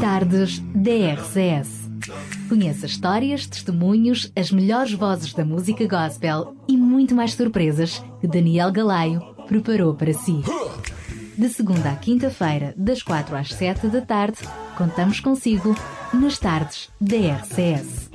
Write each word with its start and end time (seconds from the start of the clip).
Tardes 0.00 0.58
DRCS. 0.74 1.90
Conheça 2.48 2.86
histórias, 2.86 3.46
testemunhos, 3.46 4.32
as 4.34 4.50
melhores 4.50 4.92
vozes 4.92 5.34
da 5.34 5.44
música 5.44 5.86
gospel 5.86 6.56
e 6.66 6.76
muito 6.76 7.14
mais 7.14 7.34
surpresas 7.34 8.02
que 8.20 8.26
Daniel 8.26 8.72
Galaio 8.72 9.20
preparou 9.46 9.94
para 9.94 10.12
si. 10.14 10.40
De 11.36 11.48
segunda 11.48 11.90
à 11.90 11.96
quinta-feira, 11.96 12.74
das 12.76 13.02
quatro 13.02 13.36
às 13.36 13.48
sete 13.48 13.86
da 13.88 14.00
tarde, 14.00 14.38
contamos 14.76 15.20
consigo 15.20 15.76
nas 16.12 16.38
tardes 16.38 16.88
DRCS. 17.00 18.10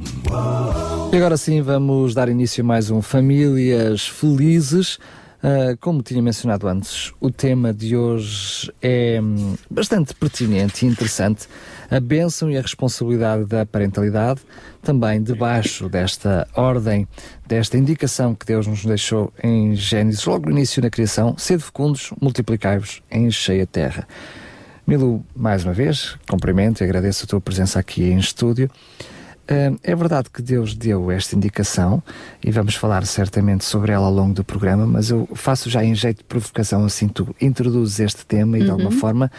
E 1.11 1.15
agora 1.15 1.37
sim 1.37 1.61
vamos 1.61 2.13
dar 2.13 2.27
início 2.27 2.63
a 2.63 2.67
mais 2.67 2.89
um 2.89 3.01
Famílias 3.01 4.07
Felizes. 4.07 4.99
Uh, 5.45 5.77
como 5.79 6.01
tinha 6.01 6.23
mencionado 6.23 6.67
antes, 6.67 7.13
o 7.19 7.29
tema 7.29 7.71
de 7.71 7.95
hoje 7.95 8.73
é 8.81 9.21
hum, 9.21 9.55
bastante 9.69 10.15
pertinente 10.15 10.83
e 10.83 10.89
interessante. 10.89 11.47
A 11.91 11.99
bênção 11.99 12.49
e 12.49 12.57
a 12.57 12.61
responsabilidade 12.61 13.45
da 13.45 13.63
parentalidade, 13.63 14.41
também 14.81 15.21
debaixo 15.21 15.87
desta 15.87 16.47
ordem, 16.55 17.07
desta 17.45 17.77
indicação 17.77 18.33
que 18.33 18.43
Deus 18.43 18.65
nos 18.65 18.83
deixou 18.83 19.31
em 19.43 19.75
Gênesis, 19.75 20.25
logo 20.25 20.47
no 20.47 20.51
início 20.53 20.81
da 20.81 20.89
criação: 20.89 21.37
sede 21.37 21.61
fecundos, 21.61 22.11
multiplicai-vos, 22.19 23.03
enchei 23.11 23.61
a 23.61 23.67
terra. 23.67 24.07
Milo, 24.87 25.23
mais 25.35 25.63
uma 25.63 25.73
vez, 25.73 26.17
cumprimento 26.27 26.81
e 26.81 26.85
agradeço 26.85 27.25
a 27.25 27.27
tua 27.27 27.39
presença 27.39 27.79
aqui 27.79 28.05
em 28.05 28.17
estúdio. 28.17 28.67
É 29.47 29.95
verdade 29.95 30.29
que 30.31 30.41
Deus 30.41 30.73
deu 30.73 31.11
esta 31.11 31.35
indicação 31.35 32.01
e 32.43 32.49
vamos 32.49 32.75
falar 32.75 33.05
certamente 33.05 33.63
sobre 33.63 33.91
ela 33.91 34.07
ao 34.07 34.13
longo 34.13 34.33
do 34.33 34.43
programa, 34.43 34.87
mas 34.87 35.11
eu 35.11 35.29
faço 35.35 35.69
já 35.69 35.83
em 35.83 35.93
jeito 35.93 36.19
de 36.19 36.23
provocação, 36.23 36.83
assim 36.83 37.07
tu 37.07 37.35
introduzes 37.39 37.99
este 37.99 38.25
tema 38.25 38.57
e 38.57 38.61
uhum. 38.61 38.65
de 38.65 38.71
alguma 38.71 38.89
uhum. 38.89 38.99
forma 38.99 39.31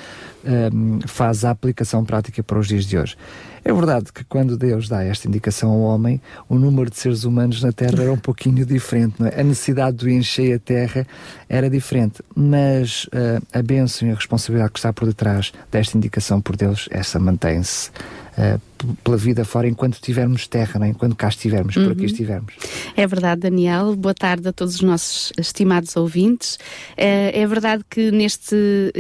uh, 0.45 1.09
faz 1.09 1.45
a 1.45 1.51
aplicação 1.51 2.05
prática 2.05 2.43
para 2.43 2.59
os 2.59 2.69
dias 2.69 2.85
de 2.85 2.97
hoje. 2.97 3.17
É 3.65 3.73
verdade 3.73 4.13
que 4.13 4.23
quando 4.23 4.57
Deus 4.57 4.89
dá 4.89 5.03
esta 5.03 5.27
indicação 5.27 5.73
ao 5.73 5.81
homem, 5.81 6.21
o 6.49 6.55
número 6.55 6.89
de 6.89 6.97
seres 6.97 7.25
humanos 7.25 7.61
na 7.61 7.73
Terra 7.73 8.01
era 8.01 8.13
um 8.13 8.19
pouquinho 8.19 8.63
diferente, 8.67 9.17
é? 9.25 9.41
A 9.41 9.43
necessidade 9.43 9.97
de 9.97 10.13
encher 10.13 10.55
a 10.55 10.59
Terra 10.61 11.05
era 11.49 11.69
diferente, 11.69 12.23
mas 12.33 13.07
uh, 13.07 13.45
a 13.53 13.61
bênção 13.63 14.07
e 14.07 14.13
a 14.13 14.15
responsabilidade 14.15 14.73
que 14.73 14.79
está 14.79 14.93
por 14.93 15.07
detrás 15.09 15.53
desta 15.69 15.97
indicação 15.97 16.41
por 16.41 16.55
Deus, 16.55 16.89
essa 16.93 17.19
mantém-se 17.19 17.91
uh, 18.39 18.61
pela 19.03 19.17
vida 19.17 19.45
fora 19.45 19.69
enquanto 19.69 20.01
tivermos 20.01 20.47
terra, 20.47 20.79
né? 20.81 20.89
enquanto 20.89 21.17
cá 21.17 21.29
estivermos, 21.29 21.77
uhum. 21.77 21.85
por 21.85 21.93
aqui 21.93 22.01
uhum. 22.01 22.07
estivermos. 22.07 22.55
É 22.97 23.07
verdade, 23.07 23.43
Daniel. 23.43 23.95
Boa 23.97 24.15
tarde 24.15 24.49
a 24.49 24.53
todos 24.53 24.77
os 24.77 24.81
nossos 24.81 25.33
estimados 25.39 25.97
ouvintes. 25.97 26.59
É, 26.97 27.41
é 27.41 27.47
verdade 27.47 27.85
que 27.89 28.11
neste 28.11 28.57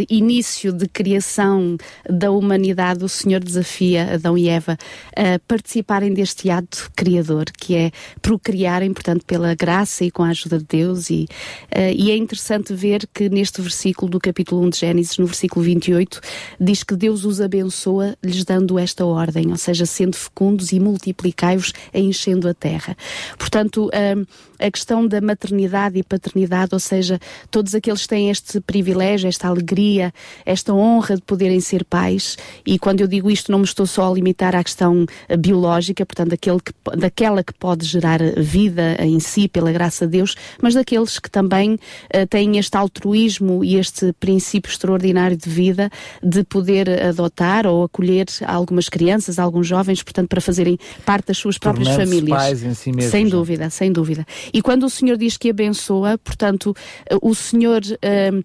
início 0.08 0.72
de 0.72 0.86
criação 0.88 1.76
da 2.08 2.30
humanidade, 2.30 3.04
o 3.04 3.08
Senhor 3.08 3.40
desafia 3.42 4.14
Adão 4.14 4.36
e 4.36 4.48
Eva 4.48 4.78
a 5.14 5.38
participarem 5.46 6.12
deste 6.12 6.50
ato 6.50 6.90
criador, 6.96 7.46
que 7.56 7.74
é 7.74 7.90
procriarem, 8.22 8.92
portanto, 8.92 9.24
pela 9.24 9.54
graça 9.54 10.04
e 10.04 10.10
com 10.10 10.22
a 10.22 10.28
ajuda 10.28 10.58
de 10.58 10.64
Deus. 10.64 11.10
E, 11.10 11.26
uh, 11.74 11.92
e 11.94 12.10
é 12.10 12.16
interessante 12.16 12.74
ver 12.74 13.08
que 13.12 13.28
neste 13.28 13.60
versículo 13.60 14.10
do 14.10 14.20
capítulo 14.20 14.62
1 14.62 14.70
de 14.70 14.78
Gênesis, 14.78 15.18
no 15.18 15.26
versículo 15.26 15.64
28, 15.64 16.20
diz 16.60 16.82
que 16.82 16.96
Deus 16.96 17.24
os 17.24 17.40
abençoa, 17.40 18.16
lhes 18.22 18.44
dando 18.44 18.78
esta 18.78 19.04
ordem, 19.04 19.50
ou 19.50 19.56
seja, 19.66 19.86
sendo 19.86 20.16
fecundos 20.16 20.72
e 20.72 20.80
multiplicai-vos 20.80 21.72
enchendo 21.92 22.48
a 22.48 22.54
terra. 22.54 22.96
Portanto, 23.38 23.90
hum, 23.92 24.24
a 24.58 24.70
questão 24.70 25.06
da 25.06 25.20
maternidade 25.20 25.98
e 25.98 26.02
paternidade, 26.02 26.70
ou 26.72 26.80
seja, 26.80 27.18
todos 27.50 27.74
aqueles 27.74 28.06
têm 28.06 28.30
este 28.30 28.60
privilégio, 28.60 29.28
esta 29.28 29.48
alegria, 29.48 30.12
esta 30.44 30.72
honra 30.72 31.16
de 31.16 31.22
poderem 31.22 31.60
ser 31.60 31.84
pais, 31.84 32.36
e 32.64 32.78
quando 32.78 33.00
eu 33.00 33.06
digo 33.06 33.30
isto 33.30 33.52
não 33.52 33.58
me 33.58 33.64
estou 33.64 33.86
só 33.86 34.10
a 34.10 34.14
limitar 34.14 34.54
à 34.54 34.62
questão 34.62 35.06
eh, 35.28 35.36
biológica, 35.36 36.04
portanto, 36.06 36.36
que, 36.38 36.50
daquela 36.96 37.42
que 37.42 37.52
pode 37.52 37.84
gerar 37.84 38.20
vida 38.36 38.96
em 39.00 39.20
si, 39.20 39.48
pela 39.48 39.72
graça 39.72 40.06
de 40.06 40.12
Deus, 40.12 40.34
mas 40.60 40.74
daqueles 40.74 41.18
que 41.18 41.30
também 41.30 41.74
uh, 41.74 42.26
têm 42.28 42.58
este 42.58 42.76
altruísmo 42.76 43.64
e 43.64 43.76
este 43.76 44.12
princípio 44.14 44.70
extraordinário 44.70 45.36
de 45.36 45.48
vida 45.48 45.90
de 46.22 46.44
poder 46.44 46.88
adotar 47.02 47.66
ou 47.66 47.84
acolher 47.84 48.26
algumas 48.46 48.88
crianças, 48.88 49.38
alguns 49.38 49.55
jovens, 49.62 50.02
portanto, 50.02 50.28
para 50.28 50.40
fazerem 50.40 50.78
parte 51.04 51.28
das 51.28 51.38
suas 51.38 51.58
próprias 51.58 51.88
famílias. 51.94 52.36
Pais 52.36 52.62
em 52.62 52.74
si 52.74 52.92
mesmos, 52.92 53.10
sem 53.10 53.26
é? 53.26 53.28
dúvida, 53.28 53.70
sem 53.70 53.92
dúvida. 53.92 54.26
E 54.52 54.60
quando 54.62 54.84
o 54.84 54.90
Senhor 54.90 55.16
diz 55.16 55.36
que 55.36 55.50
abençoa, 55.50 56.18
portanto, 56.18 56.74
o 57.22 57.34
Senhor, 57.34 57.82
uh, 57.82 58.44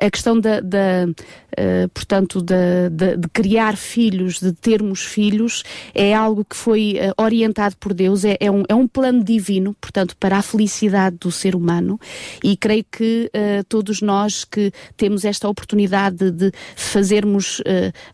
a 0.00 0.10
questão 0.10 0.38
da, 0.38 0.60
da 0.60 1.06
uh, 1.06 1.88
portanto, 1.92 2.40
de, 2.40 2.90
de, 2.90 3.16
de, 3.16 3.28
criar 3.28 3.76
filhos, 3.76 4.40
de 4.40 4.52
termos 4.52 5.02
filhos, 5.02 5.62
é 5.94 6.14
algo 6.14 6.44
que 6.44 6.56
foi 6.56 6.96
uh, 6.96 7.22
orientado 7.22 7.76
por 7.76 7.92
Deus, 7.92 8.24
é, 8.24 8.36
é, 8.40 8.50
um, 8.50 8.64
é 8.68 8.74
um 8.74 8.86
plano 8.86 9.22
divino, 9.22 9.74
portanto, 9.80 10.16
para 10.18 10.38
a 10.38 10.42
felicidade 10.42 11.16
do 11.18 11.30
ser 11.30 11.54
humano. 11.54 11.98
E 12.42 12.56
creio 12.56 12.84
que 12.90 13.30
todos 13.68 14.00
nós 14.00 14.44
que 14.44 14.72
temos 14.96 15.24
esta 15.24 15.48
oportunidade 15.48 16.30
de 16.30 16.52
fazermos 16.76 17.62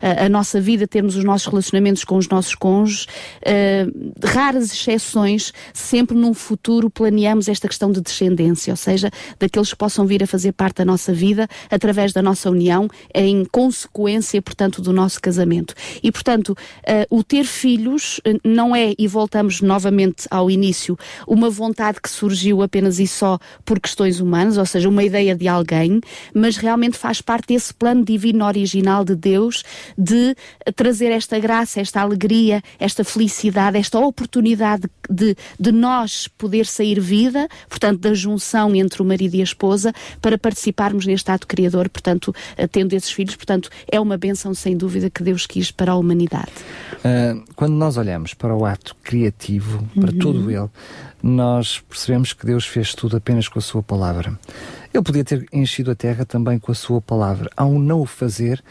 a, 0.01 0.25
a 0.25 0.29
nossa 0.29 0.59
vida, 0.59 0.87
termos 0.87 1.15
os 1.15 1.23
nossos 1.23 1.47
relacionamentos 1.47 2.03
com 2.03 2.17
os 2.17 2.26
nossos 2.29 2.55
cônjuges, 2.55 3.05
uh, 3.05 4.13
raras 4.23 4.71
exceções, 4.71 5.53
sempre 5.73 6.15
num 6.15 6.33
futuro 6.33 6.89
planeamos 6.89 7.47
esta 7.47 7.67
questão 7.67 7.91
de 7.91 8.01
descendência, 8.01 8.71
ou 8.71 8.77
seja, 8.77 9.09
daqueles 9.39 9.71
que 9.71 9.77
possam 9.77 10.05
vir 10.05 10.23
a 10.23 10.27
fazer 10.27 10.51
parte 10.51 10.77
da 10.77 10.85
nossa 10.85 11.13
vida 11.13 11.47
através 11.69 12.13
da 12.13 12.21
nossa 12.21 12.49
união, 12.49 12.87
em 13.13 13.45
consequência, 13.45 14.41
portanto, 14.41 14.81
do 14.81 14.93
nosso 14.93 15.21
casamento. 15.21 15.73
E, 16.01 16.11
portanto, 16.11 16.49
uh, 16.49 17.15
o 17.17 17.23
ter 17.23 17.43
filhos 17.43 18.19
eh, 18.23 18.35
não 18.43 18.75
é, 18.75 18.93
e 18.97 19.07
voltamos 19.07 19.61
novamente 19.61 20.27
ao 20.29 20.49
início, 20.49 20.97
uma 21.27 21.49
vontade 21.49 21.99
que 22.01 22.09
surgiu 22.09 22.61
apenas 22.61 22.99
e 22.99 23.07
só 23.07 23.39
por 23.65 23.79
questões 23.79 24.19
humanas, 24.19 24.57
ou 24.57 24.65
seja, 24.65 24.89
uma 24.89 25.03
ideia 25.03 25.35
de 25.35 25.47
alguém, 25.47 26.01
mas 26.33 26.57
realmente 26.57 26.97
faz 26.97 27.21
parte 27.21 27.47
desse 27.47 27.73
plano 27.73 28.03
divino 28.03 28.45
original 28.45 29.03
de 29.03 29.15
Deus 29.15 29.63
de 29.97 30.35
trazer 30.75 31.11
esta 31.11 31.39
graça, 31.39 31.79
esta 31.79 32.01
alegria, 32.01 32.16
esta 32.79 33.03
felicidade, 33.03 33.77
esta 33.77 33.99
oportunidade 33.99 34.89
de, 35.09 35.35
de 35.59 35.71
nós 35.71 36.27
poder 36.27 36.65
sair 36.65 36.99
vida, 36.99 37.47
portanto, 37.69 38.01
da 38.01 38.13
junção 38.13 38.75
entre 38.75 39.01
o 39.01 39.05
marido 39.05 39.35
e 39.35 39.41
a 39.41 39.43
esposa, 39.43 39.93
para 40.21 40.37
participarmos 40.37 41.05
neste 41.05 41.31
ato 41.31 41.47
criador, 41.47 41.89
portanto, 41.89 42.33
tendo 42.71 42.93
esses 42.93 43.11
filhos, 43.11 43.35
portanto, 43.35 43.69
é 43.89 43.99
uma 43.99 44.17
benção 44.17 44.53
sem 44.53 44.75
dúvida 44.75 45.09
que 45.09 45.23
Deus 45.23 45.45
quis 45.45 45.71
para 45.71 45.91
a 45.91 45.95
humanidade. 45.95 46.51
Uh, 46.97 47.43
quando 47.55 47.73
nós 47.73 47.97
olhamos 47.97 48.33
para 48.33 48.55
o 48.55 48.65
ato 48.65 48.95
criativo, 49.03 49.87
para 49.95 50.11
uhum. 50.11 50.19
todo 50.19 50.51
ele, 50.51 50.69
nós 51.21 51.79
percebemos 51.79 52.33
que 52.33 52.45
Deus 52.45 52.65
fez 52.65 52.93
tudo 52.93 53.17
apenas 53.17 53.47
com 53.47 53.59
a 53.59 53.61
sua 53.61 53.81
palavra. 53.81 54.37
Ele 54.93 55.03
podia 55.03 55.23
ter 55.23 55.45
enchido 55.51 55.91
a 55.91 55.95
terra 55.95 56.25
também 56.25 56.59
com 56.59 56.71
a 56.71 56.75
sua 56.75 57.01
palavra. 57.01 57.49
Ao 57.55 57.77
não 57.79 58.01
o 58.01 58.05
fazer, 58.05 58.63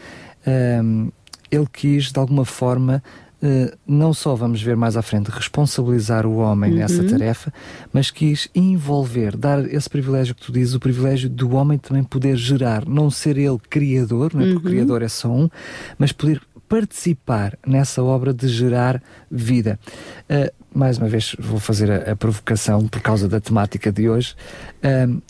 uh, 0.45 1.11
ele 1.51 1.67
quis, 1.71 2.11
de 2.11 2.19
alguma 2.19 2.45
forma, 2.45 3.03
não 3.85 4.13
só 4.13 4.35
vamos 4.35 4.61
ver 4.61 4.75
mais 4.75 4.97
à 4.97 5.01
frente 5.01 5.29
responsabilizar 5.29 6.25
o 6.25 6.37
homem 6.37 6.71
uhum. 6.71 6.77
nessa 6.77 7.03
tarefa, 7.03 7.53
mas 7.93 8.09
quis 8.09 8.49
envolver, 8.55 9.37
dar 9.37 9.63
esse 9.71 9.89
privilégio 9.89 10.33
que 10.33 10.41
tu 10.41 10.51
dizes, 10.51 10.73
o 10.73 10.79
privilégio 10.79 11.29
do 11.29 11.53
homem 11.53 11.77
também 11.77 12.03
poder 12.03 12.35
gerar, 12.35 12.87
não 12.87 13.11
ser 13.11 13.37
ele 13.37 13.59
criador, 13.69 14.33
não 14.33 14.41
é? 14.41 14.45
porque 14.45 14.55
o 14.55 14.61
uhum. 14.61 14.75
criador 14.75 15.01
é 15.03 15.07
só 15.07 15.29
um, 15.29 15.49
mas 15.99 16.11
poder 16.11 16.41
participar 16.67 17.57
nessa 17.65 18.03
obra 18.03 18.33
de 18.33 18.47
gerar 18.47 19.01
vida. 19.31 19.79
Uh, 20.29 20.51
mais 20.73 20.97
uma 20.97 21.07
vez 21.07 21.35
vou 21.39 21.59
fazer 21.59 21.89
a, 21.89 22.11
a, 22.11 22.15
provocação 22.15 22.87
por 22.87 23.01
causa 23.01 23.27
da 23.27 23.39
temática 23.39 23.91
de 23.91 24.09
hoje. 24.09 24.35
Uh, 24.83 25.21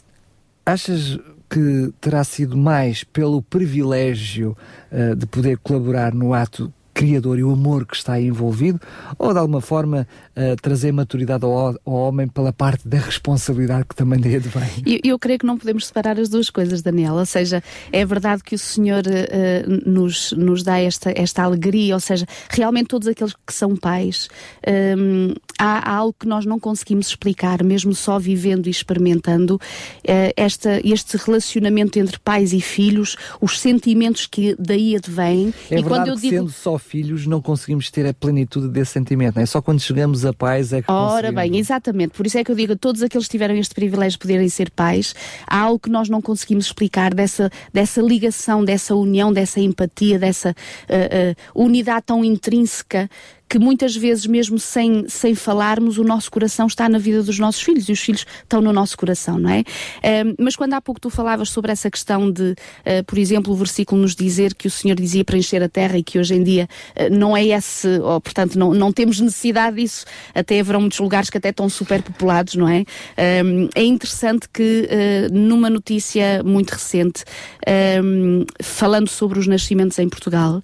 achas 0.65 1.19
que 1.49 1.93
terá 2.01 2.23
sido 2.23 2.57
mais 2.57 3.03
pelo 3.03 3.41
privilégio 3.41 4.57
uh, 4.91 5.15
de 5.15 5.25
poder 5.25 5.57
colaborar 5.59 6.13
no 6.13 6.33
ato 6.33 6.73
criador 6.97 7.37
e 7.37 7.43
o 7.43 7.51
amor 7.51 7.85
que 7.85 7.95
está 7.95 8.13
aí 8.13 8.25
envolvido, 8.25 8.81
ou 9.19 9.31
de 9.31 9.37
alguma 9.37 9.61
forma 9.61 10.07
uh, 10.35 10.55
trazer 10.59 10.91
maturidade 10.91 11.45
ao, 11.45 11.53
ao, 11.53 11.77
homem 11.85 12.27
pela 12.27 12.51
parte 12.51 12.87
da 12.87 12.97
responsabilidade 12.97 13.85
que 13.87 13.95
também 13.95 14.19
daí 14.19 14.37
advém? 14.37 14.67
Eu, 14.83 15.11
eu 15.11 15.19
creio 15.19 15.37
que 15.37 15.45
não 15.45 15.59
podemos 15.59 15.85
separar 15.85 16.19
as 16.19 16.27
duas 16.27 16.49
coisas, 16.49 16.81
Daniel. 16.81 17.13
Ou 17.13 17.25
seja, 17.25 17.61
é 17.91 18.03
verdade 18.03 18.43
que 18.43 18.55
o 18.55 18.57
Senhor 18.57 19.03
uh, 19.05 19.89
nos, 19.89 20.31
nos 20.31 20.63
dá 20.63 20.79
esta, 20.79 21.13
esta 21.15 21.43
alegria, 21.43 21.93
ou 21.93 21.99
seja, 21.99 22.25
realmente 22.49 22.87
todos 22.87 23.07
aqueles 23.07 23.35
que 23.45 23.53
são 23.53 23.75
pais, 23.75 24.27
um, 24.97 25.35
há, 25.59 25.91
há, 25.91 25.95
algo 25.97 26.15
que 26.19 26.27
nós 26.27 26.47
não 26.47 26.59
conseguimos 26.59 27.09
explicar, 27.09 27.63
mesmo 27.63 27.93
só 27.93 28.17
vivendo 28.17 28.65
e 28.65 28.71
experimentando 28.71 29.55
uh, 29.55 30.33
esta, 30.35 30.81
este 30.83 31.15
relacionamento 31.17 31.99
entre 31.99 32.17
pais 32.17 32.53
e 32.53 32.61
filhos, 32.61 33.15
os 33.39 33.59
sentimentos 33.59 34.25
que 34.25 34.55
daí 34.57 34.95
advêm. 34.95 35.53
É 35.69 35.77
e 35.77 35.83
quando 35.83 36.07
eu 36.07 36.15
digo. 36.15 36.49
Só 36.49 36.79
filhos 36.87 37.27
não 37.27 37.41
conseguimos 37.41 37.91
ter 37.91 38.05
a 38.07 38.13
plenitude 38.13 38.69
desse 38.69 38.91
sentimento, 38.91 39.35
não 39.35 39.43
é? 39.43 39.45
Só 39.45 39.61
quando 39.61 39.79
chegamos 39.79 40.25
a 40.25 40.33
pais 40.33 40.73
é 40.73 40.81
que 40.81 40.91
Ora 40.91 41.31
bem, 41.31 41.57
exatamente. 41.57 42.11
Por 42.11 42.25
isso 42.25 42.37
é 42.37 42.43
que 42.43 42.51
eu 42.51 42.55
digo 42.55 42.73
a 42.73 42.75
todos 42.75 43.03
aqueles 43.03 43.27
que 43.27 43.31
tiveram 43.31 43.55
este 43.55 43.75
privilégio 43.75 44.13
de 44.13 44.19
poderem 44.19 44.49
ser 44.49 44.71
pais, 44.71 45.13
há 45.45 45.59
algo 45.59 45.79
que 45.79 45.89
nós 45.89 46.09
não 46.09 46.21
conseguimos 46.21 46.65
explicar 46.67 47.13
dessa, 47.13 47.49
dessa 47.73 48.01
ligação, 48.01 48.63
dessa 48.63 48.95
união, 48.95 49.31
dessa 49.31 49.59
empatia, 49.59 50.17
dessa 50.17 50.51
uh, 50.51 51.61
uh, 51.61 51.63
unidade 51.63 52.05
tão 52.05 52.23
intrínseca 52.23 53.09
que 53.49 53.57
muitas 53.57 53.95
vezes, 53.95 54.25
mesmo 54.25 54.59
sem, 54.59 55.07
sem 55.07 55.33
falarmos, 55.33 55.97
o 55.97 56.03
nosso 56.03 56.29
coração 56.29 56.67
está 56.67 56.89
na 56.89 56.97
vida 56.97 57.23
dos 57.23 57.39
nossos 57.39 57.61
filhos 57.61 57.87
e 57.87 57.91
os 57.91 57.99
filhos 57.99 58.25
estão 58.43 58.61
no 58.61 58.73
nosso 58.73 58.97
coração, 58.97 59.39
não 59.39 59.49
é? 59.49 59.59
Uh, 59.59 60.35
mas 60.39 60.55
quando 60.55 60.73
há 60.73 60.81
pouco 60.81 60.99
tu 60.99 61.09
falavas 61.09 61.49
sobre 61.49 61.71
essa 61.71 61.89
questão 61.89 62.29
de, 62.29 62.51
uh, 62.51 63.03
por 63.05 63.17
exemplo, 63.17 63.53
o 63.53 63.55
versículo 63.55 64.01
nos 64.01 64.15
dizer 64.15 64.53
que 64.53 64.67
o 64.67 64.71
Senhor 64.71 64.95
dizia 64.95 65.23
para 65.23 65.37
encher 65.37 65.63
a 65.63 65.69
terra 65.69 65.97
e 65.97 66.03
que 66.03 66.19
hoje 66.19 66.35
em 66.35 66.43
dia 66.43 66.67
uh, 66.95 67.13
não 67.15 67.35
é 67.35 67.45
esse, 67.45 67.87
ou, 67.99 68.19
portanto, 68.19 68.57
não, 68.59 68.73
não 68.73 68.91
temos 68.91 69.19
necessidade 69.19 69.77
disso, 69.77 70.05
até 70.35 70.59
haverão 70.59 70.81
muitos 70.81 70.99
lugares 70.99 71.29
que 71.29 71.37
até 71.37 71.49
estão 71.49 71.69
super 71.69 72.01
populados, 72.01 72.55
não 72.55 72.67
é? 72.67 72.83
é 73.75 73.83
interessante 73.83 74.47
que 74.51 74.87
numa 75.31 75.69
notícia 75.69 76.41
muito 76.43 76.71
recente, 76.71 77.23
falando 78.61 79.07
sobre 79.09 79.39
os 79.39 79.47
nascimentos 79.47 79.97
em 79.99 80.09
Portugal, 80.09 80.61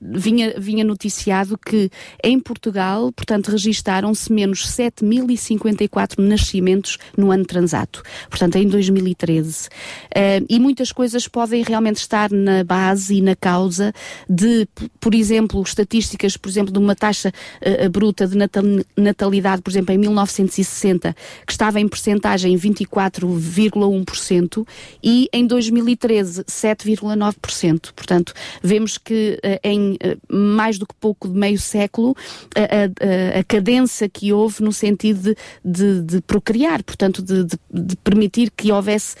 vinha, 0.00 0.54
vinha 0.58 0.84
noticiar 0.84 1.37
que 1.46 1.90
em 2.24 2.40
Portugal, 2.40 3.12
portanto, 3.12 3.48
registaram-se 3.48 4.32
menos 4.32 4.66
7.054 4.66 6.18
nascimentos 6.18 6.98
no 7.16 7.30
ano 7.30 7.44
transato, 7.44 8.02
portanto, 8.28 8.56
em 8.56 8.66
2013. 8.66 9.68
Uh, 9.68 9.70
eh, 10.14 10.42
e 10.48 10.58
muitas 10.58 10.90
coisas 10.90 11.28
podem 11.28 11.62
realmente 11.62 11.96
estar 11.96 12.30
na 12.30 12.64
base 12.64 13.16
e 13.16 13.22
na 13.22 13.36
causa 13.36 13.92
de, 14.28 14.66
por 15.00 15.14
exemplo, 15.14 15.62
estatísticas, 15.62 16.36
por 16.36 16.48
exemplo, 16.48 16.72
de 16.72 16.78
uma 16.78 16.96
taxa 16.96 17.32
uh, 17.62 17.90
bruta 17.90 18.26
de 18.26 18.36
natal 18.36 18.62
natalidade, 18.96 19.62
por 19.62 19.70
exemplo, 19.70 19.94
em 19.94 19.98
1960, 19.98 21.14
que 21.46 21.52
estava 21.52 21.78
em 21.80 21.88
percentagem 21.88 22.56
24,1% 22.56 24.66
e 25.02 25.28
em 25.32 25.46
2013 25.46 26.44
7,9%. 26.44 27.92
Portanto, 27.94 28.32
vemos 28.62 28.98
que 28.98 29.38
uh, 29.44 29.58
em 29.62 29.96
mais 30.28 30.78
do 30.78 30.86
que 30.86 30.94
pouco 30.94 31.27
de 31.28 31.38
meio 31.38 31.58
século 31.58 32.16
a, 32.54 33.36
a, 33.36 33.40
a 33.40 33.44
cadência 33.44 34.08
que 34.08 34.32
houve 34.32 34.62
no 34.62 34.72
sentido 34.72 35.22
de, 35.22 35.36
de, 35.64 36.02
de 36.02 36.20
procriar, 36.22 36.82
portanto, 36.82 37.22
de, 37.22 37.44
de, 37.44 37.96
permitir 37.96 38.50
que 38.50 38.70
houvesse 38.72 39.16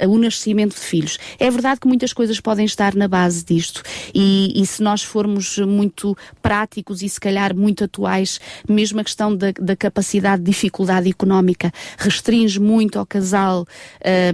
a, 0.00 0.06
o 0.06 0.18
nascimento 0.18 0.74
de 0.74 0.80
filhos. 0.80 1.18
É 1.38 1.50
verdade 1.50 1.80
que 1.80 1.88
muitas 1.88 2.12
coisas 2.12 2.40
podem 2.40 2.64
estar 2.64 2.94
na 2.94 3.08
base 3.08 3.44
disto 3.44 3.82
e, 4.14 4.52
e, 4.60 4.66
se 4.66 4.82
nós 4.82 5.02
formos 5.02 5.58
muito 5.58 6.16
práticos 6.42 7.02
e 7.02 7.08
se 7.08 7.20
calhar 7.20 7.54
muito 7.54 7.84
atuais, 7.84 8.40
mesmo 8.68 9.00
a 9.00 9.04
questão 9.04 9.34
da, 9.36 9.52
da 9.52 9.76
capacidade 9.76 10.42
de 10.42 10.50
dificuldade 10.50 11.08
económica 11.08 11.72
restringe 11.98 12.60
muito 12.60 12.98
ao 12.98 13.06
casal 13.06 13.66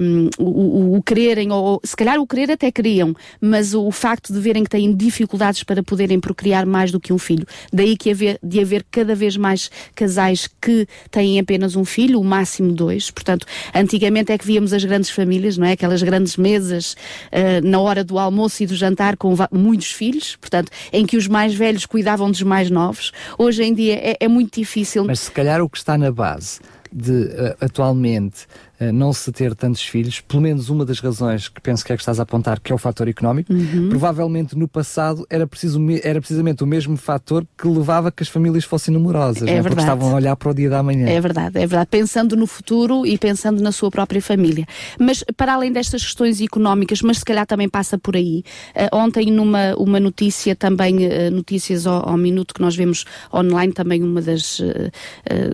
um, 0.01 0.31
o, 0.39 0.45
o, 0.45 0.97
o, 0.97 1.03
quererem, 1.03 1.51
ou 1.51 1.81
se 1.85 1.97
calhar 1.97 2.19
o 2.19 2.27
querer 2.27 2.51
até 2.51 2.71
queriam, 2.71 3.15
mas 3.41 3.75
o, 3.75 3.87
o 3.87 3.91
facto 3.91 4.33
de 4.33 4.41
verem 4.41 4.65
que 4.65 4.71
têm 4.71 4.95
dificuldades 4.95 5.63
para 5.63 5.83
poderem 5.83 6.21
procriar 6.21 6.67
mais 6.67 6.91
do 6.91 7.01
que 7.01 7.10
um 7.13 7.19
filho. 7.19 7.47
Daí 7.73 7.97
que 7.97 8.11
haver, 8.11 8.39
de 8.43 8.61
haver 8.61 8.85
cada 8.91 9.15
vez 9.15 9.37
mais 9.37 9.71
casais 9.95 10.49
que 10.61 10.87
têm 11.11 11.39
apenas 11.39 11.77
um 11.77 11.85
filho, 11.85 12.21
o 12.21 12.25
máximo 12.25 12.73
dois. 12.73 13.11
Portanto, 13.11 13.47
antigamente 13.75 14.33
é 14.33 14.39
que 14.39 14.47
víamos 14.47 14.73
as 14.73 14.85
grandes 14.85 15.11
famílias, 15.11 15.57
não 15.57 15.67
é? 15.67 15.73
Aquelas 15.73 16.03
grandes 16.03 16.37
mesas 16.37 16.93
uh, 16.93 17.67
na 17.67 17.81
hora 17.81 18.05
do 18.05 18.19
almoço 18.19 18.63
e 18.63 18.67
do 18.67 18.75
jantar 18.75 19.17
com 19.17 19.35
muitos 19.53 19.93
filhos, 19.93 20.37
portanto, 20.37 20.71
em 20.93 21.07
que 21.07 21.17
os 21.17 21.27
mais 21.27 21.55
velhos 21.55 21.87
cuidavam 21.87 22.31
dos 22.31 22.43
mais 22.43 22.71
novos. 22.71 23.13
Hoje 23.39 23.63
em 23.63 23.75
dia 23.75 23.95
é, 23.95 24.17
é 24.21 24.29
muito 24.29 24.59
difícil. 24.59 25.05
Mas 25.05 25.21
se 25.21 25.31
calhar 25.31 25.61
o 25.61 25.69
que 25.69 25.79
está 25.79 25.97
na 25.97 26.11
base 26.11 26.61
de 26.93 27.13
uh, 27.13 27.57
atualmente 27.61 28.47
não 28.93 29.13
se 29.13 29.31
ter 29.31 29.55
tantos 29.55 29.83
filhos, 29.83 30.21
pelo 30.21 30.43
menos 30.43 30.71
uma 30.71 30.87
das 30.87 31.01
razões 31.01 31.49
que 31.49 31.61
penso 31.61 31.85
que 31.85 31.93
é 31.93 31.97
que 31.97 32.03
estás 32.03 32.19
a 32.19 32.23
apontar, 32.23 32.61
que 32.61 32.73
é 32.73 32.75
o 32.75 32.79
fator 32.79 33.09
económico, 33.09 33.53
uhum. 33.53 33.91
provavelmente 33.91 34.57
no 34.57 34.67
passado 34.67 35.27
era, 35.29 35.47
preciso, 35.47 35.79
era 36.03 36.21
precisamente 36.21 36.65
o 36.65 36.67
mesmo 36.67 36.97
fator 36.97 37.47
que 37.59 37.69
levava 37.69 38.11
que 38.11 38.23
as 38.23 38.29
famílias 38.29 38.65
fossem 38.65 38.95
numerosas, 38.95 39.49
é 39.49 39.57
né? 39.57 39.63
porque 39.63 39.81
estavam 39.81 40.13
a 40.13 40.15
olhar 40.15 40.35
para 40.37 40.51
o 40.51 40.55
dia 40.55 40.71
da 40.71 40.83
manhã. 40.83 41.07
É 41.09 41.21
verdade, 41.21 41.59
é 41.59 41.67
verdade, 41.67 41.89
pensando 41.91 42.37
no 42.37 42.47
futuro 42.47 43.05
e 43.05 43.19
pensando 43.19 43.63
na 43.63 43.73
sua 43.73 43.91
própria 43.91 44.23
família. 44.23 44.67
Mas 44.99 45.23
para 45.37 45.55
além 45.55 45.71
destas 45.71 46.03
questões 46.03 46.41
económicas, 46.41 47.03
mas 47.03 47.19
se 47.19 47.25
calhar 47.25 47.47
também 47.47 47.69
passa 47.69 47.99
por 47.99 48.17
aí, 48.17 48.43
uh, 48.75 48.97
ontem 48.97 49.31
numa 49.31 49.75
uma 49.77 50.01
notícia 50.01 50.57
também, 50.57 51.07
uh, 51.07 51.31
notícias 51.31 51.87
ao, 51.87 52.09
ao, 52.09 52.17
minuto 52.17 52.55
que 52.55 52.61
nós 52.61 52.75
vemos 52.75 53.05
online, 53.33 53.73
também 53.73 54.03
uma 54.03 54.21
das 54.21 54.61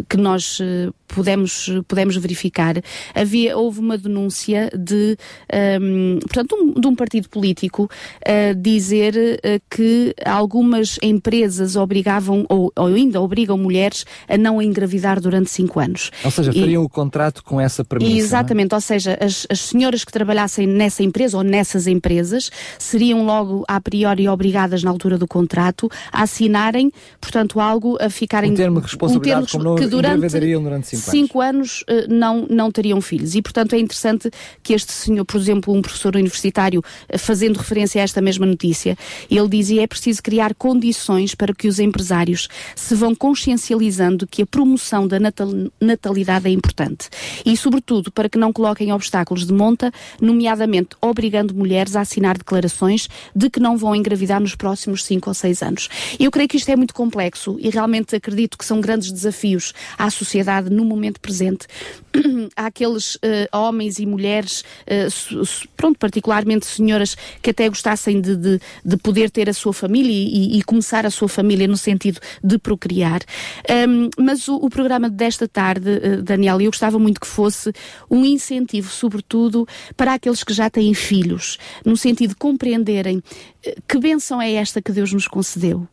que 0.09 0.17
nós 0.17 0.61
pudemos, 1.07 1.71
pudemos 1.87 2.17
verificar, 2.17 2.75
havia, 3.17 3.57
houve 3.57 3.81
uma 3.81 3.97
denúncia 3.97 4.71
de, 4.77 5.17
um, 5.81 6.19
portanto, 6.21 6.55
um, 6.55 6.81
de 6.81 6.87
um 6.87 6.95
partido 6.95 7.29
político 7.29 7.89
a 8.25 8.53
dizer 8.53 9.15
uh, 9.17 9.61
que 9.71 10.15
algumas 10.25 10.99
empresas 11.03 11.77
obrigavam, 11.77 12.45
ou, 12.49 12.71
ou, 12.77 12.87
ainda 12.87 13.21
obrigam 13.21 13.57
mulheres 13.57 14.05
a 14.29 14.37
não 14.37 14.61
engravidar 14.61 15.21
durante 15.21 15.51
cinco 15.51 15.81
anos. 15.81 16.11
Ou 16.25 16.31
seja, 16.31 16.53
fariam 16.53 16.83
e, 16.83 16.87
o 16.87 16.89
contrato 16.89 17.43
com 17.43 17.61
essa 17.61 17.85
premissa. 17.85 18.13
É? 18.13 18.19
Exatamente, 18.19 18.73
é? 18.73 18.75
ou 18.75 18.81
seja, 18.81 19.19
as, 19.21 19.47
as 19.51 19.61
senhoras 19.61 20.05
que 20.05 20.13
trabalhassem 20.13 20.67
nessa 20.67 21.03
empresa 21.03 21.39
ou 21.39 21.43
nessas 21.43 21.87
empresas 21.87 22.51
seriam 22.79 23.25
logo 23.25 23.65
a 23.67 23.81
priori 23.81 24.29
obrigadas 24.29 24.83
na 24.83 24.91
altura 24.91 25.17
do 25.17 25.27
contrato 25.27 25.89
a 26.13 26.23
assinarem, 26.23 26.93
portanto, 27.21 27.61
algo 27.61 27.97
a 28.01 28.11
ficarem... 28.11 28.53
Um 28.53 28.55
termo 28.55 28.81
de 28.81 28.87
responsabilidade 28.87 29.57
um 29.57 29.61
termo 29.61 29.77
que 29.77 29.87
durante, 29.87 30.39
durante 30.39 30.87
cinco, 30.87 31.11
cinco 31.11 31.41
anos. 31.41 31.85
anos 31.87 32.07
uh, 32.07 32.13
não, 32.13 32.47
não 32.49 32.71
teriam 32.71 33.01
filhos. 33.07 33.35
E, 33.35 33.43
portanto, 33.43 33.75
é 33.75 33.79
interessante 33.79 34.31
que 34.63 34.73
este 34.73 34.93
senhor, 34.93 35.25
por 35.25 35.41
exemplo, 35.41 35.75
um 35.75 35.81
professor 35.81 36.15
universitário, 36.17 36.81
uh, 36.81 37.19
fazendo 37.19 37.57
referência 37.57 38.01
a 38.01 38.05
esta 38.05 38.21
mesma 38.21 38.47
notícia, 38.47 38.97
ele 39.31 39.49
dizia 39.49 39.83
é 39.83 39.87
preciso 39.87 40.23
criar 40.23 40.55
condições 40.55 41.35
para 41.35 41.55
que 41.55 41.69
os 41.69 41.79
empresários 41.79 42.49
se 42.75 42.95
vão 42.95 43.15
consciencializando 43.15 44.27
que 44.27 44.43
a 44.43 44.47
promoção 44.47 45.07
da 45.07 45.19
natal, 45.19 45.49
natalidade 45.81 46.49
é 46.49 46.51
importante. 46.51 47.09
E, 47.45 47.57
sobretudo, 47.57 48.11
para 48.11 48.29
que 48.29 48.39
não 48.39 48.53
coloquem 48.53 48.93
obstáculos 48.93 49.47
de 49.47 49.53
monta, 49.53 49.93
nomeadamente 50.21 50.91
obrigando 51.01 51.55
mulheres 51.55 51.97
a 51.97 52.01
assinar 52.01 52.37
declarações 52.37 53.09
de 53.35 53.49
que 53.51 53.61
não 53.61 53.77
vão 53.77 53.95
engravidar 53.95 54.41
nos 54.41 54.55
próximos 54.55 55.05
5 55.05 55.31
ou 55.31 55.35
6 55.35 55.63
anos. 55.63 55.89
Eu 56.19 56.31
creio 56.31 56.49
que 56.49 56.57
isto 56.57 56.71
é 56.71 56.77
muito 56.77 56.95
complexo 56.95 57.57
e 57.61 57.71
realmente 57.71 58.17
acredito 58.17 58.59
que 58.59 58.65
são 58.65 58.81
grandes 58.81 59.13
desafios 59.13 59.73
à 59.99 60.11
sociedade 60.11 60.71
no 60.71 60.85
momento 60.85 61.21
presente. 61.21 61.67
Há 62.57 62.67
aqueles 62.67 63.17
uh, 63.17 63.19
homens 63.53 63.99
e 63.99 64.07
mulheres, 64.07 64.63
uh, 64.87 65.67
pronto, 65.77 65.99
particularmente 65.99 66.67
senhoras, 66.67 67.17
que 67.43 67.51
até 67.51 67.69
gostassem 67.69 68.21
de, 68.21 68.37
de, 68.37 68.61
de 68.85 68.97
poder 68.97 69.31
ter 69.31 69.49
a 69.49 69.53
sua 69.53 69.73
família 69.73 70.13
e, 70.13 70.59
e, 70.59 70.63
começar 70.63 71.07
a 71.07 71.11
sua 71.11 71.29
família 71.29 71.67
no 71.67 71.77
sentido 71.77 72.21
de 72.43 72.59
procriar. 72.59 73.21
Um, 73.89 74.11
mas 74.19 74.49
o, 74.49 74.57
o, 74.57 74.71
programa 74.71 75.09
desta 75.09 75.47
tarde, 75.49 75.91
uh, 75.91 76.23
Daniel, 76.23 76.61
eu 76.61 76.71
gostava 76.71 76.99
muito 76.99 77.21
que 77.21 77.27
fosse 77.27 77.73
um 78.11 78.25
incentivo, 78.25 78.91
sobretudo, 78.91 79.67
para 79.97 80.15
aqueles 80.15 80.43
que 80.43 80.53
já 80.53 80.71
têm 80.71 80.95
filhos, 80.95 81.59
no 81.85 81.97
sentido 81.97 82.31
de 82.31 82.37
compreenderem 82.37 83.23
que 83.89 83.99
bênção 83.99 84.41
é 84.41 84.53
esta 84.53 84.81
que 84.81 84.93
Deus 84.93 85.13
nos 85.13 85.27
concedeu 85.27 85.89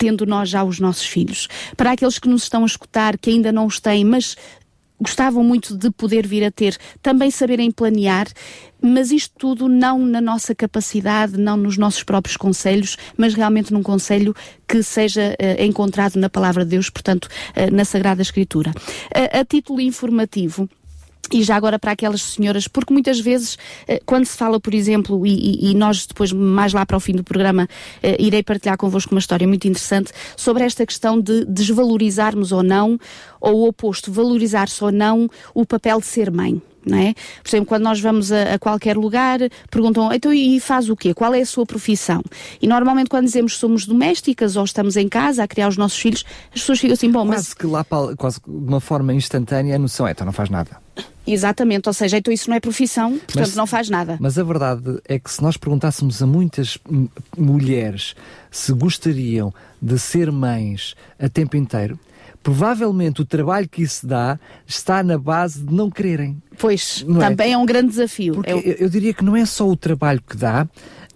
tendo 0.00 0.24
nós 0.24 0.48
já 0.48 0.64
os 0.64 0.80
nossos 0.80 1.04
filhos. 1.04 1.46
Para 1.76 1.92
aqueles 1.92 2.18
que 2.18 2.26
nos 2.26 2.44
estão 2.44 2.62
a 2.62 2.66
escutar, 2.66 3.18
que 3.18 3.28
ainda 3.28 3.52
não 3.52 3.66
os 3.66 3.78
têm, 3.78 4.02
mas 4.02 4.34
gostavam 5.00 5.42
muito 5.42 5.76
de 5.76 5.90
poder 5.90 6.26
vir 6.26 6.44
a 6.44 6.50
ter, 6.50 6.76
também 7.02 7.30
saberem 7.30 7.70
planear, 7.70 8.26
mas 8.82 9.10
isto 9.10 9.34
tudo 9.38 9.68
não 9.68 9.98
na 9.98 10.20
nossa 10.20 10.54
capacidade, 10.54 11.36
não 11.38 11.56
nos 11.56 11.76
nossos 11.76 12.02
próprios 12.02 12.36
conselhos, 12.36 12.96
mas 13.16 13.34
realmente 13.34 13.72
num 13.72 13.82
conselho 13.82 14.34
que 14.66 14.82
seja 14.82 15.36
uh, 15.40 15.62
encontrado 15.62 16.16
na 16.16 16.28
Palavra 16.30 16.64
de 16.64 16.70
Deus, 16.70 16.88
portanto, 16.90 17.26
uh, 17.26 17.74
na 17.74 17.84
Sagrada 17.84 18.22
Escritura. 18.22 18.70
Uh, 18.70 19.40
a 19.40 19.44
título 19.44 19.80
informativo, 19.80 20.68
e 21.32 21.42
já 21.42 21.56
agora 21.56 21.78
para 21.78 21.92
aquelas 21.92 22.22
senhoras, 22.22 22.66
porque 22.66 22.92
muitas 22.92 23.20
vezes, 23.20 23.56
eh, 23.86 24.00
quando 24.04 24.24
se 24.24 24.36
fala, 24.36 24.58
por 24.58 24.74
exemplo, 24.74 25.26
e, 25.26 25.70
e 25.70 25.74
nós 25.74 26.06
depois, 26.06 26.32
mais 26.32 26.72
lá 26.72 26.84
para 26.84 26.96
o 26.96 27.00
fim 27.00 27.12
do 27.12 27.22
programa, 27.22 27.68
eh, 28.02 28.16
irei 28.18 28.42
partilhar 28.42 28.76
convosco 28.76 29.14
uma 29.14 29.20
história 29.20 29.46
muito 29.46 29.68
interessante 29.68 30.12
sobre 30.36 30.64
esta 30.64 30.84
questão 30.84 31.20
de 31.20 31.44
desvalorizarmos 31.44 32.52
ou 32.52 32.62
não, 32.62 32.98
ou 33.40 33.60
o 33.60 33.68
oposto, 33.68 34.10
valorizar-se 34.10 34.82
ou 34.82 34.90
não 34.90 35.28
o 35.54 35.64
papel 35.64 36.00
de 36.00 36.06
ser 36.06 36.30
mãe. 36.30 36.60
Não 36.84 36.98
é? 36.98 37.14
Por 37.42 37.48
exemplo, 37.48 37.66
quando 37.66 37.82
nós 37.82 38.00
vamos 38.00 38.32
a, 38.32 38.54
a, 38.54 38.58
qualquer 38.58 38.96
lugar, 38.96 39.38
perguntam, 39.70 40.12
então 40.12 40.32
e 40.32 40.58
faz 40.60 40.88
o 40.88 40.96
quê? 40.96 41.14
Qual 41.14 41.34
é 41.34 41.40
a 41.40 41.46
sua 41.46 41.66
profissão? 41.66 42.22
E 42.60 42.66
normalmente 42.66 43.08
quando 43.08 43.26
dizemos 43.26 43.56
somos 43.56 43.86
domésticas 43.86 44.56
ou 44.56 44.64
estamos 44.64 44.96
em 44.96 45.08
casa 45.08 45.42
a 45.42 45.48
criar 45.48 45.68
os 45.68 45.76
nossos 45.76 45.98
filhos, 45.98 46.24
as 46.54 46.60
pessoas 46.60 46.78
ficam 46.78 46.94
assim, 46.94 47.10
bom, 47.10 47.26
quase 47.26 47.28
mas... 47.28 47.54
Quase 47.54 47.56
que 47.56 47.66
lá, 47.66 48.14
quase 48.16 48.40
de 48.40 48.50
uma 48.50 48.80
forma 48.80 49.12
instantânea 49.12 49.76
a 49.76 49.78
noção 49.78 50.06
é, 50.06 50.12
então 50.12 50.24
não 50.24 50.32
faz 50.32 50.48
nada. 50.48 50.70
Exatamente, 51.26 51.88
ou 51.88 51.92
seja, 51.92 52.18
então 52.18 52.32
isso 52.32 52.50
não 52.50 52.56
é 52.56 52.60
profissão, 52.60 53.12
portanto 53.12 53.38
mas, 53.38 53.54
não 53.54 53.66
faz 53.66 53.88
nada. 53.88 54.16
Mas 54.18 54.38
a 54.38 54.42
verdade 54.42 55.00
é 55.06 55.18
que 55.18 55.30
se 55.30 55.42
nós 55.42 55.56
perguntássemos 55.56 56.22
a 56.22 56.26
muitas 56.26 56.78
mulheres 57.36 58.14
se 58.50 58.72
gostariam 58.72 59.52
de 59.80 59.98
ser 59.98 60.32
mães 60.32 60.94
a 61.18 61.28
tempo 61.28 61.56
inteiro, 61.56 61.98
provavelmente 62.42 63.20
o 63.20 63.24
trabalho 63.24 63.68
que 63.68 63.82
isso 63.82 64.06
dá 64.06 64.38
está 64.66 65.02
na 65.02 65.18
base 65.18 65.62
de 65.62 65.72
não 65.72 65.90
quererem. 65.90 66.40
Pois, 66.58 67.04
não 67.06 67.22
é? 67.22 67.28
também 67.28 67.50
é? 67.50 67.52
é? 67.52 67.58
um 67.58 67.66
grande 67.66 67.88
desafio. 67.88 68.34
Porque 68.34 68.50
eu... 68.50 68.58
eu... 68.58 68.88
diria 68.88 69.12
que 69.12 69.24
não 69.24 69.36
é 69.36 69.44
só 69.44 69.68
o 69.68 69.76
trabalho 69.76 70.22
que 70.26 70.36
dá, 70.36 70.66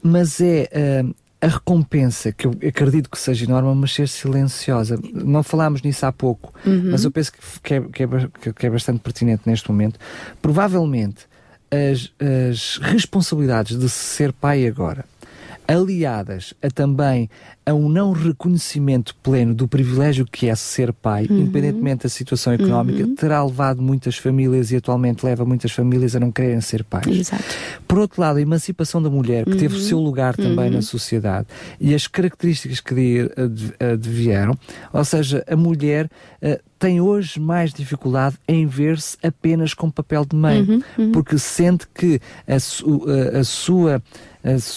mas 0.03 0.41
é 0.41 0.69
uh, 1.05 1.15
a 1.41 1.49
recompensa, 1.49 2.33
que 2.33 2.47
eu 2.47 2.53
acredito 2.67 3.11
que 3.11 3.19
seja 3.19 3.45
enorme, 3.45 3.75
mas 3.75 3.93
ser 3.93 4.09
silenciosa. 4.09 4.99
Não 5.13 5.43
falámos 5.43 5.83
nisso 5.83 6.07
há 6.07 6.13
pouco, 6.13 6.53
uhum. 6.65 6.91
mas 6.91 7.05
eu 7.05 7.11
penso 7.11 7.33
que 7.63 7.75
é, 7.75 7.81
que, 7.81 8.03
é, 8.03 8.53
que 8.55 8.67
é 8.67 8.71
bastante 8.71 9.01
pertinente 9.01 9.43
neste 9.47 9.71
momento. 9.71 9.99
Provavelmente 10.41 11.27
as, 11.71 12.13
as 12.21 12.79
responsabilidades 12.79 13.79
de 13.79 13.89
ser 13.89 14.33
pai 14.33 14.67
agora 14.67 15.05
aliadas 15.67 16.55
a 16.63 16.71
também 16.71 17.29
a 17.67 17.73
um 17.73 17.89
não 17.89 18.13
reconhecimento 18.13 19.15
pleno 19.23 19.55
do 19.55 19.67
privilégio 19.67 20.27
que 20.31 20.49
é 20.49 20.55
ser 20.55 20.93
pai, 20.93 21.27
uhum. 21.29 21.41
independentemente 21.41 22.03
da 22.03 22.09
situação 22.11 22.53
económica, 22.53 23.05
uhum. 23.05 23.15
terá 23.15 23.43
levado 23.43 23.81
muitas 23.81 24.17
famílias 24.19 24.71
e 24.71 24.77
atualmente 24.77 25.25
leva 25.25 25.45
muitas 25.45 25.73
famílias 25.73 26.15
a 26.15 26.21
não 26.21 26.31
quererem 26.31 26.61
ser 26.61 26.85
pais. 26.85 27.07
Exato. 27.07 27.43
Por 27.89 27.99
outro 27.99 28.21
lado, 28.21 28.39
a 28.39 28.43
emancipação 28.43 29.03
da 29.03 29.09
mulher, 29.09 29.45
que 29.45 29.53
uhum. 29.53 29.59
teve 29.59 29.77
o 29.77 29.81
seu 29.81 29.99
lugar 29.99 30.37
também 30.37 30.69
na 30.69 30.77
uhum. 30.77 30.83
sociedade, 30.83 31.47
e 31.81 31.95
as 31.95 32.07
características 32.07 32.81
que 32.81 33.31
advieram, 33.81 34.55
ou 34.93 35.05
seja, 35.05 35.43
a 35.49 35.57
mulher 35.57 36.11
uh, 36.43 36.63
tem 36.79 37.01
hoje 37.01 37.41
mais 37.41 37.73
dificuldade 37.73 38.37
em 38.47 38.67
ver-se 38.67 39.17
apenas 39.23 39.73
com 39.73 39.91
papel 39.91 40.27
de 40.27 40.37
mãe, 40.37 40.63
uhum, 40.63 40.83
uhum. 40.99 41.13
porque 41.13 41.39
sente 41.39 41.87
que 41.95 42.21
a, 42.47 42.61
su, 42.61 43.07
a, 43.09 43.39
a 43.39 43.45
sua 43.45 44.03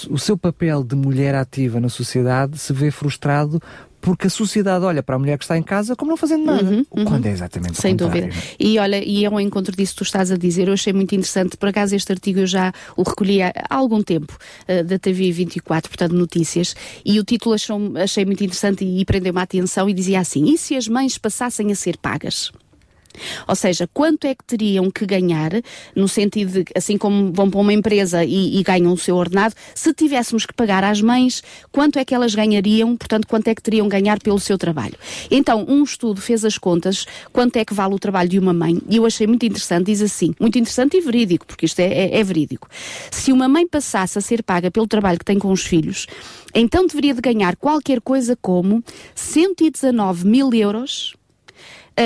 o 0.10 0.18
seu 0.18 0.38
papel 0.38 0.84
de 0.84 0.96
mulher 0.96 1.36
ativa 1.36 1.80
na 1.80 1.90
sociedade 1.90 2.58
se 2.58 2.72
vê 2.72 2.90
frustrado 2.90 3.62
porque 4.00 4.28
a 4.28 4.30
sociedade 4.30 4.86
olha 4.86 5.04
para 5.04 5.16
a 5.16 5.20
mulher 5.20 5.38
que 5.38 5.44
está 5.44 5.58
em 5.58 5.64
casa 5.64 5.96
como 5.96 6.12
não 6.12 6.18
fazendo 6.18 6.46
nada. 6.46 6.64
Uhum, 6.64 6.86
uhum. 6.92 7.06
Quando 7.06 7.26
é 7.26 7.32
exatamente 7.32 7.82
Sem 7.82 7.96
dúvida. 7.96 8.30
E 8.58 8.80
olha, 8.80 9.04
e 9.04 9.26
é 9.26 9.30
um 9.30 9.40
encontro 9.40 9.76
disso 9.76 9.94
que 9.94 9.98
tu 9.98 10.04
estás 10.04 10.32
a 10.32 10.38
dizer. 10.38 10.68
Eu 10.68 10.74
achei 10.74 10.94
muito 10.94 11.14
interessante. 11.14 11.58
Por 11.58 11.68
acaso, 11.68 11.96
este 11.96 12.12
artigo 12.12 12.40
eu 12.40 12.48
já 12.48 12.72
o 12.96 13.04
recolhi 13.04 13.42
há 13.42 13.54
algum 13.70 14.02
tempo, 14.02 14.38
uh, 14.70 14.84
da 14.84 14.98
TV 14.98 15.32
24, 15.32 15.90
portanto, 15.90 16.14
notícias. 16.14 16.76
E 17.04 17.20
o 17.20 17.24
título 17.24 17.56
achou, 17.56 17.80
achei 17.98 18.24
muito 18.24 18.44
interessante 18.44 18.86
e, 18.86 19.02
e 19.02 19.06
prendeu-me 19.06 19.40
a 19.40 19.44
atenção 19.44 19.90
e 19.90 19.94
dizia 19.94 20.20
assim: 20.20 20.46
E 20.54 20.58
se 20.58 20.76
as 20.76 20.88
mães 20.88 21.18
passassem 21.18 21.72
a 21.72 21.76
ser 21.76 21.98
pagas? 21.98 22.52
Ou 23.48 23.56
seja, 23.56 23.90
quanto 23.94 24.26
é 24.26 24.36
que 24.36 24.44
teriam 24.44 24.90
que 24.90 25.06
ganhar, 25.06 25.52
no 25.96 26.08
sentido 26.08 26.52
de, 26.52 26.66
assim 26.76 26.98
como 26.98 27.32
vão 27.32 27.50
para 27.50 27.60
uma 27.60 27.74
empresa 27.74 28.24
e, 28.24 28.60
e, 28.60 28.64
ganham 28.64 28.94
o 28.94 28.98
seu 28.98 29.16
ordenado, 29.16 29.56
se 29.74 29.94
tivéssemos 29.94 30.46
que 30.46 30.54
pagar 30.54 30.84
às 30.84 31.02
mães, 31.02 31.44
quanto 31.72 32.00
é 32.00 32.06
que 32.06 32.14
elas 32.14 32.34
ganhariam, 32.36 32.96
portanto, 32.96 33.28
quanto 33.28 33.48
é 33.48 33.56
que 33.56 33.62
teriam 33.62 33.88
ganhar 33.88 34.20
pelo 34.20 34.40
seu 34.40 34.58
trabalho. 34.58 34.96
Então, 35.30 35.66
um 35.68 35.84
estudo 35.84 36.22
fez 36.22 36.44
as 36.46 36.58
contas, 36.58 37.06
quanto 37.32 37.58
é 37.58 37.66
que 37.66 37.74
vale 37.74 37.94
o 37.94 38.00
trabalho 38.00 38.30
de 38.30 38.40
uma 38.40 38.54
mãe, 38.54 38.80
e 38.90 38.98
eu 38.98 39.06
achei 39.06 39.28
muito 39.28 39.46
interessante, 39.46 39.88
diz 39.88 40.02
assim, 40.02 40.34
muito 40.40 40.58
interessante 40.58 40.98
e 40.98 41.02
verídico, 41.02 41.46
porque 41.46 41.66
isto 41.66 41.80
é, 41.80 41.88
é, 41.88 42.20
é 42.20 42.24
verídico. 42.24 42.68
Se 43.12 43.32
uma 43.32 43.48
mãe 43.48 43.68
passasse 43.68 44.18
a 44.18 44.22
ser 44.22 44.44
paga 44.44 44.72
pelo 44.72 44.88
trabalho 44.88 45.20
que 45.20 45.26
tem 45.26 45.40
com 45.40 45.52
os 45.52 45.64
filhos, 45.64 46.08
então 46.54 46.88
deveria 46.88 47.14
de 47.14 47.22
ganhar 47.22 47.56
qualquer 47.56 48.02
coisa 48.02 48.36
como 48.36 48.84
119 49.16 50.28
mil 50.28 50.54
euros 50.54 51.16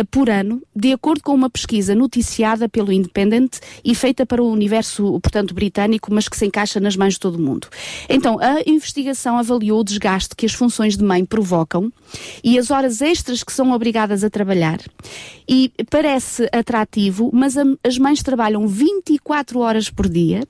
por 0.09 0.29
ano, 0.29 0.61
de 0.75 0.93
acordo 0.93 1.21
com 1.23 1.33
uma 1.33 1.49
pesquisa 1.49 1.93
noticiada 1.93 2.69
pelo 2.69 2.91
Independent 2.91 3.59
e 3.83 3.93
feita 3.93 4.25
para 4.25 4.41
o 4.41 4.49
universo, 4.49 5.19
portanto, 5.19 5.53
britânico, 5.53 6.13
mas 6.13 6.29
que 6.29 6.37
se 6.37 6.45
encaixa 6.45 6.79
nas 6.79 6.95
mãos 6.95 7.13
de 7.13 7.19
todo 7.19 7.35
o 7.35 7.41
mundo. 7.41 7.67
Então, 8.07 8.39
a 8.39 8.61
investigação 8.65 9.37
avaliou 9.37 9.81
o 9.81 9.83
desgaste 9.83 10.35
que 10.35 10.45
as 10.45 10.53
funções 10.53 10.95
de 10.95 11.03
mãe 11.03 11.25
provocam 11.25 11.91
e 12.43 12.57
as 12.57 12.71
horas 12.71 13.01
extras 13.01 13.43
que 13.43 13.51
são 13.51 13.71
obrigadas 13.71 14.23
a 14.23 14.29
trabalhar. 14.29 14.79
E 15.47 15.71
parece 15.89 16.47
atrativo, 16.51 17.29
mas 17.33 17.57
a, 17.57 17.63
as 17.83 17.97
mães 17.97 18.23
trabalham 18.23 18.67
24 18.67 19.59
horas 19.59 19.89
por 19.89 20.07
dia, 20.07 20.43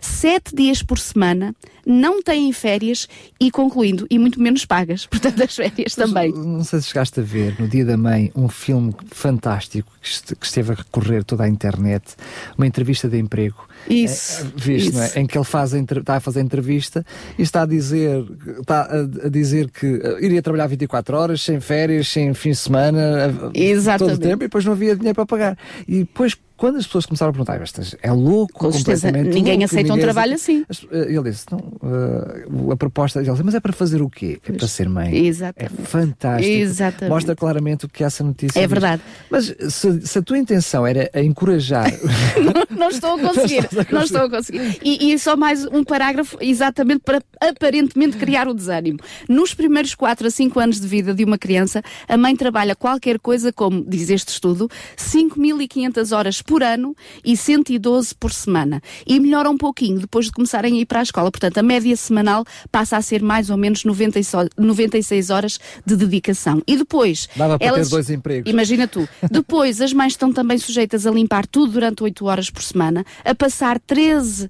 7 0.00 0.54
dias 0.54 0.82
por 0.82 0.98
semana, 0.98 1.54
não 1.86 2.22
têm 2.22 2.52
férias 2.52 3.08
e, 3.40 3.50
concluindo, 3.50 4.06
e 4.10 4.18
muito 4.18 4.40
menos 4.40 4.64
pagas, 4.64 5.06
portanto, 5.08 5.42
as 5.42 5.54
férias 5.54 5.94
também. 5.94 6.32
Não 6.32 6.64
sei 6.64 6.80
se 6.80 6.88
chegaste 6.88 7.20
a 7.20 7.22
ver, 7.22 7.56
no 7.58 7.68
Dia 7.68 7.84
da 7.84 7.96
Mãe, 7.96 8.30
um 8.34 8.48
filme 8.48 8.94
fantástico 9.10 9.90
que 10.38 10.46
esteve 10.46 10.72
a 10.72 10.74
recorrer 10.74 11.24
toda 11.24 11.44
a 11.44 11.48
internet, 11.48 12.14
uma 12.56 12.66
entrevista 12.66 13.08
de 13.08 13.18
emprego. 13.18 13.66
Isso. 13.88 14.42
É, 14.42 14.44
viste, 14.56 14.90
isso. 14.90 15.18
É? 15.18 15.20
Em 15.20 15.26
que 15.26 15.36
ele 15.36 15.44
faz 15.44 15.74
a, 15.74 15.78
está 15.78 16.16
a 16.16 16.20
fazer 16.20 16.40
a 16.40 16.42
entrevista 16.42 17.04
e 17.38 17.42
está 17.42 17.62
a 17.62 17.66
dizer, 17.66 18.24
está 18.60 18.82
a, 18.82 19.26
a, 19.26 19.28
dizer 19.28 19.70
que 19.70 20.00
iria 20.20 20.42
trabalhar 20.42 20.66
24 20.66 21.16
horas, 21.16 21.42
sem 21.42 21.60
férias, 21.60 22.08
sem 22.08 22.32
fim 22.34 22.50
de 22.50 22.56
semana, 22.56 23.50
Exatamente. 23.54 24.16
todo 24.16 24.24
o 24.24 24.28
tempo, 24.28 24.44
e 24.44 24.46
depois 24.46 24.64
não 24.64 24.72
havia 24.72 24.96
dinheiro 24.96 25.14
para 25.14 25.26
pagar. 25.26 25.58
E 25.86 25.98
depois 25.98 26.34
quando 26.56 26.76
as 26.76 26.86
pessoas 26.86 27.04
começaram 27.04 27.30
a 27.30 27.32
perguntar, 27.32 27.58
mas 27.58 27.96
é 28.00 28.12
louco, 28.12 28.52
Com 28.52 28.70
completamente 28.70 29.28
ninguém 29.28 29.58
louco, 29.58 29.64
aceita 29.64 29.88
ninguém 29.88 29.98
um 29.98 30.00
trabalho 30.00 30.34
assim. 30.34 30.64
Ele 30.90 31.22
disse, 31.22 31.46
não, 31.50 31.58
uh, 31.58 32.72
a 32.72 32.76
proposta, 32.76 33.18
ele 33.18 33.28
disse, 33.28 33.42
mas 33.42 33.54
é 33.54 33.60
para 33.60 33.72
fazer 33.72 34.00
o 34.00 34.08
quê? 34.08 34.38
É 34.46 34.52
para 34.52 34.68
ser 34.68 34.88
mãe. 34.88 35.26
Exatamente. 35.26 35.74
É 35.74 35.84
fantástico. 35.84 36.50
Exatamente. 36.50 37.12
Mostra 37.12 37.34
claramente 37.34 37.86
o 37.86 37.88
que 37.88 38.04
essa 38.04 38.22
notícia 38.22 38.60
É 38.60 38.66
verdade. 38.68 39.02
Mas 39.28 39.54
se, 39.68 40.06
se, 40.06 40.18
a 40.18 40.22
tua 40.22 40.38
intenção 40.38 40.86
era 40.86 41.10
a 41.12 41.20
encorajar... 41.20 41.90
não, 42.70 42.78
não, 42.78 42.88
estou 42.88 43.14
a 43.14 43.18
conseguir, 43.34 43.68
não, 43.90 44.02
estou 44.02 44.22
a 44.22 44.30
conseguir. 44.30 44.78
E, 44.82 45.12
e, 45.12 45.18
só 45.18 45.36
mais 45.36 45.66
um 45.66 45.82
parágrafo 45.82 46.38
exatamente 46.40 47.00
para 47.00 47.20
aparentemente 47.40 48.16
criar 48.16 48.46
o 48.46 48.54
desânimo. 48.54 49.00
Nos 49.28 49.54
primeiros 49.54 49.94
4 49.96 50.28
a 50.28 50.30
5 50.30 50.60
anos 50.60 50.80
de 50.80 50.86
vida 50.86 51.12
de 51.12 51.24
uma 51.24 51.36
criança, 51.36 51.82
a 52.08 52.16
mãe 52.16 52.36
trabalha 52.36 52.76
qualquer 52.76 53.18
coisa 53.18 53.52
como, 53.52 53.84
diz 53.84 54.08
este 54.08 54.28
estudo, 54.28 54.70
5.500 54.96 56.16
horas 56.16 56.43
por 56.44 56.62
ano 56.62 56.94
e 57.24 57.36
112 57.36 58.14
por 58.14 58.32
semana. 58.32 58.82
E 59.06 59.18
melhora 59.18 59.50
um 59.50 59.56
pouquinho 59.56 59.98
depois 59.98 60.26
de 60.26 60.32
começarem 60.32 60.78
a 60.78 60.80
ir 60.80 60.86
para 60.86 61.00
a 61.00 61.02
escola. 61.02 61.30
Portanto, 61.30 61.58
a 61.58 61.62
média 61.62 61.96
semanal 61.96 62.44
passa 62.70 62.96
a 62.96 63.02
ser 63.02 63.22
mais 63.22 63.50
ou 63.50 63.56
menos 63.56 63.84
96 63.84 65.30
horas 65.30 65.58
de 65.84 65.96
dedicação. 65.96 66.62
E 66.66 66.76
depois. 66.76 67.28
Dava 67.36 67.58
para 67.58 67.66
elas, 67.66 67.88
ter 67.88 67.94
dois 67.94 68.10
empregos. 68.10 68.50
Imagina 68.50 68.86
tu. 68.86 69.08
Depois, 69.30 69.80
as 69.80 69.92
mães 69.92 70.12
estão 70.12 70.32
também 70.32 70.58
sujeitas 70.58 71.06
a 71.06 71.10
limpar 71.10 71.46
tudo 71.46 71.72
durante 71.72 72.02
8 72.02 72.24
horas 72.26 72.50
por 72.50 72.62
semana, 72.62 73.04
a 73.24 73.34
passar 73.34 73.78
13 73.80 74.44
uh, 74.46 74.48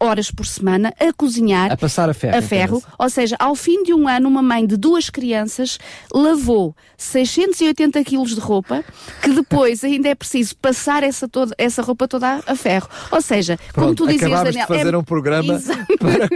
horas 0.00 0.30
por 0.30 0.46
semana 0.46 0.92
a 0.98 1.12
cozinhar. 1.12 1.72
A 1.72 1.76
passar 1.76 2.08
a 2.08 2.14
ferro. 2.14 2.36
A 2.36 2.42
ferro. 2.42 2.82
Ou 2.98 3.10
seja, 3.10 3.36
ao 3.38 3.54
fim 3.54 3.82
de 3.82 3.94
um 3.94 4.08
ano, 4.08 4.28
uma 4.28 4.42
mãe 4.42 4.66
de 4.66 4.76
duas 4.76 5.10
crianças 5.10 5.78
lavou 6.12 6.74
680 6.96 8.02
quilos 8.04 8.34
de 8.34 8.40
roupa, 8.40 8.84
que 9.22 9.30
depois 9.30 9.84
ainda 9.84 10.08
é 10.08 10.14
preciso 10.14 10.56
passar 10.56 11.02
essa, 11.02 11.13
toda, 11.28 11.54
essa 11.58 11.82
roupa 11.82 12.06
toda 12.08 12.40
a 12.46 12.56
ferro. 12.56 12.88
Ou 13.10 13.20
seja, 13.20 13.58
Pronto, 13.72 13.84
como 13.84 13.94
tu 13.94 14.06
dizias, 14.06 14.42
Daniel. 14.42 14.66
de 14.66 14.66
fazer 14.66 14.94
é... 14.94 14.96
um 14.96 15.04
programa 15.04 15.60
para 15.98 16.28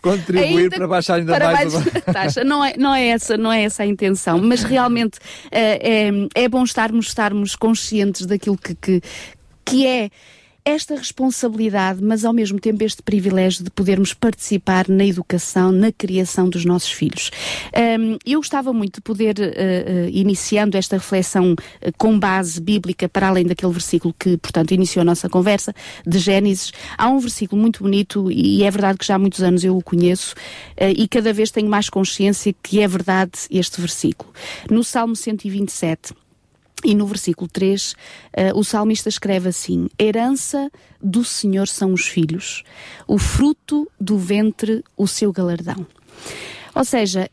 contribuir 0.00 0.58
ainda, 0.58 0.76
para 0.76 0.88
baixar 0.88 1.14
ainda 1.14 1.34
para 1.34 1.52
mais, 1.52 1.74
mais 1.74 1.86
a 1.96 2.12
taxa. 2.12 2.44
Não 2.44 2.64
é, 2.64 2.74
não, 2.76 2.94
é 2.94 3.08
essa, 3.08 3.36
não 3.36 3.52
é 3.52 3.62
essa 3.62 3.82
a 3.82 3.86
intenção, 3.86 4.38
mas 4.38 4.62
realmente 4.62 5.18
é, 5.50 6.08
é, 6.08 6.44
é 6.44 6.48
bom 6.48 6.62
estarmos, 6.62 7.08
estarmos 7.08 7.56
conscientes 7.56 8.26
daquilo 8.26 8.56
que, 8.56 8.74
que, 8.74 9.02
que 9.64 9.86
é 9.86 10.10
esta 10.66 10.96
responsabilidade, 10.96 12.02
mas 12.02 12.24
ao 12.24 12.32
mesmo 12.32 12.58
tempo 12.58 12.82
este 12.82 13.00
privilégio 13.00 13.62
de 13.62 13.70
podermos 13.70 14.12
participar 14.12 14.88
na 14.88 15.06
educação, 15.06 15.70
na 15.70 15.92
criação 15.92 16.50
dos 16.50 16.64
nossos 16.64 16.90
filhos. 16.90 17.30
Um, 18.00 18.18
eu 18.26 18.40
gostava 18.40 18.72
muito 18.72 18.96
de 18.96 19.00
poder, 19.00 19.36
uh, 19.38 19.42
uh, 19.42 20.08
iniciando 20.10 20.76
esta 20.76 20.96
reflexão 20.96 21.52
uh, 21.52 21.56
com 21.96 22.18
base 22.18 22.60
bíblica, 22.60 23.08
para 23.08 23.28
além 23.28 23.46
daquele 23.46 23.72
versículo 23.72 24.12
que, 24.18 24.36
portanto, 24.38 24.72
iniciou 24.72 25.02
a 25.02 25.04
nossa 25.04 25.28
conversa, 25.28 25.72
de 26.04 26.18
Gênesis, 26.18 26.72
há 26.98 27.08
um 27.08 27.20
versículo 27.20 27.62
muito 27.62 27.84
bonito 27.84 28.28
e 28.28 28.64
é 28.64 28.70
verdade 28.70 28.98
que 28.98 29.06
já 29.06 29.14
há 29.14 29.18
muitos 29.20 29.44
anos 29.44 29.62
eu 29.62 29.76
o 29.76 29.82
conheço 29.82 30.34
e 30.96 31.06
cada 31.06 31.32
vez 31.32 31.52
tenho 31.52 31.68
mais 31.68 31.88
consciência 31.88 32.52
que 32.60 32.80
é 32.80 32.88
verdade 32.88 33.32
este 33.50 33.80
versículo. 33.80 34.32
No 34.68 34.82
Salmo 34.82 35.14
127, 35.14 36.12
e 36.84 36.94
no 36.94 37.06
versículo 37.06 37.48
3, 37.48 37.92
uh, 37.92 37.96
o 38.58 38.62
salmista 38.62 39.08
escreve 39.08 39.48
assim: 39.48 39.88
Herança 39.98 40.70
do 41.02 41.24
Senhor 41.24 41.68
são 41.68 41.92
os 41.92 42.06
filhos, 42.06 42.62
o 43.06 43.18
fruto 43.18 43.90
do 44.00 44.18
ventre, 44.18 44.84
o 44.96 45.06
seu 45.06 45.32
galardão. 45.32 45.86
Ou 46.74 46.84
seja, 46.84 47.30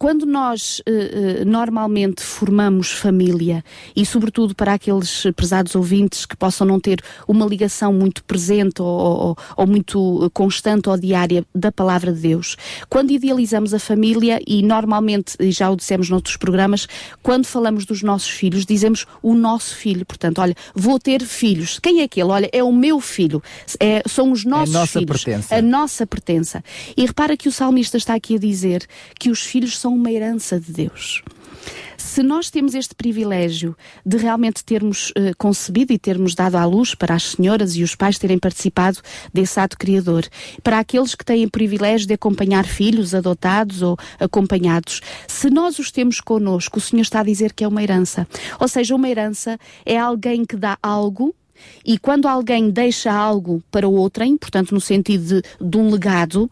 quando 0.00 0.24
nós 0.24 0.80
uh, 0.88 1.42
uh, 1.42 1.44
normalmente 1.44 2.22
formamos 2.22 2.90
família, 2.90 3.62
e 3.94 4.06
sobretudo 4.06 4.54
para 4.54 4.72
aqueles 4.72 5.24
prezados 5.36 5.74
ouvintes 5.74 6.24
que 6.24 6.34
possam 6.34 6.66
não 6.66 6.80
ter 6.80 7.02
uma 7.28 7.44
ligação 7.44 7.92
muito 7.92 8.24
presente 8.24 8.80
ou, 8.80 8.88
ou, 8.88 9.36
ou 9.58 9.66
muito 9.66 10.30
constante 10.32 10.88
ou 10.88 10.96
diária 10.96 11.44
da 11.54 11.70
palavra 11.70 12.14
de 12.14 12.20
Deus, 12.20 12.56
quando 12.88 13.10
idealizamos 13.10 13.74
a 13.74 13.78
família, 13.78 14.40
e 14.46 14.62
normalmente, 14.62 15.34
e 15.38 15.52
já 15.52 15.70
o 15.70 15.76
dissemos 15.76 16.08
noutros 16.08 16.38
programas, 16.38 16.88
quando 17.22 17.44
falamos 17.44 17.84
dos 17.84 18.02
nossos 18.02 18.30
filhos, 18.30 18.64
dizemos 18.64 19.04
o 19.22 19.34
nosso 19.34 19.76
filho. 19.76 20.06
Portanto, 20.06 20.40
olha, 20.40 20.54
vou 20.74 20.98
ter 20.98 21.22
filhos. 21.22 21.78
Quem 21.78 22.00
é 22.00 22.04
aquele? 22.04 22.30
Olha, 22.30 22.48
é 22.54 22.64
o 22.64 22.72
meu 22.72 23.00
filho. 23.00 23.42
É, 23.78 24.02
são 24.08 24.32
os 24.32 24.46
nossos 24.46 24.74
é 24.74 24.78
a 24.78 24.80
nossa 24.80 24.98
filhos. 24.98 25.24
Pertença. 25.24 25.54
A 25.54 25.60
nossa 25.60 26.06
pertença. 26.06 26.64
E 26.96 27.04
repara 27.04 27.36
que 27.36 27.48
o 27.48 27.52
salmista 27.52 27.98
está 27.98 28.14
aqui 28.14 28.36
a 28.36 28.38
dizer 28.38 28.86
que 29.18 29.28
os 29.28 29.42
filhos 29.42 29.78
são 29.78 29.89
uma 29.90 30.10
herança 30.10 30.58
de 30.58 30.72
Deus 30.72 31.22
se 32.10 32.24
nós 32.24 32.50
temos 32.50 32.74
este 32.74 32.92
privilégio 32.92 33.76
de 34.04 34.16
realmente 34.16 34.64
termos 34.64 35.10
uh, 35.10 35.36
concebido 35.38 35.92
e 35.92 35.98
termos 35.98 36.34
dado 36.34 36.56
à 36.56 36.64
luz 36.64 36.92
para 36.92 37.14
as 37.14 37.30
senhoras 37.30 37.76
e 37.76 37.84
os 37.84 37.94
pais 37.94 38.18
terem 38.18 38.36
participado 38.36 38.98
desse 39.32 39.60
ato 39.60 39.78
criador, 39.78 40.26
para 40.60 40.80
aqueles 40.80 41.14
que 41.14 41.24
têm 41.24 41.44
o 41.44 41.50
privilégio 41.50 42.08
de 42.08 42.14
acompanhar 42.14 42.66
filhos 42.66 43.14
adotados 43.14 43.80
ou 43.80 43.96
acompanhados, 44.18 45.00
se 45.28 45.48
nós 45.50 45.78
os 45.78 45.92
temos 45.92 46.20
connosco, 46.20 46.78
o 46.78 46.80
Senhor 46.80 47.02
está 47.02 47.20
a 47.20 47.24
dizer 47.24 47.52
que 47.52 47.62
é 47.62 47.68
uma 47.68 47.82
herança. 47.82 48.26
Ou 48.58 48.66
seja, 48.66 48.96
uma 48.96 49.08
herança 49.08 49.56
é 49.86 49.96
alguém 49.96 50.44
que 50.44 50.56
dá 50.56 50.76
algo 50.82 51.32
e 51.84 51.98
quando 51.98 52.26
alguém 52.26 52.70
deixa 52.70 53.12
algo 53.12 53.62
para 53.70 53.86
outrem, 53.86 54.36
portanto, 54.36 54.72
no 54.72 54.80
sentido 54.80 55.42
de, 55.42 55.42
de 55.60 55.76
um 55.76 55.90
legado, 55.90 56.50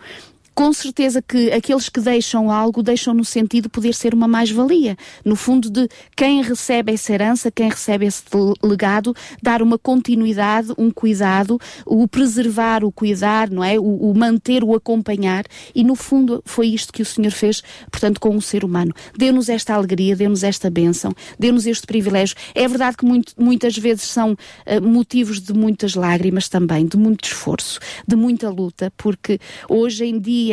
com 0.58 0.72
certeza 0.72 1.22
que 1.22 1.52
aqueles 1.52 1.88
que 1.88 2.00
deixam 2.00 2.50
algo 2.50 2.82
deixam 2.82 3.14
no 3.14 3.24
sentido 3.24 3.62
de 3.62 3.68
poder 3.68 3.94
ser 3.94 4.12
uma 4.12 4.26
mais-valia. 4.26 4.96
No 5.24 5.36
fundo, 5.36 5.70
de 5.70 5.88
quem 6.16 6.42
recebe 6.42 6.92
essa 6.92 7.12
herança, 7.12 7.48
quem 7.48 7.68
recebe 7.70 8.06
esse 8.06 8.24
legado, 8.60 9.14
dar 9.40 9.62
uma 9.62 9.78
continuidade, 9.78 10.72
um 10.76 10.90
cuidado, 10.90 11.60
o 11.86 12.08
preservar, 12.08 12.82
o 12.82 12.90
cuidar, 12.90 13.48
não 13.48 13.62
é? 13.62 13.78
O, 13.78 14.10
o 14.10 14.18
manter, 14.18 14.64
o 14.64 14.74
acompanhar. 14.74 15.44
E 15.72 15.84
no 15.84 15.94
fundo 15.94 16.42
foi 16.44 16.66
isto 16.66 16.92
que 16.92 17.02
o 17.02 17.06
Senhor 17.06 17.30
fez, 17.30 17.62
portanto, 17.88 18.18
com 18.18 18.36
o 18.36 18.42
ser 18.42 18.64
humano. 18.64 18.92
Deu-nos 19.16 19.48
esta 19.48 19.74
alegria, 19.74 20.16
deu-nos 20.16 20.42
esta 20.42 20.68
bênção, 20.68 21.14
deu-nos 21.38 21.66
este 21.66 21.86
privilégio. 21.86 22.34
É 22.52 22.66
verdade 22.66 22.96
que 22.96 23.04
muito, 23.04 23.32
muitas 23.38 23.78
vezes 23.78 24.08
são 24.08 24.32
uh, 24.32 24.82
motivos 24.82 25.40
de 25.40 25.52
muitas 25.52 25.94
lágrimas 25.94 26.48
também, 26.48 26.84
de 26.84 26.96
muito 26.96 27.26
esforço, 27.26 27.78
de 28.04 28.16
muita 28.16 28.50
luta, 28.50 28.92
porque 28.96 29.38
hoje 29.68 30.04
em 30.04 30.18
dia 30.18 30.47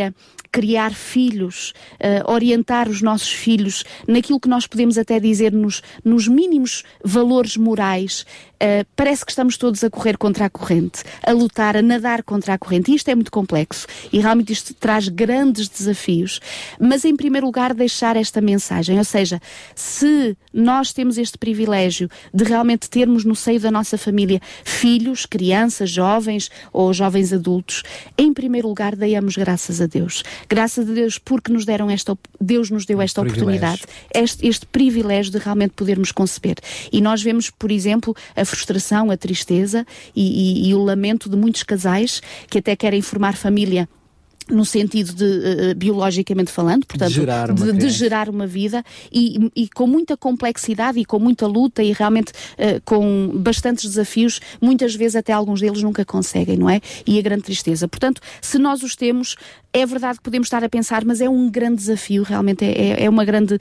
criar 0.51 0.93
filhos, 0.93 1.73
uh, 1.95 2.31
orientar 2.31 2.87
os 2.87 3.01
nossos 3.01 3.29
filhos 3.29 3.83
naquilo 4.07 4.39
que 4.39 4.47
nós 4.47 4.65
podemos 4.65 4.97
até 4.97 5.19
dizer 5.19 5.51
nos, 5.51 5.83
nos 6.03 6.29
mínimos 6.29 6.83
valores 7.03 7.57
morais, 7.57 8.25
uh, 8.55 8.85
parece 8.95 9.25
que 9.25 9.31
estamos 9.31 9.57
todos 9.57 9.83
a 9.83 9.89
correr 9.89 10.17
contra 10.17 10.45
a 10.45 10.50
corrente, 10.50 11.03
a 11.25 11.31
lutar, 11.31 11.77
a 11.77 11.81
nadar 11.81 12.24
contra 12.24 12.53
a 12.53 12.57
corrente. 12.57 12.91
E 12.91 12.95
isto 12.95 13.09
é 13.09 13.15
muito 13.15 13.31
complexo 13.31 13.88
e 14.12 14.19
realmente 14.19 14.53
isto 14.53 14.74
traz 14.74 15.07
grandes 15.07 15.67
desafios. 15.67 16.39
Mas, 16.79 17.05
em 17.05 17.15
primeiro 17.15 17.45
lugar, 17.45 17.74
deixar 17.74 18.15
esta 18.15 18.41
mensagem, 18.41 18.97
ou 18.97 19.03
seja, 19.03 19.41
se 19.75 20.38
nós 20.53 20.93
temos 20.93 21.17
este 21.17 21.38
privilégio 21.38 22.09
de 22.33 22.43
realmente 22.43 22.89
termos 22.89 23.25
no 23.25 23.35
seio 23.35 23.59
da 23.59 23.71
nossa 23.71 23.97
família 23.97 24.41
filhos, 24.63 25.25
crianças, 25.25 25.89
jovens 25.89 26.50
ou 26.71 26.93
jovens 26.93 27.33
adultos, 27.33 27.83
em 28.17 28.33
primeiro 28.33 28.67
lugar, 28.67 28.95
deiamos 28.95 29.35
graças 29.35 29.81
a 29.81 29.85
Deus. 29.85 30.24
Graças 30.47 30.89
a 30.89 30.93
Deus 30.93 31.17
porque 31.17 31.51
nos 31.51 31.65
deram 31.65 31.89
esta, 31.89 32.17
Deus 32.39 32.69
nos 32.69 32.85
deu 32.85 33.01
esta 33.01 33.21
oportunidade, 33.21 33.81
este, 34.13 34.47
este 34.47 34.65
privilégio 34.65 35.31
de 35.31 35.38
realmente 35.39 35.71
podermos 35.71 36.12
conceber. 36.12 36.55
E 36.91 37.01
nós 37.01 37.21
vemos, 37.21 37.50
por 37.50 37.71
exemplo, 37.71 38.15
a 38.35 38.44
frustração, 38.45 39.11
a 39.11 39.17
tristeza 39.17 39.85
e, 40.15 40.65
e, 40.65 40.69
e 40.69 40.75
o 40.75 40.83
lamento 40.83 41.29
de 41.29 41.35
muitos 41.35 41.63
casais 41.63 42.21
que 42.49 42.59
até 42.59 42.75
querem 42.75 43.01
formar 43.01 43.35
família 43.35 43.87
no 44.49 44.63
sentido 44.63 45.13
de 45.13 45.23
uh, 45.71 45.75
biologicamente 45.75 46.51
falando, 46.51 46.85
portanto, 46.85 47.09
de 47.09 47.15
gerar 47.15 47.49
uma, 47.49 47.65
de, 47.65 47.73
de 47.73 47.89
gerar 47.89 48.29
uma 48.29 48.45
vida 48.45 48.83
e, 49.11 49.51
e, 49.55 49.67
com 49.69 49.87
muita 49.87 50.15
complexidade 50.15 50.99
e 50.99 51.05
com 51.05 51.17
muita 51.17 51.47
luta 51.47 51.81
e 51.81 51.91
realmente 51.91 52.31
uh, 52.31 52.81
com 52.85 53.31
bastantes 53.35 53.85
desafios, 53.85 54.39
muitas 54.61 54.93
vezes 54.93 55.15
até 55.15 55.33
alguns 55.33 55.61
deles 55.61 55.81
nunca 55.81 56.05
conseguem, 56.05 56.57
não 56.57 56.69
é? 56.69 56.79
E 57.07 57.17
a 57.17 57.21
grande 57.21 57.43
tristeza. 57.43 57.87
Portanto, 57.87 58.21
se 58.39 58.59
nós 58.59 58.83
os 58.83 58.95
temos, 58.95 59.35
é 59.75 59.86
verdade 59.86 60.20
que 60.20 60.24
podemos 60.24 60.48
estar 60.48 60.63
a 60.63 60.70
pensar, 60.70 61.03
mas 61.03 61.20
é 61.20 61.29
um 61.29 61.50
grande 61.50 61.75
desafio, 61.75 62.24
realmente 62.24 62.63
é, 62.63 62.72
é, 62.72 63.03
é 63.03 63.10
uma 63.10 63.25
grande 63.25 63.55
uh, 63.55 63.60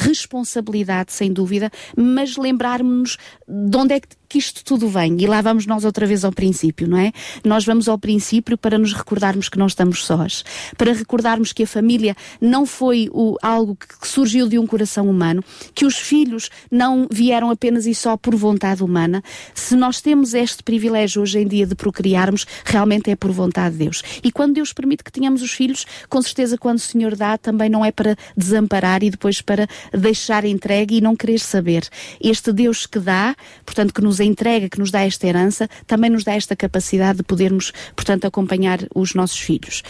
responsabilidade, 0.00 1.12
sem 1.12 1.32
dúvida, 1.32 1.68
mas 1.96 2.36
lembrarmos-nos 2.36 3.18
de 3.48 3.76
onde 3.76 3.94
é 3.94 4.00
que 4.00 4.08
que 4.28 4.38
isto 4.38 4.62
tudo 4.62 4.88
vem. 4.88 5.16
E 5.20 5.26
lá 5.26 5.40
vamos 5.40 5.66
nós 5.66 5.84
outra 5.84 6.06
vez 6.06 6.24
ao 6.24 6.30
princípio, 6.30 6.86
não 6.86 6.98
é? 6.98 7.12
Nós 7.44 7.64
vamos 7.64 7.88
ao 7.88 7.98
princípio 7.98 8.58
para 8.58 8.78
nos 8.78 8.92
recordarmos 8.92 9.48
que 9.48 9.58
não 9.58 9.66
estamos 9.66 10.04
sós, 10.04 10.44
para 10.76 10.92
recordarmos 10.92 11.52
que 11.52 11.62
a 11.62 11.66
família 11.66 12.14
não 12.40 12.66
foi 12.66 13.08
o, 13.10 13.36
algo 13.42 13.74
que 13.76 14.06
surgiu 14.06 14.46
de 14.46 14.58
um 14.58 14.66
coração 14.66 15.08
humano, 15.08 15.42
que 15.74 15.86
os 15.86 15.96
filhos 15.96 16.50
não 16.70 17.08
vieram 17.10 17.50
apenas 17.50 17.86
e 17.86 17.94
só 17.94 18.16
por 18.16 18.36
vontade 18.36 18.82
humana. 18.82 19.22
Se 19.54 19.74
nós 19.74 20.00
temos 20.00 20.34
este 20.34 20.62
privilégio 20.62 21.22
hoje 21.22 21.38
em 21.38 21.46
dia 21.46 21.66
de 21.66 21.74
procriarmos, 21.74 22.46
realmente 22.64 23.10
é 23.10 23.16
por 23.16 23.30
vontade 23.30 23.76
de 23.76 23.84
Deus. 23.84 24.02
E 24.22 24.30
quando 24.30 24.54
Deus 24.54 24.72
permite 24.72 25.02
que 25.02 25.12
tenhamos 25.12 25.40
os 25.40 25.47
filhos, 25.52 25.86
com 26.08 26.20
certeza 26.20 26.58
quando 26.58 26.76
o 26.76 26.80
Senhor 26.80 27.16
dá, 27.16 27.38
também 27.38 27.70
não 27.70 27.84
é 27.84 27.90
para 27.90 28.16
desamparar 28.36 29.02
e 29.02 29.10
depois 29.10 29.40
para 29.40 29.66
deixar 29.92 30.44
entregue 30.44 30.96
e 30.96 31.00
não 31.00 31.16
querer 31.16 31.38
saber. 31.38 31.88
Este 32.20 32.52
Deus 32.52 32.84
que 32.84 32.98
dá, 32.98 33.34
portanto, 33.64 33.94
que 33.94 34.02
nos 34.02 34.18
nos 34.18 34.20
entrega, 34.20 34.68
que 34.68 34.78
nos 34.78 34.90
dá 34.90 35.04
esta 35.04 35.26
herança, 35.26 35.68
também 35.86 36.10
nos 36.10 36.24
dá 36.24 36.34
esta 36.34 36.56
capacidade 36.56 37.18
de 37.18 37.22
podermos, 37.22 37.72
portanto, 37.94 38.26
acompanhar 38.26 38.80
os 38.94 39.14
nossos 39.14 39.38
filhos. 39.38 39.82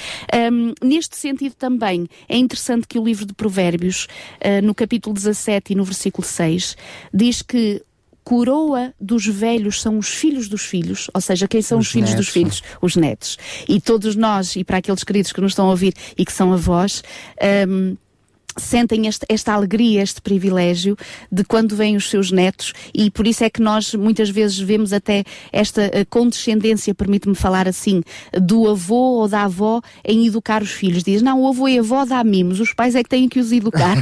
Um, 0.53 0.75
neste 0.83 1.17
sentido 1.17 1.55
também 1.55 2.09
é 2.29 2.37
interessante 2.37 2.87
que 2.87 2.99
o 2.99 3.05
livro 3.05 3.25
de 3.25 3.33
Provérbios, 3.33 4.07
uh, 4.45 4.65
no 4.65 4.75
capítulo 4.75 5.15
17 5.15 5.73
e 5.73 5.77
no 5.77 5.85
versículo 5.85 6.27
6, 6.27 6.77
diz 7.13 7.43
que 7.43 7.83
coroa 8.29 8.93
dos 9.01 9.27
velhos 9.27 9.81
são 9.81 9.97
os 9.97 10.09
filhos 10.11 10.49
dos 10.49 10.61
filhos, 10.61 11.09
ou 11.15 11.21
seja, 11.21 11.49
quem 11.49 11.63
são 11.63 11.79
os, 11.79 11.87
os 11.87 11.93
filhos 11.93 12.11
netos. 12.11 12.27
dos 12.27 12.33
filhos? 12.35 12.63
Os 12.83 12.95
netos. 12.95 13.39
E 13.67 13.81
todos 13.81 14.15
nós, 14.17 14.55
e 14.55 14.63
para 14.63 14.77
aqueles 14.77 15.03
queridos 15.03 15.33
que 15.33 15.41
nos 15.41 15.53
estão 15.53 15.67
a 15.67 15.71
ouvir 15.71 15.95
e 16.15 16.27
que 16.27 16.33
são 16.33 16.53
avós, 16.53 17.03
um, 17.67 17.97
sentem 18.59 19.07
este, 19.07 19.25
esta 19.29 19.53
alegria, 19.53 20.03
este 20.03 20.21
privilégio 20.21 20.97
de 21.31 21.45
quando 21.45 21.77
vêm 21.77 21.97
os 21.97 22.09
seus 22.09 22.31
netos 22.31 22.73
e 22.95 23.11
por 23.11 23.27
isso 23.27 23.45
é 23.45 23.51
que 23.51 23.61
nós 23.61 23.95
muitas 23.95 24.31
vezes 24.31 24.59
vemos 24.59 24.93
até 24.93 25.25
esta 25.53 25.83
eh, 25.83 26.05
condescendência, 26.05 26.95
permite-me 26.95 27.35
falar 27.35 27.69
assim, 27.69 28.03
do 28.33 28.69
avô 28.69 29.21
ou 29.21 29.29
da 29.29 29.45
avó 29.45 29.81
em 30.05 30.27
educar 30.27 30.63
os 30.63 30.71
filhos. 30.71 31.03
Diz, 31.03 31.23
não, 31.23 31.43
o 31.43 31.49
avô 31.49 31.69
e 31.69 31.79
a 31.79 31.81
avó 31.81 32.05
dá 32.05 32.23
mimos, 32.25 32.61
os 32.61 32.73
pais 32.73 32.95
é 32.95 33.03
que 33.03 33.09
têm 33.09 33.29
que 33.29 33.39
os 33.39 33.53
educar. 33.53 33.97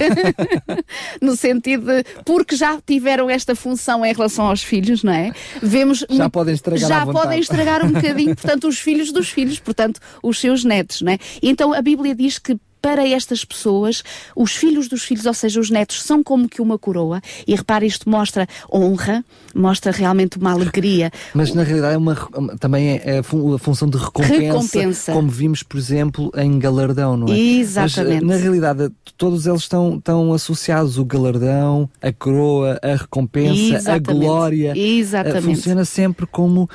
no 1.21 1.37
sentido 1.37 1.87
de, 1.87 2.05
porque 2.25 2.57
já 2.57 2.81
tiveram 2.85 3.29
esta 3.31 3.55
função 3.55 4.05
em 4.05 4.13
relação 4.13 4.47
aos 4.47 4.63
filhos, 4.63 5.03
não 5.03 5.13
é? 5.13 5.33
Vemos 5.63 6.05
já 6.11 6.29
podem 6.29 6.55
estragar 6.55 6.89
já 6.89 7.07
podem 7.07 7.41
estragar 7.41 7.85
um 7.85 7.93
bocadinho, 7.93 8.35
portanto, 8.35 8.69
os 8.69 8.79
filhos 8.79 9.13
dos 9.13 9.29
filhos, 9.29 9.59
portanto, 9.59 10.01
os 10.23 10.39
seus 10.39 10.65
netos, 10.65 11.03
não 11.03 11.13
é? 11.13 11.19
Então 11.43 11.73
a 11.73 11.83
Bíblia 11.83 12.15
diz 12.15 12.39
que 12.39 12.57
para 12.81 13.07
estas 13.07 13.45
pessoas, 13.45 14.03
os 14.35 14.53
filhos 14.53 14.89
dos 14.89 15.03
filhos, 15.03 15.27
ou 15.27 15.35
seja, 15.35 15.61
os 15.61 15.71
netos, 15.71 16.03
são 16.03 16.23
como 16.23 16.49
que 16.49 16.63
uma 16.63 16.79
coroa. 16.79 17.21
E 17.47 17.55
repare, 17.55 17.87
isto 17.87 18.09
mostra 18.09 18.47
honra, 18.73 19.25
mostra 19.55 19.91
realmente 19.91 20.39
uma 20.39 20.53
alegria. 20.53 21.11
Mas 21.35 21.53
na 21.53 21.63
realidade 21.63 21.95
é 21.95 21.99
uma, 21.99 22.15
também 22.59 23.01
é 23.05 23.19
a 23.19 23.23
função 23.59 23.89
de 23.89 23.99
recompensa, 23.99 24.41
recompensa, 24.41 25.13
como 25.13 25.29
vimos, 25.29 25.63
por 25.63 25.79
exemplo, 25.79 26.31
em 26.37 26.59
galardão, 26.59 27.17
não 27.17 27.29
é? 27.29 27.39
Exatamente. 27.39 28.25
Mas, 28.25 28.37
na 28.37 28.43
realidade, 28.43 28.91
todos 29.17 29.47
eles 29.47 29.63
estão, 29.63 29.97
estão 29.97 30.33
associados, 30.33 30.99
o 30.99 31.05
galardão, 31.05 31.89
a 32.01 32.13
coroa, 32.13 32.79
a 32.83 32.95
recompensa, 32.95 33.77
Exatamente. 33.77 34.11
a 34.11 34.13
glória. 34.13 34.79
Exatamente. 34.79 35.43
Funciona 35.43 35.85
sempre 35.85 36.27
como 36.27 36.69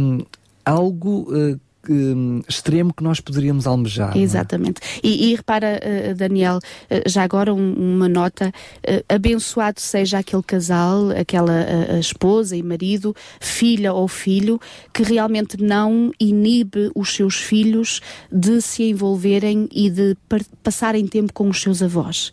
um, 0.00 0.18
algo 0.64 1.28
uh, 1.32 1.58
um, 1.92 2.42
extremo 2.48 2.92
que 2.92 3.02
nós 3.02 3.20
poderíamos 3.20 3.66
almejar. 3.66 4.16
É? 4.16 4.20
Exatamente. 4.20 4.80
É? 4.82 5.00
E, 5.02 5.30
e, 5.30 5.34
repara, 5.36 5.80
uh, 5.80 6.14
Daniel, 6.14 6.58
uh, 6.58 7.08
já 7.08 7.22
agora 7.22 7.52
um, 7.52 7.96
uma 7.96 8.08
nota: 8.08 8.48
uh, 8.48 9.14
abençoado 9.14 9.80
seja 9.80 10.18
aquele 10.18 10.42
casal, 10.42 11.10
aquela 11.10 11.66
esposa 11.98 12.56
e 12.56 12.62
marido, 12.62 13.14
filha 13.40 13.92
ou 13.92 14.08
filho, 14.08 14.60
que 14.92 15.02
realmente 15.02 15.62
não 15.62 16.12
inibe 16.18 16.90
os 16.94 17.14
seus 17.14 17.36
filhos 17.36 18.00
de 18.30 18.60
se 18.60 18.84
envolverem 18.84 19.68
e 19.72 19.90
de 19.90 20.16
passarem 20.62 21.06
tempo 21.06 21.32
com 21.32 21.48
os 21.48 21.60
seus 21.60 21.82
avós. 21.82 22.32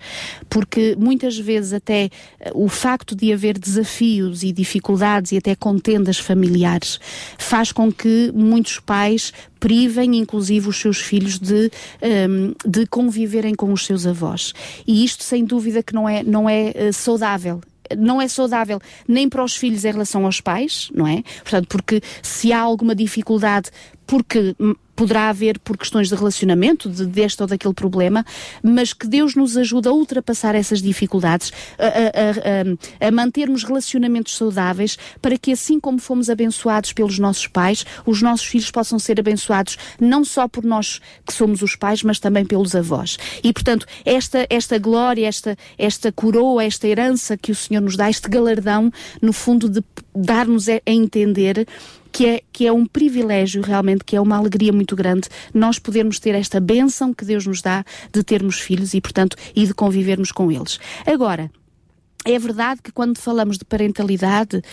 Porque 0.49 0.95
muitas 0.97 1.37
vezes, 1.37 1.73
até 1.73 2.09
o 2.53 2.67
facto 2.67 3.15
de 3.15 3.31
haver 3.33 3.57
desafios 3.57 4.43
e 4.43 4.51
dificuldades 4.51 5.31
e 5.31 5.37
até 5.37 5.55
contendas 5.55 6.17
familiares 6.17 6.99
faz 7.37 7.71
com 7.71 7.91
que 7.91 8.31
muitos 8.33 8.79
pais 8.79 9.33
privem, 9.59 10.17
inclusive, 10.17 10.69
os 10.69 10.77
seus 10.77 10.99
filhos 10.99 11.39
de, 11.39 11.71
um, 12.29 12.53
de 12.65 12.85
conviverem 12.87 13.55
com 13.55 13.71
os 13.71 13.85
seus 13.85 14.05
avós. 14.05 14.53
E 14.85 15.03
isto, 15.03 15.23
sem 15.23 15.45
dúvida, 15.45 15.81
que 15.81 15.93
não 15.93 16.07
é, 16.07 16.23
não 16.23 16.49
é 16.49 16.73
uh, 16.89 16.93
saudável 16.93 17.61
não 17.97 18.21
é 18.21 18.27
saudável 18.27 18.79
nem 19.07 19.27
para 19.27 19.43
os 19.43 19.55
filhos 19.55 19.85
em 19.85 19.91
relação 19.91 20.25
aos 20.25 20.41
pais, 20.41 20.89
não 20.95 21.05
é? 21.05 21.21
Portanto, 21.41 21.67
porque 21.67 22.01
se 22.21 22.51
há 22.51 22.59
alguma 22.59 22.95
dificuldade, 22.95 23.69
porque 24.07 24.55
poderá 25.03 25.27
haver 25.27 25.59
por 25.59 25.77
questões 25.77 26.07
de 26.07 26.15
relacionamento, 26.15 26.87
de, 26.87 27.05
deste 27.05 27.41
ou 27.41 27.47
daquele 27.47 27.73
problema, 27.73 28.25
mas 28.63 28.93
que 28.93 29.05
Deus 29.05 29.35
nos 29.35 29.57
ajuda 29.57 29.89
a 29.89 29.91
ultrapassar 29.91 30.55
essas 30.55 30.81
dificuldades, 30.81 31.51
a, 31.77 31.85
a, 31.85 33.05
a, 33.05 33.07
a, 33.07 33.11
mantermos 33.11 33.65
relacionamentos 33.65 34.37
saudáveis, 34.37 34.97
para 35.21 35.37
que 35.37 35.51
assim 35.51 35.77
como 35.77 35.99
fomos 35.99 36.29
abençoados 36.29 36.93
pelos 36.93 37.19
nossos 37.19 37.47
pais, 37.47 37.85
os 38.05 38.21
nossos 38.21 38.45
filhos 38.45 38.71
possam 38.71 38.97
ser 38.97 39.19
abençoados 39.19 39.77
não 39.99 40.23
só 40.23 40.47
por 40.47 40.63
nós 40.63 41.01
que 41.27 41.33
somos 41.33 41.61
os 41.61 41.75
pais, 41.75 42.01
mas 42.01 42.17
também 42.17 42.45
pelos 42.45 42.73
avós. 42.73 43.17
E 43.43 43.51
portanto, 43.51 43.85
esta, 44.05 44.47
esta 44.49 44.79
glória, 44.79 45.27
esta, 45.27 45.57
esta 45.77 46.13
coroa, 46.13 46.63
esta 46.63 46.87
herança 46.87 47.35
que 47.35 47.51
o 47.51 47.55
Senhor 47.55 47.81
nos 47.81 47.97
dá, 47.97 48.09
este 48.09 48.29
galardão, 48.29 48.89
no 49.21 49.33
fundo, 49.33 49.67
de 49.67 49.83
dar-nos 50.15 50.69
a 50.69 50.79
entender 50.85 51.67
que 52.13 52.27
é, 52.27 52.41
que 52.53 52.67
é 52.67 52.71
um 52.71 52.85
privilégio 52.85 53.63
realmente, 53.63 54.05
que 54.05 54.15
é 54.15 54.21
uma 54.21 54.37
alegria 54.37 54.71
muito 54.71 54.95
grande 54.95 55.27
nós 55.53 55.79
podermos 55.79 56.19
ter 56.19 56.35
esta 56.35 56.59
bênção 56.59 57.11
que 57.11 57.25
Deus 57.25 57.47
nos 57.47 57.61
dá 57.61 57.83
de 58.13 58.23
termos 58.23 58.59
filhos 58.59 58.93
e, 58.93 59.01
portanto, 59.01 59.35
e 59.55 59.65
de 59.65 59.73
convivermos 59.73 60.31
com 60.31 60.51
eles. 60.51 60.79
Agora, 61.05 61.51
é 62.23 62.37
verdade 62.39 62.81
que 62.81 62.91
quando 62.91 63.17
falamos 63.17 63.57
de 63.57 63.65
parentalidade, 63.65 64.57
uh, 64.57 64.63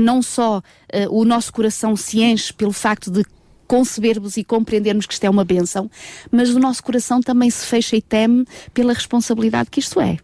não 0.00 0.22
só 0.22 0.58
uh, 0.58 0.62
o 1.10 1.24
nosso 1.24 1.52
coração 1.52 1.96
se 1.96 2.20
enche 2.20 2.52
pelo 2.52 2.72
facto 2.72 3.10
de 3.10 3.24
concebermos 3.66 4.36
e 4.36 4.44
compreendermos 4.44 5.06
que 5.06 5.14
isto 5.14 5.24
é 5.24 5.30
uma 5.30 5.44
benção, 5.44 5.90
mas 6.30 6.50
o 6.50 6.58
nosso 6.58 6.82
coração 6.82 7.20
também 7.20 7.50
se 7.50 7.66
fecha 7.66 7.96
e 7.96 8.02
teme 8.02 8.44
pela 8.72 8.92
responsabilidade 8.92 9.70
que 9.70 9.80
isto 9.80 10.00
é. 10.00 10.16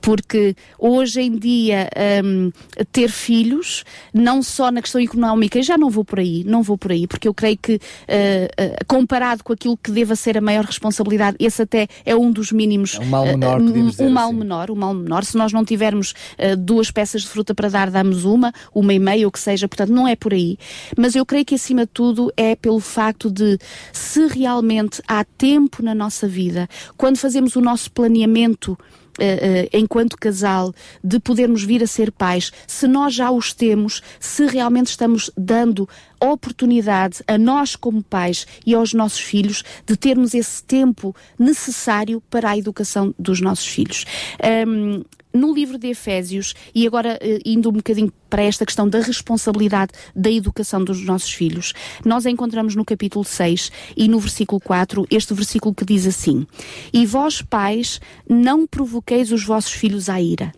Porque 0.00 0.54
hoje 0.78 1.20
em 1.20 1.36
dia 1.36 1.88
um, 2.24 2.50
ter 2.92 3.10
filhos, 3.10 3.84
não 4.12 4.42
só 4.42 4.70
na 4.70 4.80
questão 4.80 5.00
económica, 5.00 5.62
já 5.62 5.76
não 5.76 5.90
vou 5.90 6.04
por 6.04 6.20
aí, 6.20 6.44
não 6.44 6.62
vou 6.62 6.78
por 6.78 6.92
aí, 6.92 7.06
porque 7.06 7.28
eu 7.28 7.34
creio 7.34 7.58
que 7.58 7.74
uh, 7.74 7.78
uh, 7.78 8.84
comparado 8.86 9.42
com 9.42 9.52
aquilo 9.52 9.76
que 9.76 9.90
deva 9.90 10.16
ser 10.16 10.38
a 10.38 10.40
maior 10.40 10.64
responsabilidade, 10.64 11.36
esse 11.40 11.62
até 11.62 11.88
é 12.04 12.14
um 12.14 12.30
dos 12.30 12.52
mínimos. 12.52 12.94
É 12.94 13.00
um 13.00 13.06
mal 13.06 13.26
menor, 13.26 13.60
uh, 13.60 13.64
um, 13.64 14.06
um 14.06 14.10
mal 14.10 14.28
assim. 14.28 14.38
menor, 14.38 14.70
um 14.70 14.76
mal 14.76 14.94
menor. 14.94 15.24
Se 15.24 15.36
nós 15.36 15.52
não 15.52 15.64
tivermos 15.64 16.14
duas 16.58 16.90
peças 16.90 17.22
de 17.22 17.28
fruta 17.28 17.54
para 17.54 17.68
dar, 17.68 17.90
damos 17.90 18.24
uma, 18.24 18.52
uma 18.74 18.92
e 18.92 18.98
meia, 18.98 19.26
ou 19.26 19.32
que 19.32 19.40
seja, 19.40 19.68
portanto, 19.68 19.90
não 19.90 20.06
é 20.06 20.14
por 20.14 20.32
aí. 20.32 20.58
Mas 20.96 21.14
eu 21.14 21.24
creio 21.26 21.44
que 21.44 21.54
acima 21.54 21.82
de 21.82 21.92
tudo 21.92 22.32
é 22.36 22.54
pelo 22.54 22.80
facto 22.86 23.30
de 23.30 23.58
se 23.92 24.26
realmente 24.26 25.02
há 25.06 25.24
tempo 25.24 25.82
na 25.82 25.94
nossa 25.94 26.26
vida, 26.26 26.68
quando 26.96 27.18
fazemos 27.18 27.56
o 27.56 27.60
nosso 27.60 27.90
planeamento 27.90 28.78
Uh, 29.18 29.64
uh, 29.64 29.68
enquanto 29.72 30.14
casal, 30.14 30.74
de 31.02 31.18
podermos 31.18 31.62
vir 31.62 31.82
a 31.82 31.86
ser 31.86 32.12
pais, 32.12 32.52
se 32.66 32.86
nós 32.86 33.14
já 33.14 33.30
os 33.30 33.54
temos, 33.54 34.02
se 34.20 34.44
realmente 34.44 34.88
estamos 34.88 35.30
dando 35.34 35.88
oportunidade 36.20 37.22
a 37.26 37.38
nós 37.38 37.76
como 37.76 38.02
pais 38.02 38.46
e 38.64 38.74
aos 38.74 38.92
nossos 38.92 39.20
filhos 39.20 39.62
de 39.86 39.96
termos 39.96 40.34
esse 40.34 40.62
tempo 40.62 41.14
necessário 41.38 42.22
para 42.30 42.50
a 42.50 42.58
educação 42.58 43.14
dos 43.18 43.40
nossos 43.40 43.66
filhos. 43.66 44.04
Um, 44.66 45.02
no 45.36 45.52
livro 45.52 45.78
de 45.78 45.88
Efésios, 45.88 46.54
e 46.74 46.86
agora 46.86 47.18
uh, 47.22 47.40
indo 47.44 47.68
um 47.68 47.72
bocadinho 47.72 48.12
para 48.28 48.42
esta 48.42 48.64
questão 48.64 48.88
da 48.88 49.00
responsabilidade 49.00 49.92
da 50.14 50.30
educação 50.30 50.82
dos 50.82 51.04
nossos 51.04 51.30
filhos, 51.30 51.74
nós 52.04 52.26
encontramos 52.26 52.74
no 52.74 52.84
capítulo 52.84 53.24
6 53.24 53.70
e 53.96 54.08
no 54.08 54.18
versículo 54.18 54.60
4 54.60 55.06
este 55.10 55.34
versículo 55.34 55.74
que 55.74 55.84
diz 55.84 56.06
assim: 56.06 56.46
E 56.92 57.04
vós, 57.04 57.42
pais, 57.42 58.00
não 58.28 58.66
provoqueis 58.66 59.30
os 59.30 59.44
vossos 59.44 59.72
filhos 59.72 60.08
à 60.08 60.20
ira 60.20 60.52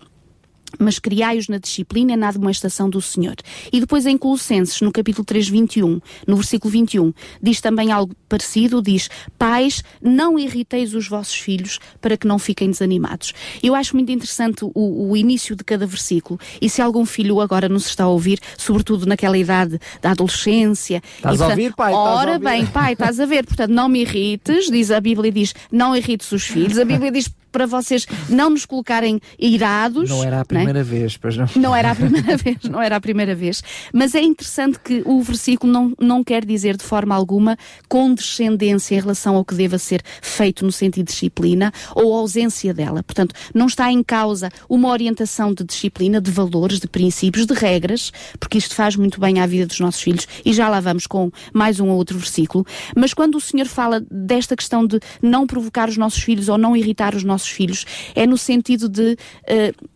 mas 0.78 0.98
criai-os 0.98 1.48
na 1.48 1.58
disciplina 1.58 2.12
e 2.12 2.16
na 2.16 2.30
demonstração 2.30 2.90
do 2.90 3.00
Senhor. 3.00 3.36
E 3.72 3.80
depois 3.80 4.06
em 4.06 4.18
Colossenses, 4.18 4.80
no 4.80 4.92
capítulo 4.92 5.24
3, 5.24 5.48
21, 5.48 6.00
no 6.26 6.36
versículo 6.36 6.70
21, 6.70 7.12
diz 7.42 7.60
também 7.60 7.92
algo 7.92 8.14
parecido, 8.28 8.82
diz, 8.82 9.08
pais, 9.38 9.82
não 10.02 10.38
irriteis 10.38 10.94
os 10.94 11.08
vossos 11.08 11.34
filhos 11.34 11.78
para 12.00 12.16
que 12.16 12.26
não 12.26 12.38
fiquem 12.38 12.70
desanimados. 12.70 13.32
Eu 13.62 13.74
acho 13.74 13.94
muito 13.94 14.12
interessante 14.12 14.64
o, 14.64 14.72
o 14.74 15.16
início 15.16 15.56
de 15.56 15.64
cada 15.64 15.86
versículo, 15.86 16.38
e 16.60 16.68
se 16.68 16.82
algum 16.82 17.06
filho 17.06 17.40
agora 17.40 17.68
nos 17.68 17.86
está 17.86 18.04
a 18.04 18.08
ouvir, 18.08 18.40
sobretudo 18.56 19.06
naquela 19.06 19.38
idade 19.38 19.78
da 20.02 20.10
adolescência... 20.10 21.02
Estás 21.16 21.36
e, 21.36 21.38
portanto, 21.38 21.42
a 21.42 21.48
ouvir, 21.48 21.74
pai? 21.74 21.92
Ora 21.92 22.32
ouvir. 22.32 22.44
bem, 22.44 22.66
pai, 22.66 22.92
estás 22.92 23.20
a 23.20 23.26
ver, 23.26 23.46
portanto, 23.46 23.70
não 23.70 23.88
me 23.88 24.00
irrites, 24.00 24.70
diz 24.70 24.90
a 24.90 25.00
Bíblia, 25.00 25.32
diz, 25.32 25.54
não 25.70 25.96
irrites 25.96 26.30
os 26.32 26.44
filhos, 26.44 26.78
a 26.78 26.84
Bíblia 26.84 27.10
diz 27.10 27.30
para 27.58 27.66
vocês 27.66 28.06
não 28.28 28.50
nos 28.50 28.64
colocarem 28.64 29.20
irados. 29.36 30.08
Não 30.08 30.22
era 30.22 30.40
a 30.40 30.44
primeira 30.44 30.74
né? 30.74 30.84
vez, 30.84 31.16
pois 31.16 31.36
não. 31.36 31.48
Não 31.56 31.74
era 31.74 31.90
a 31.90 31.94
primeira 31.96 32.36
vez, 32.38 32.56
não 32.70 32.80
era 32.80 32.94
a 32.94 33.00
primeira 33.00 33.34
vez. 33.34 33.64
Mas 33.92 34.14
é 34.14 34.22
interessante 34.22 34.78
que 34.78 35.02
o 35.04 35.20
versículo 35.20 35.72
não, 35.72 35.92
não 35.98 36.22
quer 36.22 36.44
dizer 36.44 36.76
de 36.76 36.84
forma 36.84 37.16
alguma 37.16 37.58
condescendência 37.88 38.94
em 38.94 39.00
relação 39.00 39.34
ao 39.34 39.44
que 39.44 39.56
deva 39.56 39.76
ser 39.76 40.02
feito 40.22 40.64
no 40.64 40.70
sentido 40.70 41.06
de 41.06 41.12
disciplina 41.12 41.72
ou 41.96 42.14
ausência 42.14 42.72
dela. 42.72 43.02
Portanto, 43.02 43.34
não 43.52 43.66
está 43.66 43.90
em 43.90 44.04
causa 44.04 44.50
uma 44.68 44.88
orientação 44.88 45.52
de 45.52 45.64
disciplina, 45.64 46.20
de 46.20 46.30
valores, 46.30 46.78
de 46.78 46.86
princípios, 46.86 47.44
de 47.44 47.54
regras, 47.54 48.12
porque 48.38 48.58
isto 48.58 48.72
faz 48.72 48.94
muito 48.94 49.20
bem 49.20 49.40
à 49.40 49.46
vida 49.48 49.66
dos 49.66 49.80
nossos 49.80 50.00
filhos 50.00 50.28
e 50.44 50.52
já 50.52 50.68
lá 50.68 50.78
vamos 50.78 51.08
com 51.08 51.28
mais 51.52 51.80
um 51.80 51.88
ou 51.88 51.96
outro 51.96 52.16
versículo. 52.16 52.64
Mas 52.94 53.12
quando 53.12 53.34
o 53.34 53.40
Senhor 53.40 53.66
fala 53.66 54.00
desta 54.08 54.54
questão 54.54 54.86
de 54.86 55.00
não 55.20 55.44
provocar 55.44 55.88
os 55.88 55.96
nossos 55.96 56.22
filhos 56.22 56.48
ou 56.48 56.56
não 56.56 56.76
irritar 56.76 57.16
os 57.16 57.24
nossos 57.24 57.47
nossos 57.48 57.50
filhos, 57.50 57.86
é 58.14 58.26
no 58.26 58.36
sentido 58.36 58.88
de. 58.88 59.16
Uh, 59.44 59.88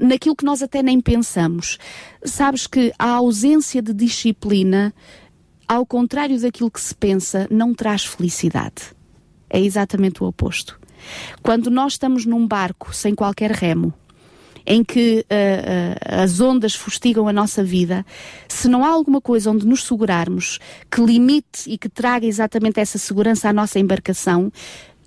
naquilo 0.00 0.36
que 0.36 0.44
nós 0.44 0.62
até 0.62 0.80
nem 0.80 1.00
pensamos. 1.00 1.78
Sabes 2.24 2.68
que 2.68 2.92
a 2.96 3.10
ausência 3.10 3.82
de 3.82 3.92
disciplina, 3.92 4.94
ao 5.66 5.84
contrário 5.84 6.40
daquilo 6.40 6.70
que 6.70 6.80
se 6.80 6.94
pensa, 6.94 7.48
não 7.50 7.74
traz 7.74 8.04
felicidade. 8.04 8.94
É 9.50 9.60
exatamente 9.60 10.22
o 10.22 10.26
oposto. 10.26 10.78
Quando 11.42 11.68
nós 11.68 11.94
estamos 11.94 12.24
num 12.24 12.46
barco 12.46 12.94
sem 12.94 13.12
qualquer 13.12 13.50
remo, 13.50 13.92
em 14.66 14.84
que 14.84 15.26
uh, 15.28 15.34
uh, 15.34 16.22
as 16.22 16.40
ondas 16.40 16.74
fustigam 16.74 17.26
a 17.26 17.32
nossa 17.32 17.62
vida, 17.62 18.06
se 18.48 18.68
não 18.68 18.84
há 18.84 18.88
alguma 18.88 19.20
coisa 19.20 19.50
onde 19.50 19.66
nos 19.66 19.84
segurarmos 19.84 20.58
que 20.90 21.02
limite 21.02 21.68
e 21.68 21.76
que 21.76 21.88
traga 21.88 22.24
exatamente 22.24 22.80
essa 22.80 22.98
segurança 22.98 23.48
à 23.48 23.52
nossa 23.52 23.78
embarcação, 23.78 24.50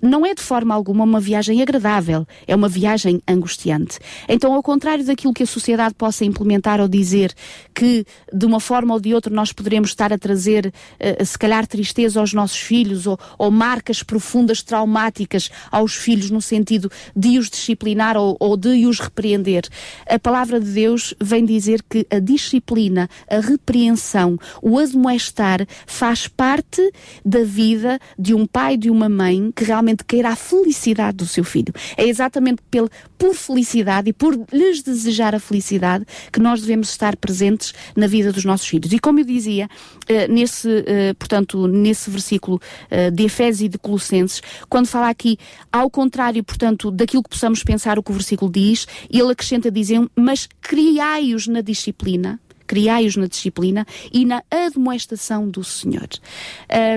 não 0.00 0.24
é 0.24 0.34
de 0.34 0.42
forma 0.42 0.74
alguma 0.74 1.04
uma 1.04 1.20
viagem 1.20 1.60
agradável, 1.60 2.26
é 2.46 2.54
uma 2.54 2.68
viagem 2.68 3.20
angustiante. 3.26 3.98
Então, 4.28 4.52
ao 4.52 4.62
contrário 4.62 5.04
daquilo 5.04 5.32
que 5.32 5.42
a 5.42 5.46
sociedade 5.46 5.94
possa 5.94 6.24
implementar 6.24 6.80
ou 6.80 6.88
dizer 6.88 7.34
que 7.74 8.04
de 8.32 8.46
uma 8.46 8.60
forma 8.60 8.94
ou 8.94 9.00
de 9.00 9.14
outra 9.14 9.32
nós 9.32 9.52
poderemos 9.52 9.90
estar 9.90 10.12
a 10.12 10.18
trazer, 10.18 10.66
uh, 10.66 11.24
se 11.24 11.38
calhar, 11.38 11.66
tristeza 11.66 12.20
aos 12.20 12.32
nossos 12.32 12.58
filhos 12.58 13.06
ou, 13.06 13.18
ou, 13.38 13.50
marcas 13.50 14.02
profundas, 14.02 14.62
traumáticas 14.62 15.50
aos 15.70 15.94
filhos 15.94 16.30
no 16.30 16.40
sentido 16.40 16.90
de 17.14 17.38
os 17.38 17.50
disciplinar 17.50 18.16
ou, 18.16 18.36
ou 18.38 18.56
de 18.56 18.86
os 18.86 19.00
repreender. 19.00 19.64
A 20.08 20.18
palavra 20.18 20.60
de 20.60 20.70
Deus 20.70 21.14
vem 21.20 21.44
dizer 21.44 21.82
que 21.88 22.06
a 22.10 22.18
disciplina, 22.18 23.08
a 23.28 23.40
repreensão, 23.40 24.38
o 24.62 24.78
admoestar 24.78 25.66
faz 25.86 26.28
parte 26.28 26.92
da 27.24 27.42
vida 27.42 27.98
de 28.18 28.34
um 28.34 28.46
pai 28.46 28.76
de 28.76 28.90
uma 28.90 29.08
mãe 29.08 29.52
que 29.54 29.64
realmente 29.64 29.87
realmente 29.88 30.04
queira 30.04 30.30
a 30.30 30.36
felicidade 30.36 31.16
do 31.16 31.26
seu 31.26 31.42
filho. 31.42 31.72
É 31.96 32.06
exatamente 32.06 32.62
pelo, 32.70 32.90
por 33.16 33.34
felicidade 33.34 34.10
e 34.10 34.12
por 34.12 34.38
lhes 34.52 34.82
desejar 34.82 35.34
a 35.34 35.40
felicidade 35.40 36.04
que 36.30 36.38
nós 36.38 36.60
devemos 36.60 36.90
estar 36.90 37.16
presentes 37.16 37.72
na 37.96 38.06
vida 38.06 38.32
dos 38.32 38.44
nossos 38.44 38.66
filhos. 38.66 38.92
E 38.92 38.98
como 38.98 39.20
eu 39.20 39.24
dizia, 39.24 39.66
uh, 39.66 40.32
nesse, 40.32 40.68
uh, 40.68 41.14
portanto, 41.18 41.66
nesse 41.66 42.10
versículo 42.10 42.60
uh, 42.90 43.10
de 43.10 43.24
Efésios 43.24 43.62
e 43.62 43.68
de 43.68 43.78
Colossenses, 43.78 44.42
quando 44.68 44.86
fala 44.86 45.08
aqui, 45.08 45.38
ao 45.72 45.90
contrário, 45.90 46.42
portanto, 46.44 46.90
daquilo 46.90 47.22
que 47.22 47.30
possamos 47.30 47.62
pensar 47.62 47.98
o 47.98 48.02
que 48.02 48.10
o 48.10 48.14
versículo 48.14 48.50
diz, 48.50 48.86
ele 49.10 49.32
acrescenta 49.32 49.70
dizer, 49.70 50.00
mas 50.14 50.48
criai-os 50.60 51.46
na 51.46 51.60
disciplina, 51.60 52.38
criai-os 52.66 53.16
na 53.16 53.26
disciplina 53.26 53.86
e 54.12 54.24
na 54.26 54.42
admoestação 54.50 55.48
do 55.48 55.64
Senhor. 55.64 56.08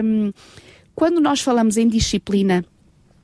Um, 0.04 0.34
quando 0.94 1.20
nós 1.20 1.42
falamos 1.42 1.78
em 1.78 1.88
disciplina, 1.88 2.66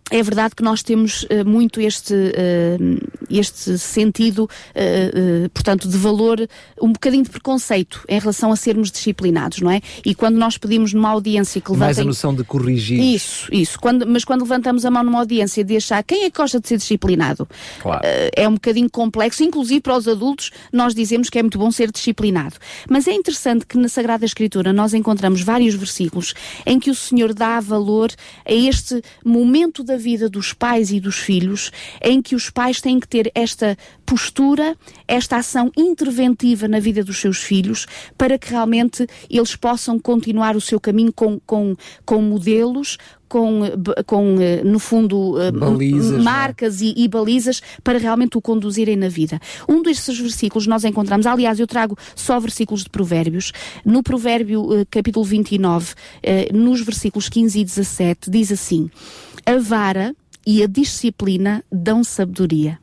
é 0.09 0.23
verdade 0.23 0.55
que 0.55 0.63
nós 0.63 0.81
temos 0.81 1.23
uh, 1.23 1.45
muito 1.45 1.81
este, 1.81 2.13
uh, 2.13 3.16
este 3.29 3.77
sentido, 3.77 4.43
uh, 4.43 5.45
uh, 5.45 5.49
portanto, 5.49 5.87
de 5.87 5.97
valor, 5.97 6.47
um 6.81 6.91
bocadinho 6.91 7.23
de 7.23 7.29
preconceito 7.29 8.03
em 8.07 8.19
relação 8.19 8.51
a 8.51 8.55
sermos 8.55 8.91
disciplinados, 8.91 9.59
não 9.59 9.71
é? 9.71 9.81
E 10.05 10.13
quando 10.13 10.37
nós 10.37 10.57
pedimos 10.57 10.93
numa 10.93 11.09
audiência 11.09 11.61
que 11.61 11.71
levantem... 11.71 11.87
Mais 11.87 11.99
a 11.99 12.05
noção 12.05 12.33
de 12.33 12.43
corrigir. 12.43 12.99
Isso, 12.99 13.47
isso. 13.53 13.79
Quando, 13.79 14.05
mas 14.05 14.23
quando 14.23 14.41
levantamos 14.41 14.85
a 14.85 14.91
mão 14.91 15.03
numa 15.03 15.19
audiência 15.19 15.63
de 15.63 15.77
achar 15.77 16.03
quem 16.03 16.25
é 16.25 16.29
que 16.29 16.37
gosta 16.37 16.59
de 16.59 16.67
ser 16.67 16.77
disciplinado, 16.77 17.47
claro. 17.81 18.01
é 18.35 18.47
um 18.47 18.53
bocadinho 18.53 18.89
complexo, 18.89 19.43
inclusive 19.43 19.81
para 19.81 19.97
os 19.97 20.07
adultos, 20.07 20.51
nós 20.71 20.93
dizemos 20.93 21.29
que 21.29 21.39
é 21.39 21.41
muito 21.41 21.57
bom 21.57 21.71
ser 21.71 21.91
disciplinado. 21.91 22.55
Mas 22.89 23.07
é 23.07 23.13
interessante 23.13 23.65
que 23.65 23.77
na 23.77 23.89
Sagrada 23.89 24.25
Escritura 24.25 24.71
nós 24.73 24.93
encontramos 24.93 25.41
vários 25.41 25.73
versículos 25.73 26.33
em 26.65 26.79
que 26.79 26.89
o 26.89 26.95
Senhor 26.95 27.33
dá 27.33 27.59
valor 27.59 28.11
a 28.45 28.53
este 28.53 29.01
momento 29.23 29.83
da 29.83 29.97
vida 29.97 30.29
dos 30.29 30.53
pais 30.53 30.91
e 30.91 30.99
dos 30.99 31.17
filhos, 31.17 31.71
em 32.01 32.21
que 32.21 32.35
os 32.35 32.49
pais 32.49 32.81
têm 32.81 32.99
que 32.99 33.07
ter 33.07 33.16
esta 33.33 33.77
postura, 34.05 34.75
esta 35.07 35.37
ação 35.37 35.71
interventiva 35.75 36.67
na 36.67 36.79
vida 36.79 37.03
dos 37.03 37.17
seus 37.17 37.37
filhos, 37.37 37.85
para 38.17 38.37
que 38.37 38.51
realmente 38.51 39.07
eles 39.29 39.55
possam 39.55 39.99
continuar 39.99 40.55
o 40.55 40.61
seu 40.61 40.79
caminho 40.79 41.11
com, 41.13 41.39
com, 41.45 41.75
com 42.05 42.21
modelos, 42.21 42.97
com, 43.27 43.61
com 44.05 44.39
eh, 44.39 44.63
no 44.63 44.79
fundo, 44.79 45.39
eh, 45.41 45.51
balizas, 45.51 46.19
é? 46.19 46.21
marcas 46.21 46.81
e, 46.81 46.93
e, 46.95 47.07
balizas 47.07 47.61
para 47.83 47.99
realmente 47.99 48.37
o 48.37 48.41
conduzirem 48.41 48.95
na 48.95 49.09
vida. 49.09 49.39
Um 49.67 49.81
desses 49.81 50.17
versículos 50.17 50.67
nós 50.67 50.83
encontramos, 50.83 51.25
aliás, 51.25 51.59
eu 51.59 51.67
trago 51.67 51.97
só 52.15 52.39
versículos 52.39 52.83
de 52.83 52.89
Provérbios. 52.89 53.51
No 53.85 54.01
Provérbio, 54.01 54.73
eh, 54.73 54.85
capítulo 54.89 55.25
29, 55.25 55.93
nos 56.53 56.81
versículos 56.81 57.29
15 57.29 57.59
e 57.59 57.63
17, 57.63 58.31
diz 58.31 58.51
assim: 58.51 58.89
A 59.45 59.57
vara 59.57 60.15
e 60.45 60.63
a 60.63 60.67
disciplina 60.67 61.63
dão 61.71 62.03
sabedoria 62.03 62.79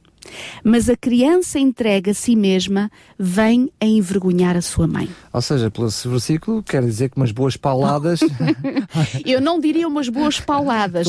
mas 0.63 0.89
a 0.89 0.97
criança 0.97 1.59
entregue 1.59 2.11
a 2.11 2.15
si 2.15 2.37
mesma 2.37 2.91
vem 3.19 3.71
a 3.81 3.87
envergonhar 3.87 4.57
a 4.57 4.63
sua 4.63 4.87
mãe. 4.87 5.09
Ou 5.33 5.43
seja, 5.43 5.71
pelo 5.71 5.89
versículo 5.89 6.63
quer 6.63 6.83
dizer 6.83 7.11
que 7.11 7.17
umas 7.17 7.33
boas 7.33 7.57
pauladas. 7.57 8.21
Eu 9.25 9.41
não 9.41 9.59
diria 9.61 9.87
umas 9.87 10.09
boas 10.09 10.41
pauladas. 10.41 11.07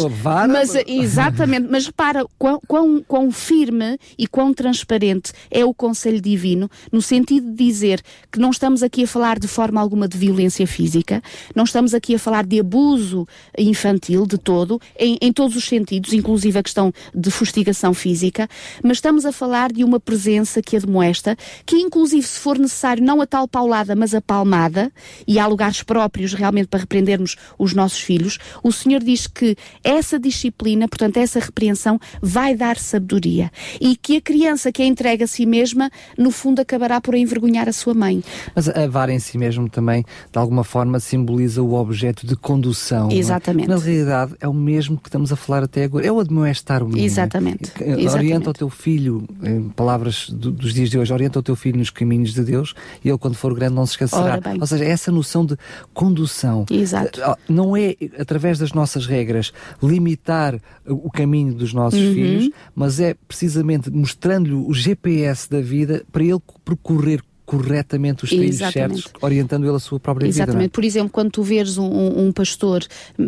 mas, 0.49 0.75
exatamente, 0.87 1.67
mas 1.69 1.85
repara 1.85 2.25
quão, 2.37 2.59
quão, 2.67 3.03
quão 3.07 3.31
firme 3.31 3.97
e 4.17 4.27
quão 4.27 4.53
transparente 4.53 5.31
é 5.49 5.63
o 5.63 5.73
conselho 5.73 6.21
divino, 6.21 6.69
no 6.91 7.01
sentido 7.01 7.49
de 7.51 7.55
dizer 7.55 8.01
que 8.31 8.39
não 8.39 8.49
estamos 8.49 8.83
aqui 8.83 9.03
a 9.03 9.07
falar 9.07 9.39
de 9.39 9.47
forma 9.47 9.79
alguma 9.79 10.07
de 10.07 10.17
violência 10.17 10.65
física, 10.67 11.21
não 11.55 11.63
estamos 11.63 11.93
aqui 11.93 12.15
a 12.15 12.19
falar 12.19 12.45
de 12.45 12.59
abuso 12.59 13.27
infantil 13.57 14.25
de 14.25 14.37
todo, 14.37 14.81
em, 14.97 15.17
em 15.21 15.31
todos 15.31 15.55
os 15.55 15.65
sentidos, 15.65 16.13
inclusive 16.13 16.57
a 16.57 16.63
questão 16.63 16.91
de 17.13 17.31
fustigação 17.31 17.93
física, 17.93 18.49
mas 18.83 18.97
estamos 18.97 19.14
a 19.23 19.31
falar 19.31 19.71
de 19.71 19.83
uma 19.83 19.99
presença 19.99 20.61
que 20.61 20.75
admoesta, 20.75 21.37
que 21.63 21.75
inclusive 21.77 22.25
se 22.25 22.39
for 22.39 22.57
necessário 22.57 23.03
não 23.03 23.21
a 23.21 23.27
tal 23.27 23.47
paulada, 23.47 23.95
mas 23.95 24.15
a 24.15 24.21
palmada, 24.21 24.91
e 25.27 25.37
há 25.37 25.45
lugares 25.45 25.83
próprios 25.83 26.33
realmente 26.33 26.67
para 26.67 26.79
repreendermos 26.79 27.35
os 27.59 27.73
nossos 27.73 27.99
filhos, 27.99 28.39
o 28.63 28.71
Senhor 28.71 29.03
diz 29.03 29.27
que 29.27 29.55
essa 29.83 30.19
disciplina, 30.19 30.87
portanto 30.87 31.17
essa 31.17 31.39
repreensão, 31.39 31.99
vai 32.21 32.55
dar 32.55 32.77
sabedoria. 32.77 33.51
E 33.79 33.95
que 33.95 34.17
a 34.17 34.21
criança 34.21 34.71
que 34.71 34.81
é 34.81 34.85
entregue 34.85 35.23
a 35.23 35.27
si 35.27 35.45
mesma, 35.45 35.91
no 36.17 36.31
fundo 36.31 36.61
acabará 36.61 36.99
por 36.99 37.13
envergonhar 37.13 37.69
a 37.69 37.73
sua 37.73 37.93
mãe. 37.93 38.23
Mas 38.55 38.67
a 38.67 38.87
vara 38.87 39.13
em 39.13 39.19
si 39.19 39.37
mesmo 39.37 39.69
também, 39.69 40.03
de 40.31 40.39
alguma 40.39 40.63
forma, 40.63 40.99
simboliza 40.99 41.61
o 41.61 41.73
objeto 41.73 42.25
de 42.25 42.35
condução. 42.35 43.09
É? 43.11 43.15
Exatamente. 43.15 43.69
Na 43.69 43.77
realidade, 43.77 44.33
é 44.39 44.47
o 44.47 44.53
mesmo 44.53 44.97
que 44.97 45.07
estamos 45.07 45.31
a 45.31 45.35
falar 45.35 45.63
até 45.63 45.83
agora. 45.83 46.05
É 46.05 46.11
o 46.11 46.19
admoestar 46.19 46.81
o 46.81 46.87
menino. 46.87 47.05
Exatamente. 47.05 47.71
Orienta 47.75 48.01
Exatamente. 48.01 48.49
o 48.49 48.53
teu 48.53 48.69
filho 48.69 49.04
filho, 49.05 49.23
em 49.43 49.69
palavras 49.69 50.29
do, 50.29 50.51
dos 50.51 50.73
dias 50.73 50.89
de 50.89 50.97
hoje, 50.97 51.13
orienta 51.13 51.39
o 51.39 51.43
teu 51.43 51.55
filho 51.55 51.77
nos 51.77 51.89
caminhos 51.89 52.33
de 52.33 52.43
Deus 52.43 52.73
e 53.03 53.09
ele, 53.09 53.17
quando 53.17 53.35
for 53.35 53.53
grande, 53.53 53.75
não 53.75 53.85
se 53.85 53.93
esquecerá. 53.93 54.39
Ou 54.59 54.67
seja, 54.67 54.83
essa 54.83 55.11
noção 55.11 55.45
de 55.45 55.55
condução. 55.93 56.65
Exato. 56.69 57.21
Eh, 57.21 57.35
não 57.47 57.77
é, 57.77 57.95
através 58.19 58.57
das 58.57 58.73
nossas 58.73 59.05
regras, 59.05 59.53
limitar 59.81 60.59
o 60.87 61.11
caminho 61.11 61.53
dos 61.53 61.73
nossos 61.73 61.99
uhum. 61.99 62.13
filhos, 62.13 62.49
mas 62.75 62.99
é 62.99 63.15
precisamente 63.27 63.89
mostrando-lhe 63.91 64.53
o 64.53 64.73
GPS 64.73 65.49
da 65.49 65.61
vida 65.61 66.03
para 66.11 66.23
ele 66.23 66.41
percorrer 66.63 67.21
corretamente 67.45 68.23
os 68.23 68.29
trilhos 68.29 68.57
certos, 68.57 69.07
orientando 69.21 69.65
ele 69.65 69.75
a 69.75 69.79
sua 69.79 69.99
própria 69.99 70.25
Exatamente. 70.25 70.35
vida. 70.35 70.51
Exatamente. 70.51 70.71
Por 70.71 70.83
exemplo, 70.83 71.09
quando 71.09 71.31
tu 71.31 71.43
veres 71.43 71.77
um, 71.77 72.27
um 72.27 72.31
pastor, 72.31 72.83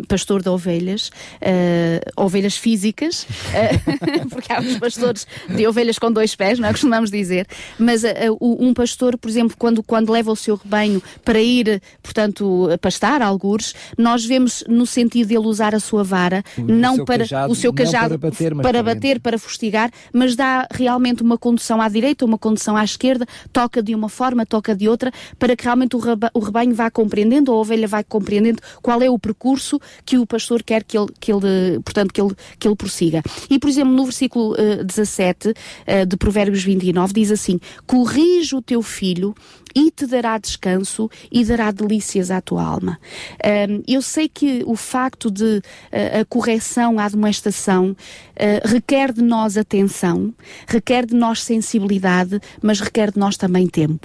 pastor 0.08 0.42
de 0.42 0.48
ovelhas, 0.48 1.08
uh, 1.08 2.22
ovelhas 2.22 2.56
físicas, 2.56 3.22
uh, 3.22 4.28
porque 4.28 4.52
há 4.52 4.60
os 4.60 4.78
pastores 4.78 5.26
de 5.48 5.66
ovelhas 5.66 5.98
com 5.98 6.10
dois 6.10 6.34
pés, 6.34 6.58
não 6.58 6.68
é? 6.68 6.72
Costumamos 6.72 7.10
dizer, 7.10 7.46
mas 7.78 8.02
uh, 8.02 8.08
um 8.40 8.74
pastor, 8.74 9.16
por 9.16 9.28
exemplo, 9.30 9.56
quando, 9.56 9.82
quando 9.82 10.10
leva 10.10 10.32
o 10.32 10.36
seu 10.36 10.56
rebanho 10.56 11.02
para 11.24 11.40
ir, 11.40 11.80
portanto, 12.02 12.68
pastar 12.80 13.22
algures, 13.22 13.74
nós 13.96 14.24
vemos 14.24 14.64
no 14.68 14.84
sentido 14.84 15.28
de 15.28 15.36
ele 15.36 15.46
usar 15.46 15.74
a 15.74 15.80
sua 15.80 16.02
vara, 16.02 16.42
o 16.56 16.62
não 16.62 17.04
para 17.04 17.18
cajado, 17.18 17.52
o 17.52 17.54
seu 17.54 17.72
cajado 17.72 18.18
para 18.18 18.30
bater, 18.30 18.54
para, 18.56 18.82
bater, 18.82 19.20
para 19.20 19.38
fustigar, 19.38 19.90
mas 20.12 20.34
dá 20.34 20.66
realmente 20.72 21.22
uma 21.22 21.38
condução 21.38 21.80
à 21.80 21.88
direita, 21.88 22.24
uma 22.24 22.38
condução 22.38 22.76
à 22.76 22.82
esquerda, 22.82 23.26
toca 23.52 23.82
de 23.82 23.94
uma 23.94 24.07
uma 24.08 24.10
forma, 24.10 24.46
toca 24.46 24.74
de 24.74 24.88
outra, 24.88 25.12
para 25.38 25.54
que 25.54 25.64
realmente 25.64 25.94
o, 25.94 26.40
rebanho 26.40 26.74
vá 26.74 26.90
compreendendo, 26.90 27.52
a 27.52 27.54
ovelha 27.54 27.86
vá 27.86 28.02
compreendendo 28.02 28.62
qual 28.82 29.02
é 29.02 29.10
o 29.10 29.18
percurso 29.18 29.78
que 30.04 30.16
o 30.16 30.26
pastor 30.26 30.62
quer 30.62 30.82
que 30.82 30.96
ele, 30.96 31.08
que 31.20 31.30
ele 31.30 31.78
portanto, 31.84 32.12
que 32.12 32.20
ele, 32.20 32.34
que 32.58 32.66
ele 32.66 32.76
prossiga. 32.76 33.22
E, 33.50 33.58
por 33.58 33.68
exemplo, 33.68 33.92
no 33.92 34.04
versículo 34.04 34.52
uh, 34.52 34.82
17 34.82 35.50
uh, 35.50 36.06
de 36.06 36.16
Provérbios 36.16 36.64
29 36.64 37.12
diz 37.12 37.30
assim, 37.30 37.60
corrige 37.86 38.56
o 38.56 38.62
teu 38.62 38.82
filho 38.82 39.34
e 39.74 39.90
te 39.90 40.06
dará 40.06 40.38
descanso 40.38 41.10
e 41.30 41.44
dará 41.44 41.70
delícias 41.70 42.30
à 42.30 42.40
tua 42.40 42.64
alma. 42.64 42.98
Um, 43.44 43.82
eu 43.86 44.02
sei 44.02 44.28
que 44.28 44.62
o 44.66 44.76
facto 44.76 45.30
de 45.30 45.58
uh, 45.58 46.20
a 46.20 46.24
correção, 46.24 46.98
a 46.98 47.04
admoestação, 47.04 47.90
uh, 47.90 48.68
requer 48.68 49.12
de 49.12 49.22
nós 49.22 49.56
atenção, 49.56 50.34
requer 50.66 51.06
de 51.06 51.14
nós 51.14 51.42
sensibilidade, 51.42 52.40
mas 52.62 52.80
requer 52.80 53.12
de 53.12 53.18
nós 53.18 53.36
também 53.36 53.68
tempo. 53.68 53.97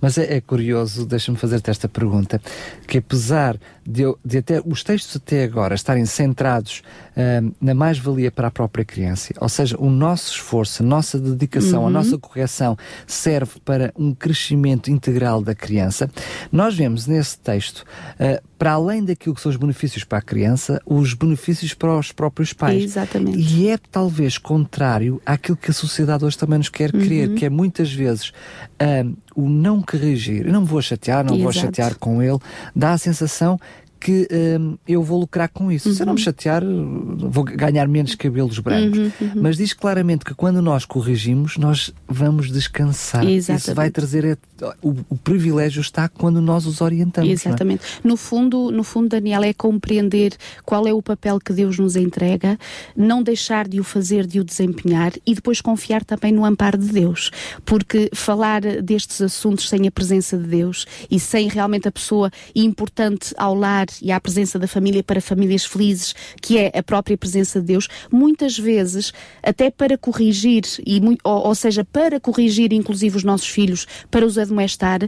Mas 0.00 0.18
é, 0.18 0.36
é 0.36 0.40
curioso, 0.40 1.06
deixa-me 1.06 1.38
fazer-te 1.38 1.70
esta 1.70 1.88
pergunta, 1.88 2.40
que 2.86 2.98
apesar 2.98 3.58
de, 3.86 4.04
de, 4.24 4.38
até 4.38 4.60
os 4.64 4.82
textos 4.82 5.16
até 5.16 5.44
agora 5.44 5.74
estarem 5.74 6.06
centrados 6.06 6.82
uh, 7.16 7.54
na 7.60 7.74
mais-valia 7.74 8.30
para 8.30 8.48
a 8.48 8.50
própria 8.50 8.84
criança, 8.84 9.32
ou 9.40 9.48
seja, 9.48 9.76
o 9.78 9.90
nosso 9.90 10.32
esforço, 10.32 10.82
a 10.82 10.86
nossa 10.86 11.18
dedicação, 11.18 11.82
uhum. 11.82 11.88
a 11.88 11.90
nossa 11.90 12.18
correção 12.18 12.76
serve 13.06 13.60
para 13.64 13.92
um 13.96 14.14
crescimento 14.14 14.90
integral 14.90 15.42
da 15.42 15.54
criança. 15.54 16.10
Nós 16.50 16.74
vemos 16.74 17.06
nesse 17.06 17.38
texto, 17.38 17.80
uh, 17.80 18.42
para 18.58 18.72
além 18.72 19.04
daquilo 19.04 19.34
que 19.34 19.40
são 19.40 19.50
os 19.50 19.56
benefícios 19.56 20.04
para 20.04 20.18
a 20.18 20.22
criança, 20.22 20.80
os 20.86 21.14
benefícios 21.14 21.74
para 21.74 21.98
os 21.98 22.12
próprios 22.12 22.52
pais. 22.52 22.84
Exatamente. 22.84 23.38
E 23.38 23.68
é 23.68 23.78
talvez 23.90 24.38
contrário 24.38 25.20
àquilo 25.26 25.56
que 25.56 25.70
a 25.70 25.74
sociedade 25.74 26.24
hoje 26.24 26.38
também 26.38 26.58
nos 26.58 26.68
quer 26.68 26.94
uhum. 26.94 27.34
que 27.34 27.44
é 27.44 27.50
muitas 27.50 27.92
vezes 27.92 28.28
uh, 28.28 29.16
o 29.34 29.48
não 29.48 29.82
corrigir. 29.82 30.46
Eu 30.46 30.52
não 30.52 30.62
me 30.62 30.66
vou 30.66 30.82
chatear, 30.82 31.24
não 31.24 31.34
Exato. 31.34 31.42
vou 31.42 31.52
chatear 31.52 31.94
com 31.96 32.22
ele, 32.22 32.38
dá 32.74 32.92
a 32.92 32.98
sensação 32.98 33.58
que 34.02 34.26
um, 34.58 34.76
eu 34.86 35.00
vou 35.00 35.20
lucrar 35.20 35.48
com 35.48 35.70
isso. 35.70 35.88
Uhum. 35.88 35.94
Se 35.94 36.02
eu 36.02 36.06
não 36.06 36.14
me 36.14 36.20
uhum. 36.20 36.24
chatear, 36.24 36.64
vou 36.64 37.44
ganhar 37.44 37.86
menos 37.86 38.16
cabelos 38.16 38.58
brancos. 38.58 38.98
Uhum, 38.98 39.12
uhum. 39.20 39.32
Mas 39.36 39.56
diz 39.56 39.72
claramente 39.72 40.24
que 40.24 40.34
quando 40.34 40.60
nós 40.60 40.84
corrigimos, 40.84 41.56
nós 41.56 41.94
vamos 42.08 42.50
descansar. 42.50 43.24
Exatamente. 43.24 43.62
Isso 43.62 43.74
vai 43.74 43.90
trazer 43.90 44.36
o, 44.82 44.96
o, 45.08 45.16
privilégio 45.16 45.80
está 45.80 46.08
quando 46.08 46.40
nós 46.40 46.66
os 46.66 46.80
orientamos. 46.80 47.30
É? 47.30 47.32
Exatamente. 47.32 47.82
É? 47.84 48.08
No 48.08 48.16
fundo, 48.16 48.72
no 48.72 48.82
fundo, 48.82 49.08
Daniel, 49.08 49.44
é 49.44 49.52
compreender 49.52 50.34
qual 50.64 50.84
é 50.86 50.92
o 50.92 51.00
papel 51.00 51.38
que 51.38 51.52
Deus 51.52 51.78
nos 51.78 51.94
entrega, 51.94 52.58
não 52.96 53.22
deixar 53.22 53.68
de 53.68 53.78
o 53.78 53.84
fazer, 53.84 54.26
de 54.26 54.40
o 54.40 54.44
desempenhar 54.44 55.12
e 55.24 55.32
depois 55.32 55.60
confiar 55.60 56.04
também 56.04 56.32
no 56.32 56.44
amparo 56.44 56.76
de 56.76 56.88
Deus. 56.88 57.30
Porque 57.64 58.10
falar 58.12 58.62
destes 58.82 59.20
assuntos 59.20 59.68
sem 59.68 59.86
a 59.86 59.92
presença 59.92 60.36
de 60.36 60.48
Deus 60.48 60.86
e 61.08 61.20
sem 61.20 61.48
realmente 61.48 61.86
a 61.86 61.92
pessoa 61.92 62.32
importante 62.54 63.32
ao 63.36 63.54
lar 63.54 63.86
e 64.00 64.12
à 64.12 64.20
presença 64.20 64.58
da 64.58 64.68
família 64.68 65.02
para 65.02 65.20
famílias 65.20 65.64
felizes, 65.64 66.14
que 66.40 66.58
é 66.58 66.72
a 66.74 66.82
própria 66.82 67.18
presença 67.18 67.60
de 67.60 67.66
Deus, 67.66 67.88
muitas 68.10 68.58
vezes, 68.58 69.12
até 69.42 69.70
para 69.70 69.98
corrigir, 69.98 70.62
e, 70.86 71.00
ou, 71.24 71.46
ou 71.48 71.54
seja, 71.54 71.84
para 71.84 72.20
corrigir 72.20 72.72
inclusive 72.72 73.16
os 73.16 73.24
nossos 73.24 73.48
filhos, 73.48 73.86
para 74.10 74.24
os 74.24 74.38
admoestar, 74.38 75.00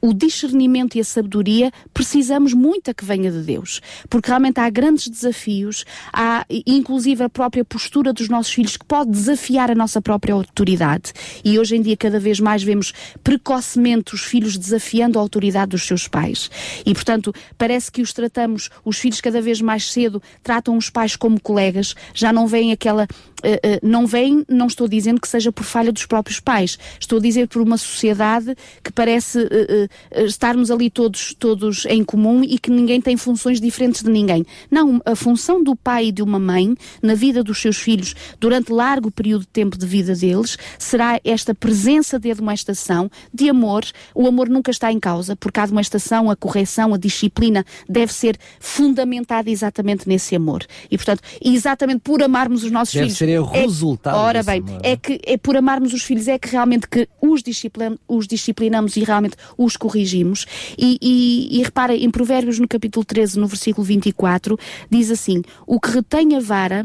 o 0.00 0.12
discernimento 0.12 0.96
e 0.96 1.00
a 1.00 1.04
sabedoria 1.04 1.72
precisamos 1.92 2.52
muito 2.52 2.90
a 2.90 2.94
que 2.94 3.04
venha 3.04 3.30
de 3.30 3.40
Deus, 3.42 3.80
porque 4.08 4.28
realmente 4.28 4.60
há 4.60 4.68
grandes 4.70 5.08
desafios, 5.08 5.84
há 6.12 6.44
inclusive 6.66 7.24
a 7.24 7.28
própria 7.28 7.64
postura 7.64 8.12
dos 8.12 8.28
nossos 8.28 8.52
filhos 8.52 8.76
que 8.76 8.84
pode 8.84 9.10
desafiar 9.10 9.70
a 9.70 9.74
nossa 9.74 10.00
própria 10.00 10.34
autoridade. 10.34 11.12
E 11.44 11.58
hoje 11.58 11.76
em 11.76 11.82
dia 11.82 11.96
cada 11.96 12.20
vez 12.20 12.40
mais 12.40 12.62
vemos 12.62 12.92
precocemente 13.22 14.14
os 14.14 14.22
filhos 14.22 14.56
desafiando 14.56 15.18
a 15.18 15.22
autoridade 15.22 15.70
dos 15.70 15.86
seus 15.86 16.06
pais. 16.06 16.50
E 16.84 16.94
portanto, 16.94 17.34
parece 17.56 17.90
que 17.90 18.02
os 18.02 18.12
tratamos, 18.12 18.70
os 18.84 18.98
filhos 18.98 19.20
cada 19.20 19.40
vez 19.40 19.60
mais 19.60 19.90
cedo 19.90 20.22
tratam 20.42 20.76
os 20.76 20.90
pais 20.90 21.16
como 21.16 21.40
colegas, 21.40 21.94
já 22.14 22.32
não 22.32 22.46
veem 22.46 22.72
aquela 22.72 23.06
Uh, 23.38 23.54
uh, 23.54 23.88
não 23.88 24.04
vem, 24.04 24.44
não 24.48 24.66
estou 24.66 24.88
dizendo 24.88 25.20
que 25.20 25.28
seja 25.28 25.52
por 25.52 25.62
falha 25.62 25.92
dos 25.92 26.04
próprios 26.04 26.40
pais, 26.40 26.76
estou 26.98 27.20
a 27.20 27.22
dizer 27.22 27.46
por 27.46 27.62
uma 27.62 27.78
sociedade 27.78 28.56
que 28.82 28.92
parece 28.92 29.38
uh, 29.38 29.87
estarmos 30.10 30.70
ali 30.70 30.90
todos, 30.90 31.34
todos 31.38 31.86
em 31.86 32.04
comum 32.04 32.42
e 32.44 32.58
que 32.58 32.70
ninguém 32.70 33.00
tem 33.00 33.16
funções 33.16 33.60
diferentes 33.60 34.02
de 34.02 34.10
ninguém. 34.10 34.44
Não, 34.70 35.00
a 35.04 35.14
função 35.14 35.62
do 35.62 35.74
pai 35.74 36.06
e 36.06 36.12
de 36.12 36.22
uma 36.22 36.38
mãe 36.38 36.74
na 37.02 37.14
vida 37.14 37.42
dos 37.42 37.58
seus 37.60 37.76
filhos 37.76 38.14
durante 38.38 38.72
largo 38.72 39.10
período 39.10 39.42
de 39.42 39.48
tempo 39.48 39.78
de 39.78 39.86
vida 39.86 40.14
deles 40.14 40.56
será 40.78 41.20
esta 41.24 41.54
presença 41.54 42.18
de 42.18 42.30
admoestação, 42.30 43.10
de 43.32 43.48
amor. 43.48 43.84
O 44.14 44.26
amor 44.26 44.48
nunca 44.48 44.70
está 44.70 44.92
em 44.92 45.00
causa, 45.00 45.36
porque 45.36 45.60
a 45.60 45.64
admoestação, 45.64 46.30
a 46.30 46.36
correção, 46.36 46.94
a 46.94 46.98
disciplina 46.98 47.64
deve 47.88 48.12
ser 48.12 48.36
fundamentada 48.60 49.50
exatamente 49.50 50.08
nesse 50.08 50.34
amor. 50.34 50.64
E 50.90 50.96
portanto, 50.96 51.22
exatamente 51.42 52.00
por 52.00 52.22
amarmos 52.22 52.64
os 52.64 52.70
nossos 52.70 52.94
deve 52.94 53.06
filhos 53.06 53.18
seria 53.18 53.42
o 53.42 53.54
é 53.54 53.60
resultado. 53.60 54.16
É, 54.16 54.20
ora 54.20 54.42
bem, 54.42 54.60
amor. 54.60 54.80
é 54.82 54.96
que 54.96 55.20
é 55.24 55.36
por 55.36 55.56
amarmos 55.56 55.92
os 55.92 56.02
filhos, 56.02 56.28
é 56.28 56.38
que 56.38 56.48
realmente 56.48 56.88
que 56.88 57.08
os, 57.20 57.42
disciplinamos, 57.42 57.98
os 58.06 58.26
disciplinamos 58.26 58.96
e 58.96 59.04
realmente 59.04 59.36
os 59.56 59.76
corrigimos. 59.78 60.46
E, 60.76 60.98
e, 61.00 61.58
e 61.58 61.62
repara, 61.62 61.94
em 61.94 62.10
Provérbios, 62.10 62.58
no 62.58 62.68
capítulo 62.68 63.04
13, 63.04 63.38
no 63.38 63.46
versículo 63.46 63.84
24, 63.84 64.58
diz 64.90 65.10
assim: 65.10 65.42
O 65.66 65.80
que 65.80 65.90
retém 65.90 66.36
a 66.36 66.40
vara 66.40 66.84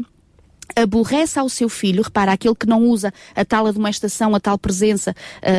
aborrece 0.76 1.38
ao 1.38 1.48
seu 1.48 1.68
filho, 1.68 2.02
repara, 2.02 2.32
aquele 2.32 2.54
que 2.54 2.66
não 2.66 2.82
usa 2.82 3.12
a 3.34 3.44
tal 3.44 3.66
admoestação, 3.66 4.34
a 4.34 4.40
tal 4.40 4.58
presença, 4.58 5.14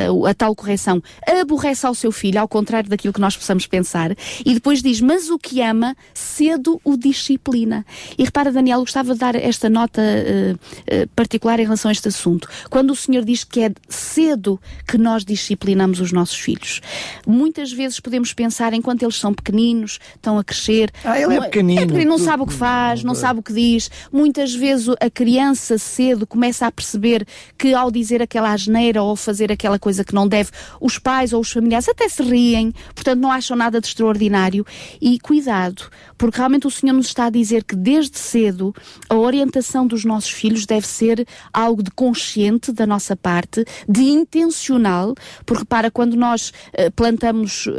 uh, 0.09 0.25
a 0.25 0.33
tal 0.33 0.55
correção, 0.55 1.01
aborrece 1.41 1.85
ao 1.85 1.93
seu 1.93 2.11
filho, 2.11 2.39
ao 2.39 2.47
contrário 2.47 2.89
daquilo 2.89 3.13
que 3.13 3.21
nós 3.21 3.35
possamos 3.35 3.67
pensar, 3.67 4.15
e 4.45 4.53
depois 4.53 4.81
diz, 4.81 5.01
mas 5.01 5.29
o 5.29 5.37
que 5.37 5.61
ama, 5.61 5.95
cedo 6.13 6.79
o 6.83 6.97
disciplina. 6.97 7.85
E 8.17 8.23
repara, 8.23 8.51
Daniel, 8.51 8.79
gostava 8.79 9.13
de 9.13 9.19
dar 9.19 9.35
esta 9.35 9.69
nota 9.69 10.01
uh, 10.01 10.53
uh, 10.53 11.07
particular 11.15 11.59
em 11.59 11.63
relação 11.63 11.89
a 11.89 11.91
este 11.91 12.07
assunto. 12.07 12.47
Quando 12.69 12.91
o 12.91 12.95
Senhor 12.95 13.23
diz 13.23 13.43
que 13.43 13.61
é 13.61 13.71
cedo 13.87 14.59
que 14.87 14.97
nós 14.97 15.23
disciplinamos 15.23 15.99
os 15.99 16.11
nossos 16.11 16.37
filhos, 16.37 16.81
muitas 17.25 17.71
vezes 17.71 17.99
podemos 17.99 18.33
pensar, 18.33 18.73
enquanto 18.73 19.03
eles 19.03 19.15
são 19.15 19.33
pequeninos, 19.33 19.99
estão 20.15 20.37
a 20.37 20.43
crescer, 20.43 20.91
ah, 21.03 21.19
ele 21.19 21.35
é 21.35 21.41
pequenino, 21.41 21.81
é 21.81 21.85
pequenino 21.85 22.11
não 22.11 22.19
sabe 22.19 22.43
o 22.43 22.47
que 22.47 22.53
faz, 22.53 23.03
não 23.03 23.15
sabe 23.15 23.39
o 23.39 23.43
que 23.43 23.53
diz, 23.53 23.89
muitas 24.11 24.53
vezes 24.53 24.87
a 24.99 25.09
criança 25.09 25.77
cedo 25.77 26.25
começa 26.27 26.65
a 26.65 26.71
perceber 26.71 27.25
que 27.57 27.73
ao 27.73 27.91
dizer 27.91 28.21
aquela 28.21 28.51
asneira 28.51 29.01
ou 29.01 29.15
fazer 29.15 29.51
aquela 29.51 29.79
coisa 29.79 30.03
que 30.03 30.13
não 30.13 30.27
deve, 30.27 30.51
os 30.79 30.97
pais 30.97 31.33
ou 31.33 31.41
os 31.41 31.51
familiares 31.51 31.87
até 31.87 32.07
se 32.09 32.23
riem, 32.23 32.73
portanto 32.93 33.19
não 33.19 33.31
acham 33.31 33.55
nada 33.55 33.79
de 33.79 33.87
extraordinário. 33.87 34.65
E 35.01 35.19
cuidado, 35.19 35.89
porque 36.17 36.37
realmente 36.37 36.67
o 36.67 36.71
Senhor 36.71 36.93
nos 36.93 37.07
está 37.07 37.25
a 37.25 37.29
dizer 37.29 37.63
que 37.63 37.75
desde 37.75 38.17
cedo 38.17 38.73
a 39.09 39.15
orientação 39.15 39.85
dos 39.85 40.05
nossos 40.05 40.31
filhos 40.31 40.65
deve 40.65 40.87
ser 40.87 41.27
algo 41.53 41.83
de 41.83 41.91
consciente 41.91 42.71
da 42.71 42.85
nossa 42.85 43.15
parte, 43.15 43.65
de 43.87 44.03
intencional, 44.03 45.15
porque 45.45 45.65
para 45.65 45.91
quando 45.91 46.15
nós 46.15 46.49
uh, 46.49 46.91
plantamos 46.95 47.67
uh, 47.67 47.71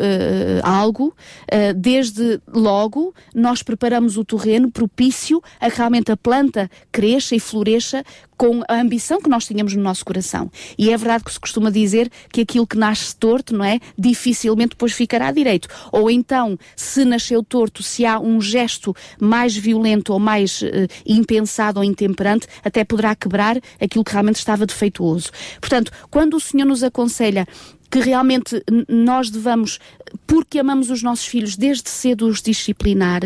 algo, 0.62 1.08
uh, 1.08 1.74
desde 1.74 2.40
logo 2.46 3.14
nós 3.34 3.62
preparamos 3.62 4.16
o 4.16 4.24
terreno 4.24 4.70
propício 4.70 5.42
a 5.60 5.70
que 5.70 5.76
realmente 5.76 6.10
a 6.12 6.16
planta 6.16 6.70
cresça 6.90 7.34
e 7.34 7.40
floresça 7.40 8.04
com 8.36 8.62
a 8.68 8.80
ambição 8.80 9.20
que 9.20 9.28
nós 9.28 9.46
tínhamos 9.46 9.74
no 9.74 9.82
nosso 9.82 10.04
coração. 10.04 10.50
E 10.78 10.90
é 10.90 10.96
verdade 10.96 11.24
que 11.24 11.32
se 11.32 11.40
costuma 11.40 11.70
dizer 11.70 12.10
que 12.32 12.42
aquilo 12.42 12.66
que 12.66 12.76
nasce 12.76 13.14
torto, 13.16 13.54
não 13.54 13.64
é? 13.64 13.80
Dificilmente 13.98 14.70
depois 14.70 14.92
ficará 14.92 15.30
direito. 15.32 15.68
Ou 15.90 16.10
então, 16.10 16.58
se 16.74 17.04
nasceu 17.04 17.42
torto, 17.42 17.82
se 17.82 18.04
há 18.04 18.18
um 18.18 18.40
gesto 18.40 18.94
mais 19.20 19.56
violento 19.56 20.12
ou 20.12 20.18
mais 20.18 20.62
uh, 20.62 20.66
impensado 21.06 21.80
ou 21.80 21.84
intemperante, 21.84 22.46
até 22.64 22.84
poderá 22.84 23.14
quebrar 23.14 23.58
aquilo 23.80 24.04
que 24.04 24.12
realmente 24.12 24.36
estava 24.36 24.66
defeituoso. 24.66 25.30
Portanto, 25.60 25.90
quando 26.10 26.34
o 26.34 26.40
Senhor 26.40 26.66
nos 26.66 26.82
aconselha 26.82 27.46
que 27.90 28.00
realmente 28.00 28.62
nós 28.88 29.30
devamos, 29.30 29.78
porque 30.26 30.58
amamos 30.58 30.90
os 30.90 31.02
nossos 31.02 31.26
filhos, 31.26 31.56
desde 31.56 31.88
cedo 31.88 32.26
os 32.26 32.42
disciplinar, 32.42 33.22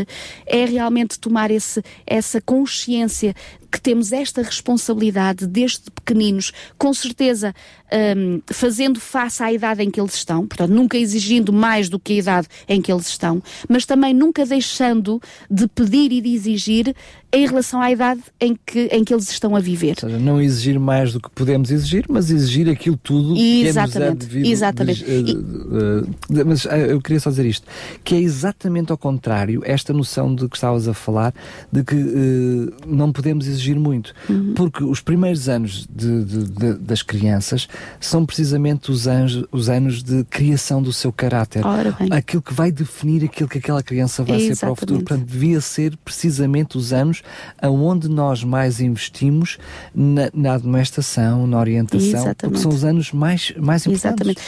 é 0.47 0.65
realmente 0.65 1.19
tomar 1.19 1.51
esse, 1.51 1.83
essa 2.07 2.41
consciência 2.41 3.35
que 3.71 3.81
temos 3.81 4.13
esta 4.13 4.43
responsabilidade 4.43 5.47
desde 5.47 5.91
pequeninos, 5.91 6.53
com 6.77 6.93
certeza 6.93 7.55
um, 8.17 8.41
fazendo 8.47 9.01
face 9.01 9.43
à 9.43 9.53
idade 9.53 9.83
em 9.83 9.91
que 9.91 10.01
eles 10.01 10.15
estão, 10.15 10.47
portanto, 10.47 10.71
nunca 10.71 10.97
exigindo 10.97 11.53
mais 11.53 11.89
do 11.89 11.99
que 11.99 12.15
a 12.15 12.17
idade 12.17 12.49
em 12.69 12.81
que 12.81 12.93
eles 12.93 13.09
estão, 13.09 13.43
mas 13.69 13.85
também 13.85 14.15
nunca 14.15 14.45
deixando 14.47 15.21
de 15.51 15.67
pedir 15.69 16.13
e 16.13 16.21
de 16.21 16.35
exigir 16.35 16.95
em 17.33 17.47
relação 17.47 17.81
à 17.81 17.91
idade 17.91 18.21
em 18.41 18.57
que, 18.67 18.89
em 18.91 19.05
que 19.05 19.15
eles 19.15 19.31
estão 19.31 19.55
a 19.55 19.61
viver. 19.61 19.95
Ou 20.03 20.11
seja, 20.11 20.19
não 20.19 20.41
exigir 20.41 20.81
mais 20.81 21.13
do 21.13 21.21
que 21.21 21.31
podemos 21.31 21.71
exigir, 21.71 22.05
mas 22.09 22.31
exigir 22.31 22.69
aquilo 22.69 22.97
tudo 22.97 23.37
exatamente, 23.37 23.93
que 23.93 24.25
é 24.25 24.29
devido. 24.29 24.47
Exatamente. 24.47 25.05
De, 25.05 25.33
uh, 25.33 26.03
uh, 26.03 26.47
mas 26.47 26.65
uh, 26.65 26.71
eu 26.71 27.01
queria 27.01 27.21
só 27.21 27.31
dizer 27.31 27.47
isto, 27.47 27.67
que 28.03 28.17
é 28.17 28.21
exatamente 28.21 28.91
ao 28.91 28.99
contrário, 28.99 29.63
esta 29.65 29.93
noção 29.93 30.35
de 30.35 30.49
que 30.49 30.57
estavas 30.57 30.89
a 30.89 30.95
falar, 30.95 31.33
de 31.71 31.85
que 31.85 31.95
não 32.87 33.13
podemos 33.13 33.47
exigir 33.47 33.60
muito, 33.69 34.15
uhum. 34.29 34.55
porque 34.55 34.83
os 34.83 35.01
primeiros 35.01 35.49
anos 35.49 35.87
de, 35.91 36.25
de, 36.25 36.45
de, 36.45 36.75
das 36.75 37.03
crianças 37.03 37.69
são 37.99 38.25
precisamente 38.25 38.91
os, 38.91 39.07
anjos, 39.07 39.47
os 39.53 39.69
anos 39.69 40.03
de 40.03 40.25
criação 40.25 40.83
do 40.83 40.93
seu 40.93 41.13
caráter. 41.13 41.63
Aquilo 42.11 42.43
que 42.43 42.55
vai 42.55 42.73
definir 42.73 43.25
aquilo 43.25 43.49
que 43.49 43.59
aquela 43.59 43.83
criança 43.83 44.23
vai 44.23 44.41
ser 44.41 44.57
para 44.57 44.73
o 44.73 44.77
futuro. 44.77 45.01
Portanto, 45.01 45.27
devia 45.27 45.61
ser 45.61 45.97
precisamente 46.05 46.77
os 46.77 46.93
anos 46.93 47.23
aonde 47.61 48.09
nós 48.09 48.43
mais 48.45 48.81
investimos 48.81 49.59
na, 49.95 50.31
na 50.33 50.55
admoestação, 50.55 51.47
na 51.47 51.59
orientação, 51.59 52.09
Exatamente. 52.09 52.39
porque 52.41 52.59
são 52.59 52.71
os 52.71 52.85
anos 52.85 53.13
mais, 53.13 53.53
mais 53.57 53.87
importantes. 53.87 54.01
Exatamente. 54.29 54.41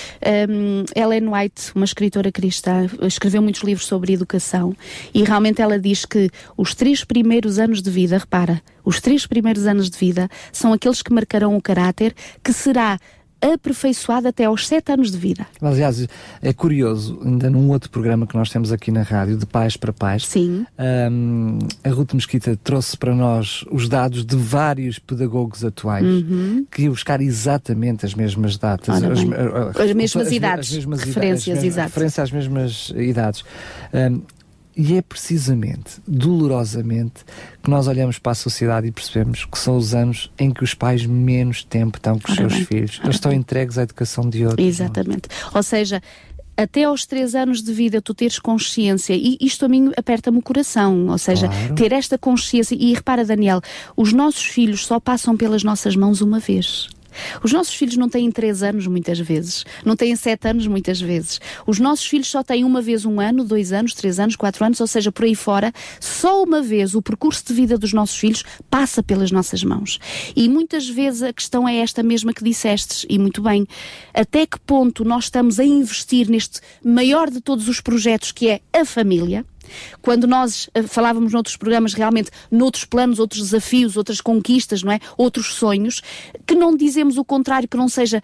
Um, 0.51 0.85
Ellen 0.95 1.29
White, 1.29 1.73
uma 1.75 1.85
escritora 1.85 2.31
cristã, 2.31 2.87
escreveu 3.03 3.43
muitos 3.43 3.63
livros 3.63 3.87
sobre 3.87 4.13
educação 4.13 4.75
e 5.15 5.23
realmente 5.23 5.61
ela 5.61 5.79
diz 5.79 6.05
que 6.05 6.31
os 6.57 6.75
três 6.75 7.05
primeiros 7.05 7.59
anos 7.59 7.83
de 7.83 7.91
vida, 7.91 8.19
repara, 8.19 8.63
os 8.85 9.01
três 9.01 9.27
primeiros 9.27 9.67
anos 9.67 9.89
de 9.91 9.99
vida 9.99 10.29
são 10.53 10.73
aqueles 10.73 11.03
que 11.03 11.13
marcarão 11.13 11.57
o 11.57 11.63
caráter 11.63 12.15
que 12.43 12.53
será 12.53 12.99
aperfeiçoado 13.43 14.29
até 14.29 14.45
aos 14.45 14.69
sete 14.69 14.93
anos 14.93 15.11
de 15.11 15.19
vida. 15.19 15.47
Aliás, 15.61 16.07
é 16.41 16.53
curioso, 16.53 17.21
ainda 17.25 17.51
num 17.51 17.69
outro 17.71 17.91
programa 17.91 18.27
que 18.27 18.37
nós 18.37 18.49
temos 18.49 18.71
aqui 18.71 18.93
na 18.93 19.03
rádio, 19.03 19.37
de 19.37 19.45
Pais 19.45 19.77
para 19.77 19.93
Pais, 19.93 20.27
Sim. 20.27 20.65
Um, 21.11 21.59
a 21.83 21.91
Ruth 21.91 22.15
Mesquita 22.15 22.57
trouxe 22.63 22.97
para 22.97 23.15
nós 23.15 23.65
os 23.71 23.89
dados 23.89 24.25
de 24.25 24.37
vários 24.37 24.99
pedagogos 24.99 25.65
atuais 25.65 26.07
uhum. 26.07 26.65
que 26.71 26.83
iam 26.83 26.93
buscar 26.93 27.21
exatamente 27.21 28.07
as 28.07 28.15
mesmas 28.15 28.57
datas, 28.57 29.03
as, 29.03 29.03
as, 29.03 29.81
as, 29.81 29.93
mesmas 29.93 30.27
as, 30.29 30.33
idades, 30.33 30.69
as 30.71 30.77
mesmas 30.77 31.01
referências, 31.03 31.59
idades, 31.59 31.77
referência 31.77 32.23
às 32.23 32.31
mesmas 32.31 32.93
idades. 32.95 33.45
Um, 33.93 34.23
e 34.77 34.97
é 34.97 35.03
precisamente, 35.03 36.01
dolorosamente, 36.07 37.25
que 37.63 37.71
nós 37.71 37.87
olhamos 37.87 38.19
para 38.19 38.33
a 38.33 38.35
sociedade 38.35 38.87
e 38.87 38.91
percebemos 38.91 39.45
que 39.45 39.59
são 39.59 39.77
os 39.77 39.95
anos 39.95 40.31
em 40.39 40.51
que 40.51 40.65
os 40.65 40.75
pais 40.75 41.05
menos 41.05 41.63
tempo 41.63 41.99
estão 41.99 42.19
com 42.19 42.33
os 42.33 42.39
ora 42.39 42.49
seus 42.49 42.55
bem, 42.55 42.65
filhos. 42.65 43.01
Eles 43.03 43.17
estão 43.17 43.33
entregues 43.33 43.79
à 43.79 43.83
educação 43.83 44.29
de 44.29 44.45
outros. 44.47 44.67
Exatamente. 44.67 45.29
Não? 45.29 45.53
Ou 45.55 45.63
seja, 45.63 46.01
até 46.57 46.85
aos 46.85 47.07
três 47.07 47.35
anos 47.35 47.63
de 47.63 47.73
vida 47.73 48.01
tu 48.01 48.15
teres 48.15 48.39
consciência, 48.39 49.15
e 49.15 49.37
isto 49.41 49.65
a 49.65 49.69
mim 49.69 49.93
aperta-me 49.97 50.39
o 50.39 50.43
coração, 50.43 51.09
ou 51.09 51.19
seja, 51.19 51.49
claro. 51.49 51.75
ter 51.75 51.93
esta 51.93 52.19
consciência, 52.19 52.75
e 52.79 52.93
repara 52.95 53.25
Daniel, 53.25 53.61
os 53.97 54.13
nossos 54.13 54.45
filhos 54.45 54.87
só 54.87 55.01
passam 55.01 55.37
pelas 55.37 55.63
nossas 55.63 55.97
mãos 55.97 56.21
uma 56.21 56.39
vez. 56.39 56.89
Os 57.43 57.53
nossos 57.53 57.75
filhos 57.75 57.97
não 57.97 58.09
têm 58.09 58.31
três 58.31 58.63
anos 58.63 58.87
muitas 58.87 59.19
vezes, 59.19 59.65
não 59.85 59.97
têm 59.97 60.15
sete 60.17 60.49
anos 60.49 60.67
muitas 60.67 61.01
vezes. 61.01 61.41
Os 61.67 61.79
nossos 61.79 62.07
filhos 62.07 62.29
só 62.29 62.43
têm 62.43 62.65
uma 62.65 62.83
vez 62.83 63.05
um 63.05 63.21
ano, 63.21 63.45
dois 63.45 63.73
anos, 63.73 63.95
três 63.95 64.19
anos, 64.19 64.37
quatro 64.37 64.65
anos, 64.65 64.81
ou 64.81 64.87
seja, 64.87 65.13
por 65.13 65.25
aí 65.25 65.35
fora, 65.35 65.73
só 66.01 66.43
uma 66.43 66.63
vez 66.63 66.95
o 66.95 67.03
percurso 67.03 67.45
de 67.47 67.53
vida 67.53 67.79
dos 67.79 67.93
nossos 67.93 68.17
filhos 68.17 68.45
passa 68.71 69.03
pelas 69.03 69.31
nossas 69.31 69.63
mãos. 69.65 69.99
E 70.35 70.49
muitas 70.49 70.89
vezes 70.89 71.23
a 71.23 71.33
questão 71.33 71.69
é 71.69 71.77
esta 71.77 72.03
mesma 72.03 72.33
que 72.33 72.45
dissestes, 72.45 73.07
e 73.09 73.19
muito 73.19 73.43
bem, 73.43 73.67
até 74.15 74.47
que 74.47 74.59
ponto 74.61 75.05
nós 75.05 75.25
estamos 75.25 75.59
a 75.59 75.65
investir 75.65 76.29
neste 76.29 76.61
maior 76.85 77.31
de 77.31 77.41
todos 77.41 77.69
os 77.69 77.81
projetos 77.81 78.33
que 78.33 78.49
é 78.49 78.61
a 78.73 78.85
família, 78.85 79.45
quando 80.01 80.27
nós 80.27 80.69
uh, 80.69 80.87
falávamos 80.87 81.33
noutros 81.33 81.57
programas, 81.57 81.95
realmente, 81.95 82.31
noutros 82.51 82.85
planos, 82.85 83.19
outros 83.19 83.43
desafios, 83.43 83.97
outras 83.97 84.21
conquistas, 84.21 84.83
não 84.83 84.93
é? 84.93 85.01
Outros 85.17 85.55
sonhos, 85.55 86.03
que 86.47 86.55
não 86.55 86.77
dizemos 86.77 87.17
o 87.17 87.25
contrário, 87.25 87.69
que 87.69 87.77
não 87.77 87.89
seja 87.89 88.23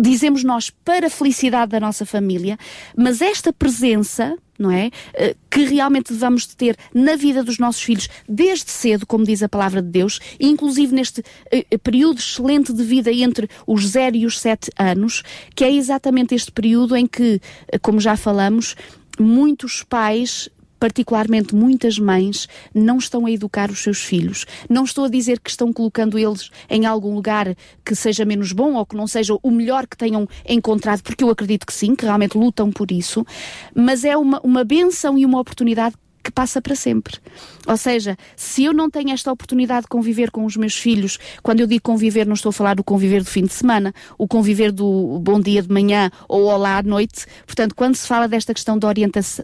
dizemos 0.00 0.42
nós, 0.42 0.70
para 0.70 1.08
a 1.08 1.10
felicidade 1.10 1.72
da 1.72 1.80
nossa 1.80 2.06
família, 2.06 2.56
mas 2.96 3.20
esta 3.20 3.52
presença 3.52 4.38
não 4.58 4.70
é? 4.70 4.90
Eh, 5.14 5.34
que 5.50 5.64
realmente 5.64 6.12
devemos 6.12 6.46
ter 6.46 6.76
na 6.94 7.16
vida 7.16 7.42
dos 7.42 7.58
nossos 7.58 7.82
filhos 7.82 8.08
desde 8.28 8.70
cedo, 8.70 9.06
como 9.06 9.24
diz 9.24 9.42
a 9.42 9.48
palavra 9.48 9.82
de 9.82 9.88
Deus, 9.88 10.20
inclusive 10.38 10.94
neste 10.94 11.22
eh, 11.50 11.66
eh, 11.68 11.78
período 11.78 12.18
excelente 12.18 12.72
de 12.72 12.84
vida 12.84 13.12
entre 13.12 13.48
os 13.66 13.88
0 13.88 14.16
e 14.16 14.24
os 14.24 14.38
7 14.38 14.70
anos, 14.78 15.22
que 15.54 15.64
é 15.64 15.72
exatamente 15.72 16.34
este 16.34 16.52
período 16.52 16.94
em 16.94 17.06
que, 17.06 17.40
como 17.80 17.98
já 17.98 18.16
falamos, 18.16 18.76
muitos 19.22 19.82
pais 19.82 20.50
particularmente 20.82 21.54
muitas 21.54 21.96
mães, 21.96 22.48
não 22.74 22.98
estão 22.98 23.24
a 23.24 23.30
educar 23.30 23.70
os 23.70 23.80
seus 23.84 23.98
filhos. 23.98 24.44
Não 24.68 24.82
estou 24.82 25.04
a 25.04 25.08
dizer 25.08 25.38
que 25.38 25.48
estão 25.48 25.72
colocando 25.72 26.18
eles 26.18 26.50
em 26.68 26.86
algum 26.86 27.14
lugar 27.14 27.54
que 27.84 27.94
seja 27.94 28.24
menos 28.24 28.50
bom 28.50 28.74
ou 28.74 28.84
que 28.84 28.96
não 28.96 29.06
seja 29.06 29.38
o 29.44 29.50
melhor 29.52 29.86
que 29.86 29.96
tenham 29.96 30.26
encontrado, 30.44 31.00
porque 31.04 31.22
eu 31.22 31.30
acredito 31.30 31.64
que 31.66 31.72
sim, 31.72 31.94
que 31.94 32.04
realmente 32.04 32.36
lutam 32.36 32.72
por 32.72 32.90
isso, 32.90 33.24
mas 33.72 34.04
é 34.04 34.16
uma, 34.16 34.40
uma 34.40 34.64
benção 34.64 35.16
e 35.16 35.24
uma 35.24 35.38
oportunidade 35.38 35.94
que 36.22 36.30
passa 36.30 36.62
para 36.62 36.74
sempre. 36.74 37.18
Ou 37.66 37.76
seja, 37.76 38.16
se 38.36 38.64
eu 38.64 38.72
não 38.72 38.88
tenho 38.88 39.10
esta 39.10 39.30
oportunidade 39.30 39.82
de 39.82 39.88
conviver 39.88 40.30
com 40.30 40.44
os 40.44 40.56
meus 40.56 40.74
filhos, 40.74 41.18
quando 41.42 41.60
eu 41.60 41.66
digo 41.66 41.82
conviver, 41.82 42.26
não 42.26 42.34
estou 42.34 42.50
a 42.50 42.52
falar 42.52 42.74
do 42.74 42.84
conviver 42.84 43.22
do 43.22 43.28
fim 43.28 43.44
de 43.44 43.52
semana, 43.52 43.92
o 44.16 44.28
conviver 44.28 44.70
do 44.70 45.18
bom 45.20 45.40
dia 45.40 45.62
de 45.62 45.68
manhã 45.68 46.10
ou 46.28 46.44
olá 46.44 46.78
à 46.78 46.82
noite. 46.82 47.26
Portanto, 47.44 47.74
quando 47.74 47.96
se 47.96 48.06
fala 48.06 48.28
desta 48.28 48.54
questão 48.54 48.78
de, 48.78 48.86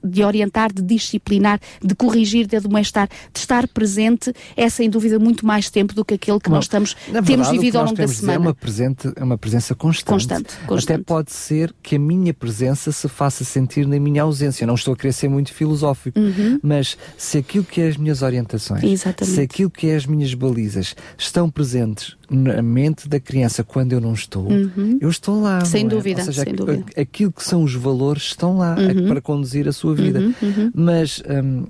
de 0.04 0.22
orientar, 0.22 0.72
de 0.72 0.82
disciplinar, 0.82 1.60
de 1.82 1.94
corrigir, 1.94 2.46
de 2.46 2.56
admoestar, 2.56 3.08
de 3.32 3.38
estar 3.38 3.66
presente, 3.68 4.32
é 4.56 4.68
sem 4.68 4.88
dúvida 4.88 5.18
muito 5.18 5.44
mais 5.44 5.68
tempo 5.68 5.94
do 5.94 6.04
que 6.04 6.14
aquele 6.14 6.38
que 6.38 6.48
Bom, 6.48 6.56
nós 6.56 6.64
estamos, 6.64 6.94
verdade, 7.04 7.26
temos 7.26 7.48
vivido 7.50 7.78
ao 7.78 7.84
longo 7.84 7.96
da 7.96 8.08
semana. 8.08 8.34
É 8.34 8.38
uma, 8.38 8.54
presente, 8.54 9.12
é 9.16 9.24
uma 9.24 9.38
presença 9.38 9.74
constante. 9.74 10.08
Constante, 10.08 10.56
constante. 10.66 10.94
Até 10.94 11.04
pode 11.04 11.32
ser 11.32 11.74
que 11.82 11.96
a 11.96 11.98
minha 11.98 12.32
presença 12.32 12.92
se 12.92 13.08
faça 13.08 13.44
sentir 13.44 13.86
na 13.86 13.98
minha 13.98 14.22
ausência. 14.22 14.66
Não 14.66 14.74
estou 14.74 14.94
a 14.94 14.96
querer 14.96 15.12
ser 15.12 15.28
muito 15.28 15.52
filosófico, 15.52 16.18
uhum 16.18 16.58
mas 16.68 16.98
se 17.16 17.38
aquilo 17.38 17.64
que 17.64 17.80
é 17.80 17.88
as 17.88 17.96
minhas 17.96 18.20
orientações, 18.20 18.84
Exatamente. 18.84 19.34
se 19.34 19.40
aquilo 19.40 19.70
que 19.70 19.86
é 19.86 19.96
as 19.96 20.04
minhas 20.04 20.34
balizas 20.34 20.94
estão 21.16 21.48
presentes 21.48 22.14
na 22.28 22.60
mente 22.60 23.08
da 23.08 23.18
criança 23.18 23.64
quando 23.64 23.94
eu 23.94 24.00
não 24.00 24.12
estou, 24.12 24.50
uhum. 24.50 24.98
eu 25.00 25.08
estou 25.08 25.40
lá. 25.40 25.64
Sem 25.64 25.86
é? 25.86 25.88
dúvida. 25.88 26.20
Ou 26.20 26.26
seja, 26.26 26.44
sem 26.44 26.54
dúvida. 26.54 26.84
aquilo 26.94 27.32
que 27.32 27.42
são 27.42 27.62
os 27.62 27.74
valores 27.74 28.24
estão 28.24 28.58
lá 28.58 28.76
uhum. 28.78 29.08
para 29.08 29.20
conduzir 29.22 29.66
a 29.66 29.72
sua 29.72 29.94
vida. 29.94 30.20
Uhum. 30.20 30.34
uhum. 30.42 30.70
Mas 30.74 31.22
hum, 31.26 31.66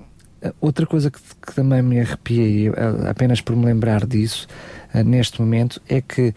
outra 0.59 0.85
coisa 0.85 1.09
que, 1.09 1.19
que, 1.45 1.55
também 1.55 1.81
me 1.81 2.01
arrepia, 2.01 2.73
apenas 3.09 3.39
por 3.39 3.55
me 3.55 3.65
lembrar 3.65 4.05
disso, 4.05 4.47
uh, 4.93 5.01
neste 5.01 5.39
momento, 5.39 5.81
é 5.87 6.01
que 6.01 6.33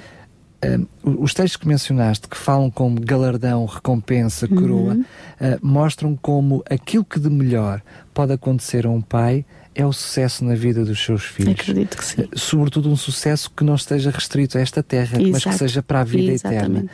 Uh, 0.65 1.21
os 1.21 1.35
textos 1.35 1.57
que 1.57 1.67
mencionaste, 1.67 2.29
que 2.29 2.37
falam 2.37 2.71
como 2.71 3.01
galardão, 3.01 3.67
recompensa, 3.67 4.47
coroa, 4.47 4.95
uhum. 4.95 5.01
uh, 5.01 5.59
mostram 5.61 6.15
como 6.15 6.63
aquilo 6.71 7.05
que 7.05 7.19
de 7.19 7.29
melhor 7.29 7.83
pode 8.13 8.33
acontecer 8.33 8.87
a 8.87 8.91
um 8.91 9.01
pai 9.01 9.45
é 9.75 9.87
o 9.87 9.93
sucesso 9.93 10.45
na 10.45 10.55
vida 10.55 10.85
dos 10.85 11.03
seus 11.03 11.25
filhos. 11.25 11.61
Acredito 11.61 11.97
que 11.97 12.05
sim. 12.05 12.23
Uh, 12.23 12.39
sobretudo 12.39 12.91
um 12.91 12.97
sucesso 12.97 13.51
que 13.51 13.65
não 13.65 13.75
esteja 13.75 14.11
restrito 14.11 14.59
a 14.59 14.61
esta 14.61 14.83
terra, 14.83 15.17
Exato. 15.17 15.31
mas 15.31 15.45
que 15.45 15.55
seja 15.55 15.83
para 15.83 16.01
a 16.01 16.05
vida 16.05 16.33
Exatamente. 16.33 16.67
eterna. 16.67 16.91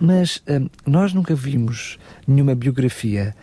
Mas 0.00 0.42
nós 0.84 1.12
nunca 1.12 1.34
vimos 1.34 1.98
nenhuma 2.26 2.54
biografia 2.54 3.34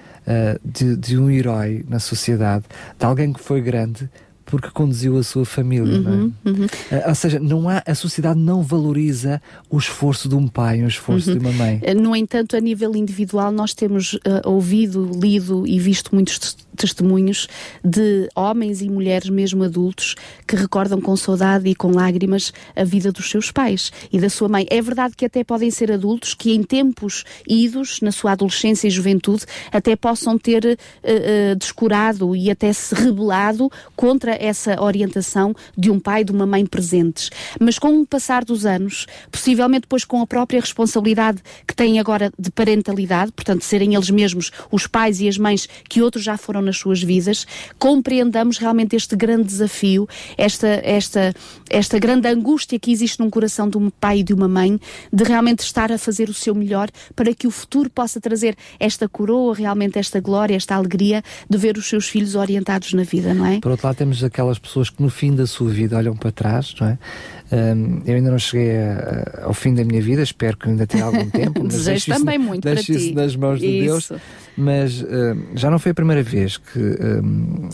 de, 0.65 0.97
de 0.97 1.17
um 1.17 1.29
herói 1.29 1.85
na 1.87 1.97
sociedade, 1.97 2.65
de 2.99 3.05
alguém 3.05 3.31
que 3.31 3.39
foi 3.39 3.61
grande 3.61 4.09
porque 4.51 4.69
conduziu 4.69 5.17
a 5.17 5.23
sua 5.23 5.45
família, 5.45 5.97
uhum, 5.97 6.07
é? 6.07 6.09
Uhum. 6.09 6.33
uhum. 6.45 6.65
Uh, 6.65 7.07
ou 7.07 7.15
seja, 7.15 7.39
não 7.39 7.69
há, 7.69 7.81
a 7.87 7.95
sociedade 7.95 8.37
não 8.37 8.61
valoriza 8.61 9.41
o 9.69 9.77
esforço 9.77 10.27
de 10.27 10.35
um 10.35 10.45
pai, 10.45 10.83
o 10.83 10.87
esforço 10.87 11.31
uhum. 11.31 11.37
de 11.37 11.45
uma 11.45 11.53
mãe. 11.53 11.79
Eh, 11.81 11.93
no 11.93 12.13
entanto, 12.13 12.57
a 12.57 12.59
nível 12.59 12.93
individual, 12.93 13.49
nós 13.49 13.73
temos 13.73 14.13
uh, 14.13 14.19
ouvido, 14.43 15.09
lido 15.15 15.65
e 15.65 15.79
visto 15.79 16.13
muitos 16.13 16.57
testemunhos 16.75 17.47
de 17.83 18.27
homens 18.35 18.81
e 18.81 18.89
mulheres, 18.89 19.29
mesmo 19.29 19.63
adultos, 19.63 20.15
que 20.47 20.55
recordam 20.55 20.99
com 20.99 21.15
saudade 21.15 21.69
e 21.69 21.75
com 21.75 21.91
lágrimas 21.91 22.51
a 22.75 22.83
vida 22.83 23.11
dos 23.11 23.29
seus 23.29 23.51
pais 23.51 23.91
e 24.11 24.19
da 24.19 24.29
sua 24.29 24.49
mãe. 24.49 24.65
É 24.69 24.81
verdade 24.81 25.15
que 25.15 25.25
até 25.25 25.43
podem 25.43 25.69
ser 25.71 25.91
adultos 25.91 26.33
que, 26.33 26.53
em 26.53 26.63
tempos 26.63 27.23
idos, 27.47 27.99
na 28.01 28.11
sua 28.11 28.31
adolescência 28.31 28.87
e 28.87 28.91
juventude, 28.91 29.45
até 29.71 29.95
possam 29.95 30.37
ter 30.37 30.65
uh, 30.65 31.55
descurado 31.55 32.35
e 32.35 32.49
até 32.49 32.73
se 32.73 32.95
rebelado 32.95 33.69
contra 33.95 34.35
essa 34.41 34.81
orientação 34.81 35.53
de 35.77 35.89
um 35.89 35.99
pai 35.99 36.23
de 36.23 36.31
uma 36.31 36.45
mãe 36.45 36.65
presentes. 36.65 37.29
Mas 37.59 37.77
com 37.77 38.01
o 38.01 38.05
passar 38.05 38.43
dos 38.43 38.65
anos, 38.65 39.05
possivelmente 39.31 39.81
depois 39.81 40.03
com 40.03 40.21
a 40.21 40.27
própria 40.27 40.59
responsabilidade 40.59 41.41
que 41.67 41.75
têm 41.75 41.99
agora 41.99 42.31
de 42.37 42.51
parentalidade, 42.51 43.31
portanto, 43.31 43.63
serem 43.63 43.95
eles 43.95 44.09
mesmos 44.09 44.51
os 44.71 44.87
pais 44.87 45.21
e 45.21 45.27
as 45.27 45.37
mães 45.37 45.67
que 45.87 46.01
outros 46.01 46.23
já 46.23 46.37
foram 46.37 46.61
nas 46.61 46.77
suas 46.77 47.01
vidas, 47.01 47.45
compreendamos 47.77 48.57
realmente 48.57 48.95
este 48.95 49.15
grande 49.15 49.43
desafio, 49.43 50.07
esta, 50.37 50.67
esta, 50.83 51.33
esta 51.69 51.99
grande 51.99 52.27
angústia 52.27 52.79
que 52.79 52.91
existe 52.91 53.19
num 53.19 53.29
coração 53.29 53.69
de 53.69 53.77
um 53.77 53.89
pai 53.89 54.19
e 54.19 54.23
de 54.23 54.33
uma 54.33 54.47
mãe, 54.47 54.79
de 55.11 55.23
realmente 55.23 55.59
estar 55.59 55.91
a 55.91 55.97
fazer 55.97 56.29
o 56.29 56.33
seu 56.33 56.55
melhor 56.55 56.89
para 57.15 57.33
que 57.33 57.47
o 57.47 57.51
futuro 57.51 57.89
possa 57.89 58.19
trazer 58.19 58.55
esta 58.79 59.07
coroa, 59.07 59.55
realmente 59.55 59.99
esta 59.99 60.19
glória, 60.19 60.55
esta 60.55 60.75
alegria 60.75 61.23
de 61.49 61.57
ver 61.57 61.77
os 61.77 61.87
seus 61.87 62.07
filhos 62.07 62.35
orientados 62.35 62.93
na 62.93 63.03
vida, 63.03 63.33
não 63.33 63.45
é? 63.45 63.59
Por 63.59 63.71
outro 63.71 63.87
lado, 63.87 63.97
temos 63.97 64.23
aquelas 64.31 64.57
pessoas 64.57 64.89
que 64.89 65.01
no 65.01 65.09
fim 65.09 65.35
da 65.35 65.45
sua 65.45 65.69
vida 65.69 65.97
olham 65.97 66.15
para 66.15 66.31
trás, 66.31 66.73
não 66.79 66.87
é? 66.87 66.97
Um, 67.51 68.01
eu 68.05 68.15
ainda 68.15 68.31
não 68.31 68.39
cheguei 68.39 68.77
a, 68.77 69.41
a, 69.41 69.45
ao 69.45 69.53
fim 69.53 69.73
da 69.73 69.83
minha 69.83 70.01
vida, 70.01 70.21
espero 70.21 70.55
que 70.55 70.69
ainda 70.69 70.87
tenha 70.87 71.03
algum 71.03 71.29
tempo. 71.29 71.59
Mas 71.63 71.73
Desejo 71.73 72.05
também 72.13 72.37
isso, 72.39 72.47
muito 72.47 72.61
para 72.61 72.75
ti. 72.81 72.93
isso 72.93 73.13
nas 73.13 73.35
mãos 73.35 73.59
de 73.59 73.65
isso. 73.67 74.13
Deus. 74.13 74.21
Mas 74.55 75.05
já 75.55 75.69
não 75.69 75.77
foi 75.79 75.91
a 75.91 75.95
primeira 75.95 76.23
vez 76.23 76.57
que 76.57 76.79
um, 76.79 77.69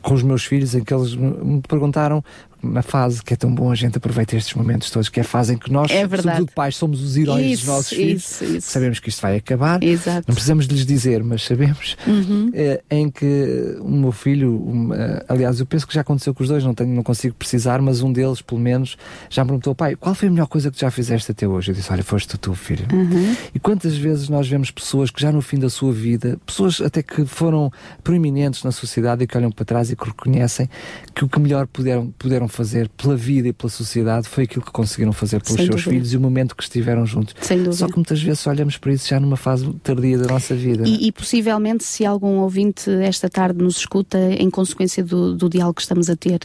com 0.00 0.14
os 0.14 0.22
meus 0.22 0.44
filhos 0.44 0.74
em 0.74 0.82
que 0.82 0.92
eles 0.92 1.14
me 1.14 1.60
perguntaram 1.68 2.24
na 2.62 2.82
fase 2.82 3.22
que 3.22 3.34
é 3.34 3.36
tão 3.36 3.54
bom 3.54 3.70
a 3.70 3.74
gente 3.74 3.98
aproveita 3.98 4.36
estes 4.36 4.54
momentos 4.54 4.90
todos, 4.90 5.08
que 5.08 5.20
é 5.20 5.22
a 5.22 5.26
fase 5.26 5.54
em 5.54 5.58
que 5.58 5.70
nós, 5.72 5.90
é 5.90 6.02
sobretudo 6.02 6.52
pais, 6.52 6.76
somos 6.76 7.02
os 7.02 7.16
heróis 7.16 7.46
isso, 7.46 7.66
dos 7.66 7.74
nossos 7.74 7.88
filhos. 7.88 8.22
Isso, 8.22 8.44
isso. 8.44 8.70
Sabemos 8.70 8.98
que 8.98 9.08
isto 9.08 9.20
vai 9.20 9.36
acabar. 9.36 9.82
Exato. 9.82 10.24
Não 10.26 10.34
precisamos 10.34 10.66
de 10.66 10.74
lhes 10.74 10.86
dizer, 10.86 11.22
mas 11.22 11.42
sabemos 11.44 11.96
uhum. 12.06 12.50
é, 12.52 12.82
em 12.90 13.10
que 13.10 13.76
o 13.80 13.90
meu 13.90 14.12
filho, 14.12 14.52
um, 14.52 14.90
aliás, 15.28 15.60
eu 15.60 15.66
penso 15.66 15.86
que 15.86 15.94
já 15.94 16.00
aconteceu 16.00 16.34
com 16.34 16.42
os 16.42 16.48
dois, 16.48 16.64
não, 16.64 16.74
tenho, 16.74 16.90
não 16.94 17.02
consigo 17.02 17.34
precisar, 17.34 17.80
mas 17.80 18.02
um 18.02 18.12
deles, 18.12 18.42
pelo 18.42 18.60
menos, 18.60 18.96
já 19.30 19.44
me 19.44 19.48
perguntou, 19.48 19.74
pai, 19.74 19.94
qual 19.94 20.14
foi 20.14 20.28
a 20.28 20.30
melhor 20.30 20.46
coisa 20.46 20.70
que 20.70 20.80
já 20.80 20.90
fizeste 20.90 21.30
até 21.30 21.46
hoje? 21.46 21.70
Eu 21.70 21.74
disse, 21.74 21.92
olha, 21.92 22.02
foste 22.02 22.36
tu, 22.38 22.54
filho. 22.54 22.86
Uhum. 22.92 23.36
E 23.54 23.58
quantas 23.58 23.96
vezes 23.96 24.28
nós 24.28 24.48
vemos 24.48 24.70
pessoas 24.70 25.10
que 25.10 25.20
já 25.20 25.30
no 25.30 25.40
fim 25.40 25.58
da 25.58 25.70
sua 25.70 25.92
vida, 25.92 26.38
pessoas 26.44 26.80
até 26.80 27.02
que 27.02 27.24
foram 27.24 27.70
proeminentes 28.02 28.64
na 28.64 28.72
sociedade 28.72 29.24
e 29.24 29.26
que 29.26 29.36
olham 29.36 29.50
para 29.50 29.64
trás 29.64 29.90
e 29.90 29.96
que 29.96 30.04
reconhecem 30.04 30.68
que 31.14 31.24
o 31.24 31.28
que 31.28 31.38
melhor 31.38 31.66
puderam, 31.66 32.12
puderam 32.18 32.47
fazer 32.48 32.88
pela 32.90 33.16
vida 33.16 33.48
e 33.48 33.52
pela 33.52 33.70
sociedade 33.70 34.28
foi 34.28 34.44
aquilo 34.44 34.64
que 34.64 34.72
conseguiram 34.72 35.12
fazer 35.12 35.40
pelos 35.42 35.56
Sem 35.56 35.66
seus 35.66 35.82
dúvida. 35.82 35.90
filhos 35.90 36.12
e 36.12 36.16
o 36.16 36.20
momento 36.20 36.56
que 36.56 36.62
estiveram 36.62 37.04
juntos. 37.06 37.34
Só 37.72 37.86
que 37.86 37.96
muitas 37.96 38.22
vezes 38.22 38.46
olhamos 38.46 38.76
para 38.76 38.92
isso 38.92 39.08
já 39.08 39.20
numa 39.20 39.36
fase 39.36 39.70
tardia 39.82 40.18
da 40.18 40.26
nossa 40.26 40.54
vida. 40.54 40.86
E, 40.86 41.08
e 41.08 41.12
possivelmente, 41.12 41.84
se 41.84 42.04
algum 42.04 42.38
ouvinte 42.38 42.90
esta 43.02 43.28
tarde 43.28 43.62
nos 43.62 43.78
escuta 43.78 44.18
em 44.18 44.50
consequência 44.50 45.04
do, 45.04 45.34
do 45.34 45.48
diálogo 45.48 45.76
que 45.76 45.82
estamos 45.82 46.08
a 46.10 46.16
ter, 46.16 46.40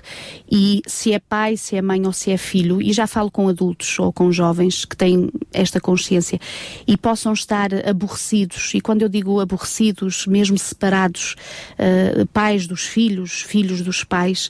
e 0.52 0.82
se 0.88 1.14
é 1.14 1.20
pai, 1.20 1.58
se 1.58 1.76
é 1.76 1.82
mãe 1.82 2.06
ou 2.06 2.14
se 2.14 2.32
é 2.32 2.38
filho, 2.38 2.82
e 2.82 2.94
já 2.94 3.08
falo 3.08 3.32
com 3.32 3.48
adultos 3.48 3.98
ou 4.00 4.12
com 4.12 4.32
jovens 4.32 4.86
que 4.86 4.96
têm 4.96 5.30
esta 5.52 5.80
consciência 5.80 6.40
e 6.88 6.98
possam 6.98 7.34
estar 7.34 7.70
aborrecidos, 7.88 8.72
e 8.74 8.82
quando 8.82 9.02
eu 9.02 9.10
digo 9.10 9.40
aborrecidos, 9.40 10.28
mesmo 10.28 10.58
separados, 10.58 11.36
uh, 11.74 12.26
pais 12.28 12.68
dos 12.68 12.84
filhos, 12.86 13.42
filhos 13.42 13.82
dos 13.82 14.04
pais, 14.04 14.48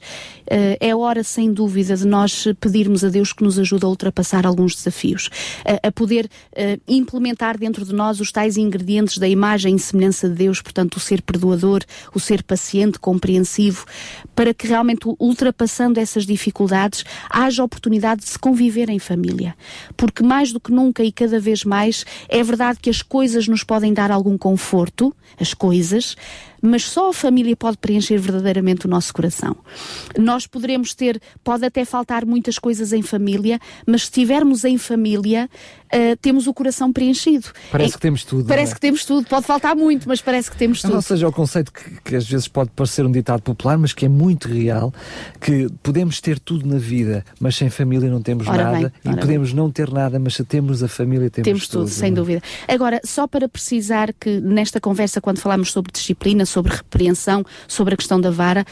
uh, 0.48 0.78
é 0.80 0.96
hora 0.96 1.24
sem 1.24 1.43
dúvida 1.52 1.96
de 1.98 2.06
nós 2.06 2.48
pedirmos 2.60 3.04
a 3.04 3.10
Deus 3.10 3.34
que 3.34 3.44
nos 3.44 3.58
ajude 3.58 3.86
a 3.86 3.88
ultrapassar 3.88 4.46
alguns 4.46 4.76
desafios, 4.76 5.30
a, 5.66 5.88
a 5.88 5.92
poder 5.92 6.26
uh, 6.26 6.82
implementar 6.88 7.58
dentro 7.58 7.84
de 7.84 7.94
nós 7.94 8.20
os 8.20 8.32
tais 8.32 8.58
ingredientes 8.58 9.18
da 9.18 9.28
imagem 9.28 9.76
e 9.76 9.80
semelhança 9.80 10.30
de 10.30 10.36
Deus, 10.36 10.62
portanto, 10.62 10.96
o 10.96 11.00
ser 11.00 11.22
perdoador, 11.22 11.82
o 12.14 12.20
ser 12.20 12.44
paciente, 12.44 13.00
compreensivo, 13.00 13.86
para 14.36 14.54
que 14.54 14.68
realmente 14.68 15.08
ultrapassando 15.20 16.00
essas 16.00 16.26
dificuldades 16.26 17.04
haja 17.30 17.64
oportunidade 17.64 18.22
de 18.22 18.30
se 18.30 18.40
conviver 18.40 18.90
em 18.90 19.00
família. 19.00 19.56
Porque 19.98 20.24
mais 20.24 20.52
do 20.52 20.60
que 20.60 20.72
nunca 20.72 21.04
e 21.04 21.12
cada 21.12 21.40
vez 21.40 21.64
mais 21.64 22.06
é 22.30 22.44
verdade 22.44 22.80
que 22.80 22.90
as 22.90 23.02
coisas 23.02 23.48
nos 23.48 23.64
podem 23.64 23.94
dar 23.94 24.12
algum 24.12 24.38
conforto, 24.38 25.16
as 25.40 25.54
coisas, 25.54 26.16
mas 26.66 26.84
só 26.84 27.10
a 27.10 27.14
família 27.14 27.58
pode 27.58 27.78
preencher 27.78 28.18
verdadeiramente 28.18 28.86
o 28.86 28.90
nosso 28.90 29.14
coração. 29.14 29.54
Nós 30.18 30.48
poderemos 30.48 30.96
ter, 30.96 31.22
pode 31.44 31.66
até 31.66 31.84
faltar 31.84 32.26
muitas 32.26 32.58
coisas 32.58 32.94
em 32.94 33.02
família, 33.02 33.60
mas 33.86 34.04
se 34.04 34.08
estivermos 34.08 34.64
em 34.64 34.78
família, 34.78 35.50
uh, 35.94 36.18
temos 36.18 36.48
o 36.48 36.54
coração 36.54 36.92
preenchido. 36.92 37.48
Parece 37.72 37.92
é, 37.92 37.94
que 37.94 38.02
temos 38.02 38.24
tudo. 38.24 38.48
Parece 38.48 38.72
é? 38.72 38.76
que 38.76 38.82
temos 38.82 39.06
tudo. 39.06 39.28
Pode 39.28 39.46
faltar 39.46 39.76
muito, 39.76 40.08
mas 40.08 40.22
parece 40.22 40.50
que 40.50 40.58
temos 40.58 40.82
tudo. 40.82 40.96
Ou 40.96 41.02
seja, 41.02 41.28
o 41.28 41.32
conceito 41.32 41.72
que, 41.72 42.02
que, 42.04 42.16
às 42.16 42.28
vezes 42.28 42.48
pode 42.48 42.72
parecer 42.72 43.06
um 43.06 43.12
ditado 43.12 43.42
popular, 43.42 43.78
mas 43.78 43.94
que 43.94 44.06
é 44.06 44.10
muito 44.10 44.48
real, 44.48 44.94
que 45.40 45.68
podemos 45.82 46.20
ter 46.20 46.40
tudo 46.40 46.68
na 46.68 46.78
vida, 46.78 47.24
mas 47.40 47.56
sem 47.56 47.70
família 47.70 48.10
não 48.10 48.22
temos 48.22 48.48
ora 48.48 48.64
nada. 48.64 48.94
Bem, 49.04 49.14
e 49.14 49.18
podemos 49.18 49.50
bem. 49.50 49.58
não 49.58 49.72
ter 49.72 49.92
nada, 49.92 50.20
mas 50.20 50.36
se 50.36 50.44
temos 50.44 50.82
a 50.84 50.88
família, 50.88 51.30
temos, 51.30 51.46
temos 51.46 51.68
tudo. 51.68 51.86
tudo 51.86 51.90
sem 51.90 52.12
é? 52.12 52.16
dúvida. 52.16 52.42
Agora, 52.68 53.00
só 53.04 53.28
para 53.28 53.48
precisar 53.48 54.14
que 54.14 54.40
nesta 54.40 54.80
conversa, 54.80 55.22
quando 55.22 55.40
falamos 55.40 55.72
sobre 55.72 55.92
disciplina, 55.92 56.46
sobre 56.46 56.74
repreensão, 56.74 57.46
sobre 57.68 57.94
a 57.94 57.98
questão 57.98 58.20
da 58.20 58.32
vara, 58.32 58.66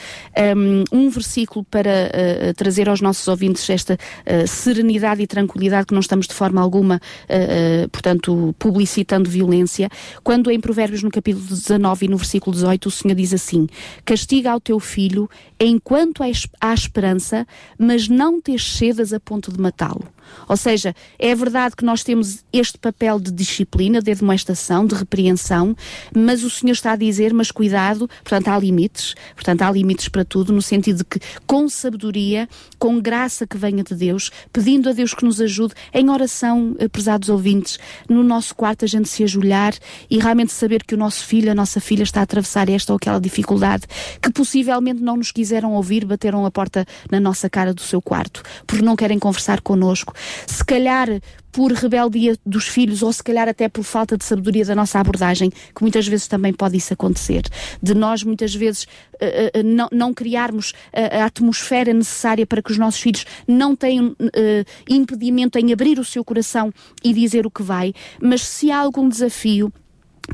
um, 0.56 0.84
um 0.92 1.10
versículo 1.10 1.66
para 1.70 1.90
uh, 1.90 2.54
trazer 2.56 2.90
aos 2.90 3.02
nossos 3.02 3.28
ouvintes 3.28 3.70
esta 3.70 3.94
uh, 3.94 4.48
serenidade 4.48 5.22
e 5.22 5.28
tranquilidade 5.28 5.88
que 5.88 5.94
não 5.94 6.02
estamos 6.02 6.28
de 6.28 6.34
forma 6.34 6.62
alguma 6.62 7.00
uh, 7.30 7.90
portanto, 7.90 8.56
publicitando 8.58 9.30
violência, 9.30 9.90
quando 10.24 10.52
em 10.52 10.60
Provérbios, 10.60 11.04
no 11.04 11.12
capítulo 11.12 11.46
19 11.46 12.06
e 12.06 12.10
no 12.10 12.18
versículo 12.18 12.54
18, 12.54 12.86
o 12.88 12.92
Senhor 12.92 13.16
diz 13.16 13.34
assim: 13.34 13.68
Castiga 14.06 14.52
ao 14.52 14.60
teu 14.60 14.80
filho 14.80 15.30
enquanto 15.60 16.24
há 16.60 16.74
esperança, 16.74 17.46
mas 17.78 18.08
não 18.08 18.42
te 18.42 18.54
excedas 18.54 19.14
a 19.14 19.20
ponto 19.20 19.52
de 19.52 19.60
matá-lo. 19.60 20.08
Ou 20.48 20.58
seja, 20.58 20.96
é 21.18 21.34
verdade 21.36 21.76
que 21.76 21.86
nós 21.86 22.04
temos 22.04 22.44
este 22.52 22.78
papel 22.78 23.20
de 23.20 23.32
disciplina, 23.32 24.02
de 24.02 24.14
demonstração, 24.14 24.86
de 24.86 24.96
repreensão, 24.96 25.76
mas 26.16 26.44
o 26.44 26.50
Senhor 26.50 26.74
está 26.74 26.94
a 26.94 26.96
dizer, 26.96 27.34
mas 27.34 27.52
cuidado, 27.52 28.10
portanto 28.24 28.48
há 28.50 28.60
limites, 28.60 29.16
portanto 29.36 29.62
há 29.62 29.72
limites 29.72 30.08
para 30.10 30.26
tudo, 30.26 30.52
no 30.52 30.62
sentido 30.62 30.98
de 30.98 31.06
que 31.06 31.20
com 31.46 31.68
sabedoria, 31.70 32.48
com 32.78 33.00
graça 33.00 33.46
que 33.48 33.58
venha 33.58 33.84
de 33.84 33.96
Deus, 33.96 34.32
pedindo 34.52 34.90
a 34.90 34.94
Deus 34.94 35.14
que 35.14 35.24
nos 35.24 35.40
ajude, 35.40 35.74
em 35.94 36.10
oração, 36.10 36.76
eh, 36.80 36.88
prezados 36.88 37.30
ouvintes, 37.30 37.80
no 38.10 38.24
nosso 38.24 38.56
quarto 38.56 38.86
a 38.86 38.88
gente 38.88 39.08
se 39.08 39.24
ajoelhar 39.24 39.74
e 40.10 40.20
realmente 40.20 40.52
saber 40.52 40.84
que 40.84 40.96
o 40.96 40.98
nosso 40.98 41.26
filho, 41.26 41.52
a 41.52 41.56
nossa 41.56 41.80
filha 41.80 42.04
está 42.04 42.20
a 42.20 42.24
atravessar 42.24 42.70
esta 42.70 42.94
ou 42.94 42.98
aquela 42.98 43.20
dificuldade, 43.20 43.86
que 44.22 44.32
possivelmente 44.32 45.02
não 45.02 45.18
nos 45.18 45.32
quiseram 45.32 45.74
ouvir, 45.74 46.06
bateram 46.06 46.46
a 46.46 46.52
porta 46.52 46.86
na 47.10 47.20
nossa 47.20 47.50
cara 47.50 47.74
do 47.74 47.82
seu 47.82 48.02
quarto, 48.02 48.44
porque 48.66 48.84
não 48.84 48.96
querem 48.96 49.20
conversar 49.20 49.62
connosco, 49.62 50.11
se 50.46 50.64
calhar 50.64 51.08
por 51.52 51.72
rebeldia 51.74 52.38
dos 52.46 52.68
filhos 52.68 53.04
ou 53.04 53.12
se 53.12 53.24
calhar 53.24 53.48
até 53.48 53.68
por 53.68 53.84
falta 53.84 54.18
de 54.18 54.24
sabedoria 54.24 54.66
da 54.66 54.74
nossa 54.74 55.00
abordagem, 55.00 55.50
que 55.50 55.82
muitas 55.82 56.08
vezes 56.08 56.28
também 56.28 56.54
pode 56.54 56.78
isso 56.78 56.94
acontecer. 56.94 57.44
De 57.82 57.94
nós 57.94 58.24
muitas 58.24 58.56
vezes 58.56 58.84
uh, 58.84 59.60
uh, 59.60 59.64
não, 59.64 59.88
não, 59.92 60.14
criarmos 60.14 60.74
a, 60.94 61.24
a, 61.24 61.26
atmosfera 61.26 61.94
necessária 61.94 62.46
para 62.46 62.62
que 62.62 62.72
os 62.72 62.78
nossos 62.78 63.02
filhos 63.02 63.26
não 63.48 63.76
tenham 63.76 64.12
uh, 64.12 64.66
impedimento 64.90 65.60
em 65.60 65.74
abrir 65.74 66.00
o 66.00 66.06
seu 66.06 66.24
coração 66.24 66.72
e 67.04 67.14
dizer 67.14 67.46
o 67.46 67.52
que 67.52 67.64
vai, 67.64 67.94
mas 68.22 68.42
se 68.42 68.72
há 68.72 68.78
algum 68.78 69.10
desafio, 69.10 69.72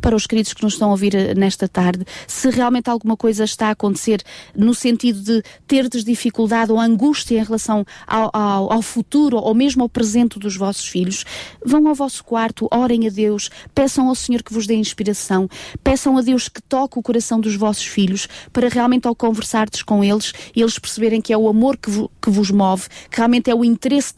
para 0.02 0.16
os 0.16 0.28
queridos 0.28 0.54
que 0.54 0.64
nos 0.64 0.74
estão 0.74 0.90
a 0.90 0.92
ouvir 0.92 1.16
eh, 1.16 1.34
nesta 1.34 1.68
tarde, 1.68 2.06
se 2.28 2.50
realmente 2.50 2.90
alguma 2.90 3.16
coisa 3.16 3.44
está 3.44 3.68
a 3.68 3.72
acontecer 3.72 4.22
no 4.56 4.74
sentido 4.74 5.22
de 5.22 5.44
terdes 5.68 6.04
dificuldade 6.04 6.72
ou 6.72 6.80
angústia 6.80 7.40
em 7.40 7.44
relação 7.44 7.86
ao, 8.06 8.30
ao, 8.34 8.74
ao, 8.74 8.82
futuro 8.82 9.38
ou 9.38 9.54
mesmo 9.54 9.84
ao 9.84 9.90
presente 9.90 10.40
dos 10.40 10.56
vossos 10.56 10.88
filhos, 10.88 11.26
vão 11.66 11.88
ao 11.88 11.96
vosso 11.96 12.24
quarto, 12.24 12.68
orem 12.72 13.08
a 13.08 13.10
Deus, 13.10 13.50
peçam 13.74 14.08
ao 14.08 14.16
Senhor 14.16 14.44
que 14.44 14.54
vos 14.54 14.68
dê 14.68 14.76
inspiração, 14.76 15.50
peçam 15.84 16.18
a 16.18 16.22
Deus 16.22 16.48
que 16.48 16.62
toque 16.62 17.00
o 17.00 17.02
coração 17.02 17.40
dos 17.40 17.56
vossos 17.56 17.86
filhos 17.86 18.28
para 18.52 18.70
realmente 18.70 19.08
ao 19.08 19.16
conversardes 19.16 19.84
com 19.84 20.04
eles, 20.04 20.34
eles 20.56 20.80
perceberem 20.80 21.22
que 21.22 21.34
é 21.34 21.38
o 21.38 21.48
amor 21.48 21.78
que, 21.78 21.90
vo, 21.90 22.12
que 22.22 22.30
vos 22.30 22.52
move, 22.52 22.88
que 23.10 23.18
realmente 23.18 23.50
é 23.50 23.56
o 23.56 23.64
interesse 23.64 24.14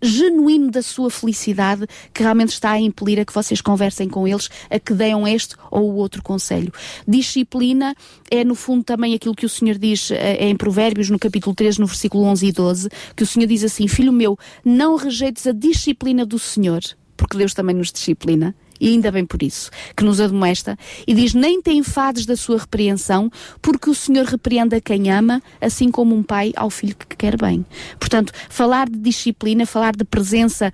genuíno 0.00 0.70
da 0.70 0.82
sua 0.82 1.10
felicidade 1.10 1.86
que 2.12 2.22
realmente 2.22 2.50
está 2.50 2.72
a 2.72 2.80
impelir 2.80 3.20
a 3.20 3.24
que 3.24 3.32
vocês 3.32 3.60
conversem 3.60 4.08
com 4.08 4.26
eles, 4.26 4.48
a 4.70 4.78
que 4.78 4.94
deem 4.94 5.14
este 5.26 5.56
ou 5.70 5.92
o 5.92 5.96
outro 5.96 6.22
conselho. 6.22 6.72
Disciplina 7.06 7.94
é, 8.30 8.44
no 8.44 8.54
fundo, 8.54 8.84
também 8.84 9.14
aquilo 9.14 9.34
que 9.34 9.46
o 9.46 9.48
Senhor 9.48 9.78
diz 9.78 10.10
é, 10.10 10.48
em 10.48 10.56
Provérbios, 10.56 11.10
no 11.10 11.18
capítulo 11.18 11.54
3, 11.54 11.78
no 11.78 11.86
versículo 11.86 12.24
11 12.24 12.46
e 12.46 12.52
12, 12.52 12.88
que 13.16 13.22
o 13.22 13.26
Senhor 13.26 13.46
diz 13.46 13.64
assim: 13.64 13.88
Filho 13.88 14.12
meu, 14.12 14.38
não 14.64 14.96
rejeites 14.96 15.46
a 15.46 15.52
disciplina 15.52 16.24
do 16.24 16.38
Senhor, 16.38 16.80
porque 17.16 17.36
Deus 17.36 17.54
também 17.54 17.74
nos 17.74 17.92
disciplina 17.92 18.54
e 18.80 18.88
ainda 18.88 19.10
bem 19.10 19.24
por 19.24 19.42
isso, 19.42 19.70
que 19.96 20.04
nos 20.04 20.20
admoesta, 20.20 20.76
e 21.06 21.14
diz: 21.14 21.34
Nem 21.34 21.60
te 21.60 21.70
enfades 21.70 22.26
da 22.26 22.36
sua 22.36 22.58
repreensão, 22.58 23.30
porque 23.62 23.88
o 23.88 23.94
Senhor 23.94 24.24
repreende 24.26 24.76
a 24.76 24.80
quem 24.80 25.10
ama, 25.10 25.42
assim 25.60 25.90
como 25.90 26.14
um 26.14 26.22
pai 26.22 26.52
ao 26.56 26.70
filho 26.70 26.96
que 26.96 27.16
quer 27.16 27.40
bem. 27.40 27.64
Portanto, 27.98 28.32
falar 28.48 28.88
de 28.88 28.98
disciplina, 28.98 29.66
falar 29.66 29.94
de 29.96 30.04
presença 30.04 30.72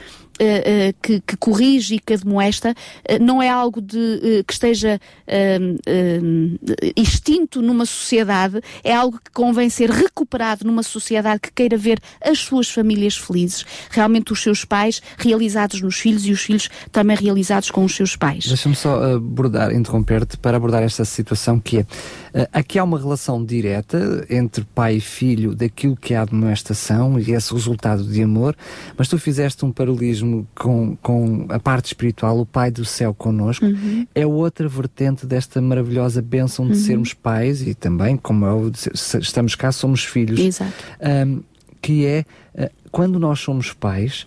que, 1.03 1.21
que, 1.21 1.37
corrige 1.37 1.97
e 1.97 1.99
que 1.99 2.15
admoesta, 2.15 2.71
uh, 2.71 3.23
não 3.23 3.43
é 3.43 3.49
algo 3.49 3.81
de, 3.81 4.45
que 4.47 4.53
esteja 4.53 5.01
extinto 6.97 7.63
numa 7.63 7.87
sociedade, 7.87 8.61
é 8.83 8.95
algo 8.95 9.19
que 9.23 9.31
convém 9.31 9.69
ser 9.69 9.91
recuperado 9.91 10.65
numa 10.65 10.83
sociedade 10.83 11.41
que 11.41 11.53
queira 11.53 11.77
ver 11.77 12.01
as 12.21 12.39
suas 12.39 12.69
famílias 12.71 13.17
felizes, 13.17 13.65
realmente 13.91 14.33
os 14.33 14.43
seus 14.43 14.65
pais 14.65 15.03
realizados 15.17 15.81
nos 15.81 15.99
filhos 15.99 16.27
e 16.27 16.33
os 16.33 16.41
filhos 16.41 16.69
também 16.91 17.17
realizados 17.17 17.71
com 17.71 17.85
os 17.85 17.95
seus 17.95 18.17
pais. 18.17 18.47
Deixa-me 18.47 18.75
só 18.75 19.15
abordar, 19.15 19.73
interromper-te 19.73 20.37
para 20.37 20.57
abordar 20.57 20.83
esta 20.83 21.05
situação 21.05 21.59
que 21.61 21.79
é, 21.79 21.87
aqui 22.53 22.79
há 22.79 22.85
uma 22.85 22.99
relação 22.99 23.45
direta 23.45 24.27
entre 24.31 24.65
pai 24.65 24.97
e 24.97 25.01
filho 25.01 25.55
daquilo 25.55 25.97
que 25.97 26.15
é 26.15 26.17
a 26.17 26.23
admoestação 26.23 27.19
e 27.19 27.33
esse 27.33 27.53
resultado 27.53 28.05
de 28.05 28.23
amor, 28.23 28.57
mas 28.97 29.09
tu 29.09 29.19
fizeste 29.19 29.65
um 29.65 29.73
paralelismo 29.73 30.47
com, 30.55 30.97
com 31.03 31.47
a 31.49 31.59
parte 31.59 31.87
espiritual, 31.87 32.39
o 32.39 32.47
Pai 32.47 32.71
do 32.71 32.85
céu 32.85 33.13
connosco, 33.15 33.65
uhum. 33.65 34.07
é 34.15 34.27
outra 34.27 34.69
vertente 34.69 35.27
desta 35.27 35.61
maravilhosa 35.61 36.23
bênção 36.23 36.67
de 36.67 36.73
uhum. 36.73 36.79
sermos 36.79 37.15
pais 37.15 37.67
e 37.67 37.75
também, 37.75 38.17
como 38.17 38.47
é, 38.47 38.51
estamos 39.21 39.55
cá, 39.55 39.73
somos 39.73 40.05
filhos. 40.05 40.39
Exato. 40.41 40.73
Um, 41.01 41.43
que 41.83 42.05
é, 42.05 42.25
uh, 42.55 42.71
quando 42.91 43.19
nós 43.19 43.41
somos 43.41 43.73
pais, 43.73 44.27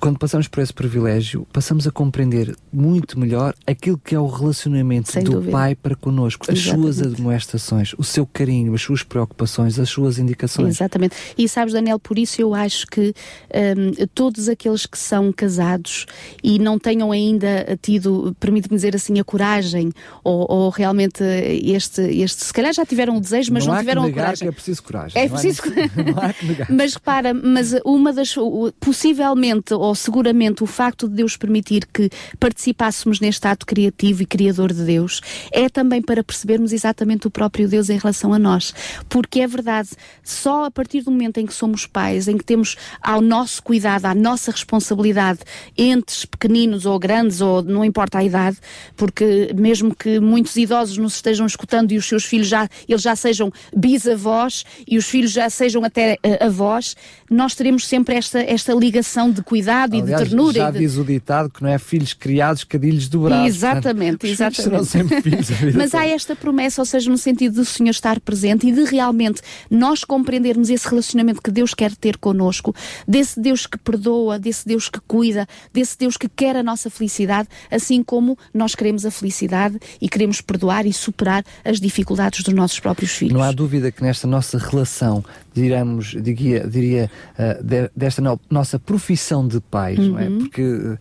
quando 0.00 0.18
passamos 0.18 0.48
por 0.48 0.62
esse 0.62 0.72
privilégio, 0.72 1.46
passamos 1.52 1.86
a 1.86 1.90
compreender 1.90 2.54
muito 2.72 3.18
melhor 3.18 3.54
aquilo 3.66 3.96
que 3.96 4.14
é 4.14 4.18
o 4.18 4.26
relacionamento 4.26 5.12
Sem 5.12 5.24
do 5.24 5.32
dúvida. 5.32 5.52
pai 5.52 5.74
para 5.74 5.94
connosco, 5.94 6.50
as 6.50 6.58
suas 6.58 7.00
admoestações, 7.00 7.94
o 7.96 8.04
seu 8.04 8.26
carinho, 8.26 8.74
as 8.74 8.82
suas 8.82 9.02
preocupações, 9.02 9.78
as 9.78 9.88
suas 9.88 10.18
indicações. 10.18 10.76
Exatamente. 10.76 11.16
E 11.38 11.48
sabes, 11.48 11.72
Daniel, 11.72 11.98
por 11.98 12.18
isso 12.18 12.40
eu 12.40 12.54
acho 12.54 12.86
que 12.86 13.14
um, 13.54 14.06
todos 14.14 14.48
aqueles 14.48 14.86
que 14.86 14.98
são 14.98 15.32
casados 15.32 16.06
e 16.42 16.58
não 16.58 16.78
tenham 16.78 17.12
ainda 17.12 17.78
tido, 17.80 18.36
permite-me 18.38 18.76
dizer 18.76 18.94
assim, 18.94 19.18
a 19.20 19.24
coragem 19.24 19.92
ou, 20.22 20.46
ou, 20.50 20.70
realmente 20.70 21.22
este, 21.22 22.02
este, 22.02 22.44
se 22.44 22.52
calhar 22.52 22.72
já 22.72 22.84
tiveram 22.84 23.16
o 23.16 23.20
desejo, 23.20 23.52
mas 23.52 23.64
não, 23.64 23.74
não 23.74 23.80
tiveram 23.80 24.04
a 24.04 24.10
coragem. 24.10 24.48
é 24.48 24.52
preciso 24.52 24.82
coragem. 24.82 25.22
É 25.22 25.28
preciso. 25.28 25.62
Não 25.72 26.22
há 26.22 26.32
que 26.32 26.46
negar. 26.46 26.70
mas 26.70 26.94
repara, 26.94 27.32
mas 27.32 27.74
uma 27.84 28.12
das, 28.12 28.34
possivelmente 28.80 29.71
ou 29.78 29.94
seguramente 29.94 30.62
o 30.62 30.66
facto 30.66 31.08
de 31.08 31.14
Deus 31.14 31.36
permitir 31.36 31.86
que 31.92 32.10
participássemos 32.38 33.20
neste 33.20 33.46
ato 33.46 33.66
criativo 33.66 34.22
e 34.22 34.26
criador 34.26 34.72
de 34.72 34.84
Deus 34.84 35.20
é 35.50 35.68
também 35.68 36.02
para 36.02 36.22
percebermos 36.24 36.72
exatamente 36.72 37.26
o 37.26 37.30
próprio 37.30 37.68
Deus 37.68 37.90
em 37.90 37.98
relação 37.98 38.32
a 38.32 38.38
nós. 38.38 38.74
Porque 39.08 39.40
é 39.40 39.46
verdade, 39.46 39.90
só 40.22 40.64
a 40.64 40.70
partir 40.70 41.02
do 41.02 41.10
momento 41.10 41.38
em 41.38 41.46
que 41.46 41.54
somos 41.54 41.86
pais, 41.86 42.28
em 42.28 42.36
que 42.36 42.44
temos 42.44 42.76
ao 43.00 43.20
nosso 43.20 43.62
cuidado, 43.62 44.06
à 44.06 44.14
nossa 44.14 44.50
responsabilidade, 44.50 45.40
entes 45.76 46.24
pequeninos 46.24 46.86
ou 46.86 46.98
grandes, 46.98 47.40
ou 47.40 47.62
não 47.62 47.84
importa 47.84 48.18
a 48.18 48.24
idade, 48.24 48.58
porque 48.96 49.52
mesmo 49.54 49.94
que 49.94 50.20
muitos 50.20 50.56
idosos 50.56 50.98
nos 50.98 51.14
estejam 51.14 51.46
escutando 51.46 51.92
e 51.92 51.98
os 51.98 52.06
seus 52.06 52.24
filhos 52.24 52.48
já, 52.48 52.68
eles 52.88 53.02
já 53.02 53.16
sejam 53.16 53.52
bisavós 53.76 54.64
e 54.86 54.98
os 54.98 55.06
filhos 55.06 55.32
já 55.32 55.48
sejam 55.50 55.84
até 55.84 56.18
uh, 56.24 56.46
avós, 56.46 56.96
nós 57.30 57.54
teremos 57.54 57.86
sempre 57.86 58.14
esta, 58.14 58.40
esta 58.40 58.74
ligação 58.74 59.30
de 59.30 59.42
cuidado 59.52 59.94
Aliás, 59.94 60.08
e 60.08 60.24
de 60.24 60.28
ternura. 60.30 60.52
Já 60.54 60.70
de... 60.70 60.78
diz 60.78 60.96
o 60.96 61.04
ditado 61.04 61.50
que 61.50 61.62
não 61.62 61.68
é 61.68 61.78
filhos 61.78 62.14
criados, 62.14 62.64
cadilhos 62.64 63.06
dobrados. 63.06 63.46
Exatamente, 63.46 64.26
Portanto, 64.26 64.58
exatamente. 64.58 64.86
Sempre 64.86 65.20
filhos 65.22 65.74
Mas 65.74 65.94
há 65.94 66.06
esta 66.06 66.34
promessa, 66.34 66.80
ou 66.80 66.86
seja, 66.86 67.10
no 67.10 67.18
sentido 67.18 67.56
do 67.56 67.64
Senhor 67.64 67.90
estar 67.90 68.18
presente 68.20 68.66
e 68.66 68.72
de 68.72 68.84
realmente 68.84 69.42
nós 69.70 70.04
compreendermos 70.04 70.70
esse 70.70 70.88
relacionamento 70.88 71.42
que 71.42 71.50
Deus 71.50 71.74
quer 71.74 71.94
ter 71.94 72.16
connosco, 72.16 72.74
desse 73.06 73.38
Deus 73.38 73.66
que 73.66 73.76
perdoa, 73.76 74.38
desse 74.38 74.66
Deus 74.66 74.88
que 74.88 75.00
cuida, 75.06 75.46
desse 75.70 75.98
Deus 75.98 76.16
que 76.16 76.28
quer 76.28 76.56
a 76.56 76.62
nossa 76.62 76.88
felicidade, 76.88 77.48
assim 77.70 78.02
como 78.02 78.38
nós 78.54 78.74
queremos 78.74 79.04
a 79.04 79.10
felicidade 79.10 79.78
e 80.00 80.08
queremos 80.08 80.40
perdoar 80.40 80.86
e 80.86 80.92
superar 80.94 81.44
as 81.62 81.78
dificuldades 81.78 82.42
dos 82.42 82.54
nossos 82.54 82.80
próprios 82.80 83.12
filhos. 83.12 83.34
Não 83.34 83.42
há 83.42 83.52
dúvida 83.52 83.92
que 83.92 84.02
nesta 84.02 84.26
nossa 84.26 84.56
relação 84.56 85.22
diramos, 85.52 86.16
diria, 86.20 86.66
diria 86.66 87.10
uh, 87.38 87.62
de, 87.62 87.90
desta 87.94 88.22
no, 88.22 88.40
nossa 88.50 88.78
profissão 88.78 89.46
de 89.46 89.60
pais, 89.60 89.98
uhum. 89.98 90.08
não 90.08 90.18
é? 90.18 90.28
Uhum. 90.28 90.38
Porque 90.38 90.62
uh, 90.62 90.98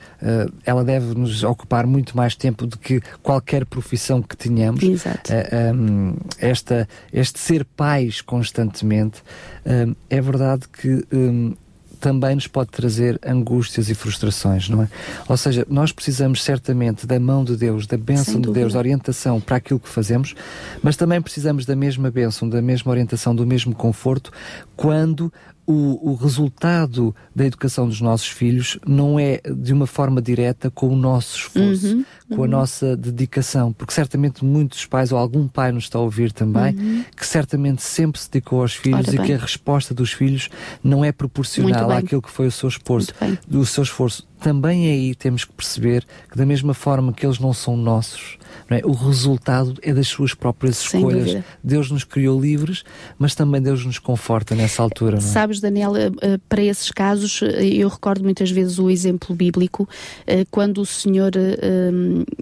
ela 0.66 0.84
deve 0.84 1.14
nos 1.16 1.44
ocupar 1.44 1.86
muito 1.86 2.16
mais 2.16 2.36
tempo 2.36 2.66
do 2.66 2.78
que 2.78 3.02
qualquer 3.22 3.66
profissão 3.66 4.22
que 4.22 4.36
tenhamos. 4.36 4.84
Exato. 4.84 5.32
Uh, 5.32 5.74
um, 5.74 6.16
esta, 6.40 6.88
este 7.12 7.40
ser 7.40 7.66
pais 7.66 8.22
constantemente, 8.22 9.22
é 10.10 10.22
verdade 10.22 10.68
que 10.68 11.06
um, 11.14 11.54
também 12.02 12.36
nos 12.36 12.48
pode 12.48 12.72
trazer 12.72 13.20
angústias 13.24 13.90
e 13.90 13.94
frustrações, 13.94 14.68
não 14.68 14.84
é? 14.84 14.90
Ou 15.30 15.38
seja, 15.38 15.66
nós 15.70 15.92
precisamos 15.92 16.44
certamente 16.44 17.06
da 17.06 17.20
mão 17.20 17.46
de 17.46 17.56
Deus, 17.56 17.86
da 17.86 17.96
bênção 17.96 18.42
de 18.42 18.52
Deus, 18.52 18.74
da 18.74 18.80
orientação 18.80 19.40
para 19.40 19.58
aquilo 19.58 19.80
que 19.80 19.88
fazemos, 19.88 20.34
mas 20.82 20.98
também 20.98 21.22
precisamos 21.22 21.66
da 21.66 21.76
mesma 21.76 22.10
bênção, 22.10 22.50
da 22.50 22.62
mesma 22.62 22.92
orientação, 22.92 23.36
do 23.36 23.46
mesmo 23.46 23.76
conforto 23.76 24.32
quando 24.76 25.32
o, 25.66 26.12
o, 26.12 26.16
resultado 26.16 27.16
da 27.36 27.46
educação 27.46 27.88
dos 27.88 28.02
nossos 28.02 28.28
filhos 28.28 28.78
não 28.86 29.20
é 29.20 29.40
de 29.42 29.74
uma 29.74 29.88
forma 29.88 30.22
direta 30.22 30.70
com 30.70 30.90
o 30.90 30.96
nosso 30.96 31.38
esforço, 31.38 31.96
uhum, 31.96 32.06
com 32.30 32.36
uhum. 32.38 32.44
a 32.44 32.48
nossa 32.48 32.98
dedicação, 32.98 33.72
porque 33.72 33.94
certamente 33.94 34.44
muitos 34.44 34.86
pais, 34.86 35.12
ou 35.12 35.18
algum 35.18 35.48
pai 35.48 35.72
nos 35.72 35.86
está 35.86 35.98
a 35.98 36.02
ouvir 36.02 36.32
também, 36.32 36.76
uhum. 36.76 37.06
que 37.16 37.26
certamente 37.26 37.82
sempre 37.84 38.20
se 38.20 38.30
dedicou 38.30 38.62
aos 38.62 38.74
filhos 38.74 39.08
Ora 39.08 39.16
e 39.16 39.18
bem. 39.18 39.28
que 39.28 39.34
a 39.34 39.38
resposta 39.38 39.94
dos 39.94 40.12
filhos 40.12 40.50
não 40.84 41.06
é 41.06 41.12
proporcional 41.12 41.92
àquilo 41.92 42.22
que 42.22 42.32
foi 42.32 42.48
o 42.48 42.52
seu 42.52 42.70
esforço. 42.70 43.14
O 43.50 43.66
seu 43.66 43.84
esforço. 43.84 44.28
Também 44.40 44.90
aí 44.90 45.14
temos 45.14 45.46
que 45.46 45.54
perceber 45.54 46.06
que 46.30 46.38
da 46.38 46.46
mesma 46.46 46.74
forma 46.74 47.14
que 47.14 47.26
eles 47.26 47.38
não 47.38 47.54
são 47.54 47.78
nossos, 47.78 48.40
é? 48.76 48.82
O 48.86 48.92
resultado 48.92 49.74
é 49.82 49.94
das 49.94 50.08
suas 50.08 50.34
próprias 50.34 50.82
escolhas. 50.82 51.44
Deus 51.64 51.92
nos 51.92 52.04
criou 52.04 52.40
livres, 52.40 52.84
mas 53.18 53.36
também 53.36 53.62
Deus 53.62 53.86
nos 53.86 54.00
conforta 54.00 54.56
nessa 54.56 54.82
altura. 54.82 55.18
É? 55.18 55.22
Sabes, 55.22 55.60
Daniel, 55.60 55.96
eh, 55.96 56.12
eh, 56.22 56.40
para 56.48 56.64
esses 56.64 56.92
casos, 56.92 57.42
eh, 57.42 57.66
eu 57.66 57.88
recordo 57.88 58.24
muitas 58.24 58.52
vezes 58.52 58.80
o 58.80 58.90
exemplo 58.90 59.36
bíblico, 59.36 59.88
quando 60.50 60.82
o 60.82 60.86
Senhor 60.86 61.32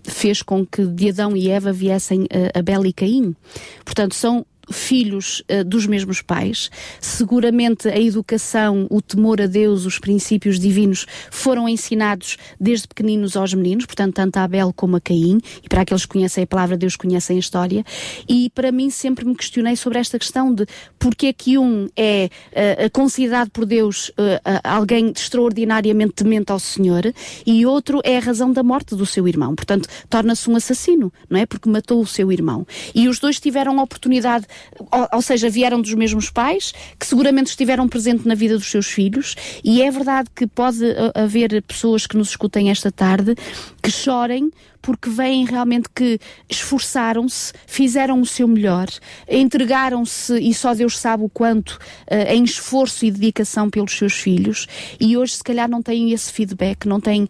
fez 0.04 0.42
com 0.42 0.66
que 0.66 0.86
de 0.86 1.10
Adão 1.10 1.36
e 1.36 1.50
Eva 1.50 1.72
viessem 1.72 2.28
Abel 2.54 2.86
e 2.86 2.94
Caim. 2.94 3.36
Portanto, 3.84 4.16
são 4.16 4.46
filhos 4.72 5.44
uh, 5.50 5.64
dos 5.64 5.86
mesmos 5.86 6.22
pais. 6.22 6.70
Seguramente 7.00 7.88
a 7.88 8.00
educação, 8.00 8.88
o 8.90 9.02
temor 9.02 9.42
a 9.42 9.48
Deus, 9.48 9.86
os 9.86 10.00
princípios 10.00 10.60
divinos 10.60 11.06
foram 11.32 11.68
ensinados 11.68 12.38
desde 12.60 12.88
pequeninos 12.88 13.36
aos 13.36 13.54
meninos, 13.54 13.86
portanto, 13.86 14.16
tanto 14.16 14.38
a 14.38 14.44
Abel 14.44 14.74
como 14.76 14.96
a 14.96 15.02
Caim, 15.02 15.40
e 15.64 15.70
para 15.70 15.82
aqueles 15.82 16.06
que 16.06 16.14
conhecem 16.14 16.44
a 16.44 16.48
palavra 16.48 16.78
Deus 16.78 16.96
conhecem 16.96 17.38
a 17.38 17.40
história. 17.40 17.84
E 18.28 18.50
para 18.50 18.72
mim 18.72 18.90
sempre 18.90 19.26
me 19.26 19.36
questionei 19.36 19.76
sobre 19.76 20.00
esta 20.00 20.18
questão 20.18 20.54
de 20.54 20.66
porque 20.98 21.28
é 21.28 21.34
que 21.34 21.58
um 21.58 21.88
é 21.96 22.30
uh, 22.52 22.90
considerado 22.92 23.50
por 23.50 23.66
Deus 23.66 24.10
uh, 24.10 24.60
alguém 24.64 25.12
extraordinariamente 25.16 26.14
temente 26.14 26.52
ao 26.52 26.60
Senhor 26.60 27.14
e 27.46 27.66
outro 27.66 28.02
é 28.04 28.18
a 28.18 28.20
razão 28.20 28.52
da 28.52 28.64
morte 28.64 28.96
do 28.96 29.06
seu 29.06 29.28
irmão. 29.28 29.56
Portanto, 29.56 29.88
torna-se 30.10 30.50
um 30.50 30.56
assassino, 30.56 31.12
não 31.30 31.40
é? 31.40 31.46
Porque 31.46 31.70
matou 31.70 32.02
o 32.02 32.08
seu 32.08 32.32
irmão. 32.32 32.66
E 32.94 33.08
os 33.08 33.20
dois 33.20 33.40
tiveram 33.40 33.80
a 33.80 33.84
oportunidade 33.84 34.46
ou, 34.80 35.08
ou, 35.14 35.22
seja, 35.22 35.50
vieram 35.50 35.82
dos 35.82 35.94
mesmos 35.94 36.30
pais, 36.30 36.74
que 36.98 37.06
seguramente 37.06 37.48
estiveram 37.48 37.88
presentes 37.88 38.26
na 38.26 38.36
vida 38.36 38.58
dos 38.58 38.70
seus 38.70 38.88
filhos, 38.88 39.36
e 39.64 39.82
é 39.82 39.92
verdade 39.92 40.30
que 40.36 40.48
pode 40.48 40.84
haver 41.16 41.62
pessoas 41.64 42.06
que 42.06 42.18
nos 42.18 42.30
escutem 42.30 42.70
esta 42.70 42.92
tarde 42.92 43.36
que 43.82 43.92
chorem 43.92 44.52
porque 44.82 45.10
veem 45.10 45.46
realmente 45.46 45.90
que 45.94 46.20
esforçaram-se, 46.50 47.54
fizeram 47.68 48.22
o 48.22 48.26
seu 48.26 48.48
melhor, 48.48 48.88
entregaram-se 49.30 50.40
e 50.40 50.54
só 50.54 50.74
Deus 50.74 50.98
sabe 50.98 51.24
o 51.24 51.30
quanto 51.30 51.72
uh, 51.72 52.32
em 52.32 52.44
esforço 52.44 53.06
e 53.06 53.12
dedicação 53.12 53.70
pelos 53.70 53.98
seus 53.98 54.14
filhos 54.14 54.68
e 55.00 55.18
hoje 55.18 55.36
se 55.36 55.44
calhar 55.44 55.70
não 55.70 55.82
têm 55.82 56.12
esse 56.12 56.32
feedback, 56.32 56.88
não 56.88 57.00
têm 57.00 57.24
uh, 57.24 57.28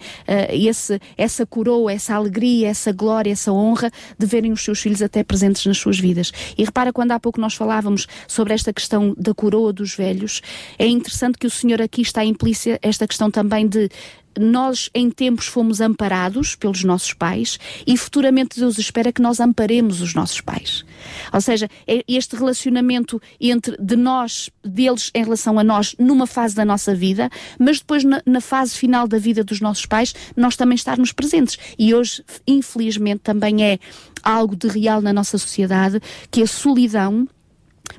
esse, 0.51 0.99
essa 1.17 1.45
coroa, 1.45 1.91
essa 1.91 2.15
alegria, 2.15 2.69
essa 2.69 2.91
glória, 2.91 3.31
essa 3.31 3.51
honra 3.51 3.91
de 4.17 4.25
verem 4.25 4.51
os 4.51 4.63
seus 4.63 4.79
filhos 4.79 5.01
até 5.01 5.23
presentes 5.23 5.65
nas 5.65 5.77
suas 5.77 5.99
vidas. 5.99 6.31
E 6.57 6.63
repara 6.63 6.93
quando 6.93 7.11
há 7.11 7.19
pouco 7.19 7.41
nós 7.41 7.53
falávamos 7.53 8.07
sobre 8.27 8.53
esta 8.53 8.73
questão 8.73 9.15
da 9.17 9.33
coroa 9.33 9.73
dos 9.73 9.95
velhos, 9.95 10.41
é 10.77 10.87
interessante 10.87 11.37
que 11.37 11.47
o 11.47 11.49
Senhor 11.49 11.81
aqui 11.81 12.01
está 12.01 12.23
implícita 12.23 12.79
esta 12.81 13.07
questão 13.07 13.31
também 13.31 13.67
de 13.67 13.89
nós 14.39 14.89
em 14.95 15.09
tempos 15.11 15.47
fomos 15.47 15.81
amparados 15.81 16.55
pelos 16.55 16.83
nossos 16.83 17.13
pais 17.13 17.59
e 17.85 17.97
futuramente 17.97 18.59
Deus 18.59 18.77
espera 18.77 19.11
que 19.11 19.21
nós 19.21 19.39
amparemos 19.39 20.01
os 20.01 20.13
nossos 20.13 20.41
pais. 20.41 20.85
Ou 21.33 21.41
seja, 21.41 21.69
é 21.87 22.03
este 22.07 22.35
relacionamento 22.35 23.21
entre 23.39 23.75
de 23.77 23.95
nós, 23.95 24.49
deles 24.63 25.11
em 25.13 25.23
relação 25.23 25.59
a 25.59 25.63
nós 25.63 25.95
numa 25.99 26.25
fase 26.25 26.55
da 26.55 26.63
nossa 26.63 26.95
vida, 26.95 27.29
mas 27.59 27.79
depois 27.79 28.03
na, 28.03 28.21
na 28.25 28.41
fase 28.41 28.75
final 28.75 29.07
da 29.07 29.17
vida 29.17 29.43
dos 29.43 29.59
nossos 29.59 29.85
pais, 29.85 30.13
nós 30.35 30.55
também 30.55 30.75
estarmos 30.75 31.11
presentes. 31.11 31.57
E 31.77 31.93
hoje, 31.93 32.23
infelizmente, 32.47 33.21
também 33.21 33.63
é 33.63 33.79
algo 34.23 34.55
de 34.55 34.67
real 34.67 35.01
na 35.01 35.13
nossa 35.13 35.37
sociedade 35.37 36.01
que 36.31 36.41
a 36.41 36.47
solidão 36.47 37.27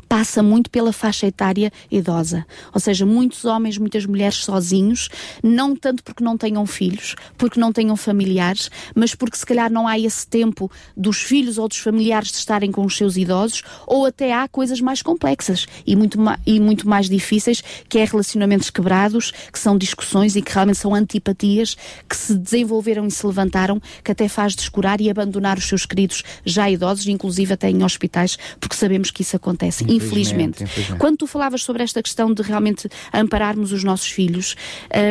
passa 0.09 0.43
muito 0.43 0.71
pela 0.71 0.93
faixa 0.93 1.27
etária 1.27 1.73
idosa. 1.91 2.47
Ou 2.73 2.81
seja, 2.81 3.07
muitos 3.07 3.45
homens, 3.45 3.79
muitas 3.79 4.07
mulheres 4.07 4.37
sozinhos, 4.37 5.09
não 5.43 5.75
tanto 5.77 6.03
porque 6.03 6.23
não 6.23 6.37
tenham 6.37 6.67
filhos, 6.67 7.15
porque 7.37 7.61
não 7.61 7.73
tenham 7.73 7.97
familiares, 7.97 8.71
mas 8.95 9.15
porque 9.15 9.37
se 9.37 9.47
calhar 9.47 9.71
não 9.71 9.87
há 9.87 9.99
esse 9.99 10.27
tempo 10.27 10.71
dos 10.97 11.19
filhos 11.23 11.59
ou 11.59 11.69
dos 11.69 11.79
familiares 11.79 12.31
de 12.31 12.39
estarem 12.39 12.71
com 12.71 12.85
os 12.85 12.97
seus 12.97 13.17
idosos, 13.17 13.63
ou 13.87 14.07
até 14.07 14.33
há 14.33 14.49
coisas 14.49 14.81
mais 14.81 15.03
complexas 15.03 15.67
e 15.87 15.97
muito, 15.97 16.19
e 16.47 16.61
muito 16.61 16.89
mais 16.89 17.09
difíceis, 17.09 17.63
que 17.89 17.99
é 17.99 18.05
relacionamentos 18.05 18.71
quebrados, 18.71 19.33
que 19.53 19.59
são 19.59 19.77
discussões 19.77 20.37
e 20.37 20.43
que 20.43 20.53
realmente 20.53 20.79
são 20.79 20.95
antipatias 20.95 21.77
que 22.09 22.17
se 22.17 22.35
desenvolveram 22.35 23.07
e 23.07 23.11
se 23.11 23.27
levantaram, 23.27 23.81
que 24.05 24.13
até 24.13 24.29
faz 24.29 24.55
descurar 24.55 25.01
e 25.01 25.11
abandonar 25.11 25.59
os 25.59 25.65
seus 25.65 25.87
queridos 25.87 26.23
já 26.45 26.71
idosos, 26.71 27.07
inclusive 27.07 27.53
até 27.53 27.71
em 27.71 27.83
hospitais, 27.83 28.39
porque 28.59 28.77
sabemos 28.77 29.11
que 29.11 29.23
isso 29.23 29.37
acontece 29.37 29.80
acontece, 29.85 30.07
infelizmente. 30.07 30.63
infelizmente. 30.63 30.99
Quando 30.99 31.19
tu 31.19 31.27
falavas 31.27 31.63
sobre 31.63 31.83
esta 31.83 32.03
questão 32.03 32.33
de 32.33 32.43
realmente 32.43 32.89
ampararmos 33.13 33.73
os 33.73 33.85
nossos 33.85 34.09
filhos, 34.09 34.57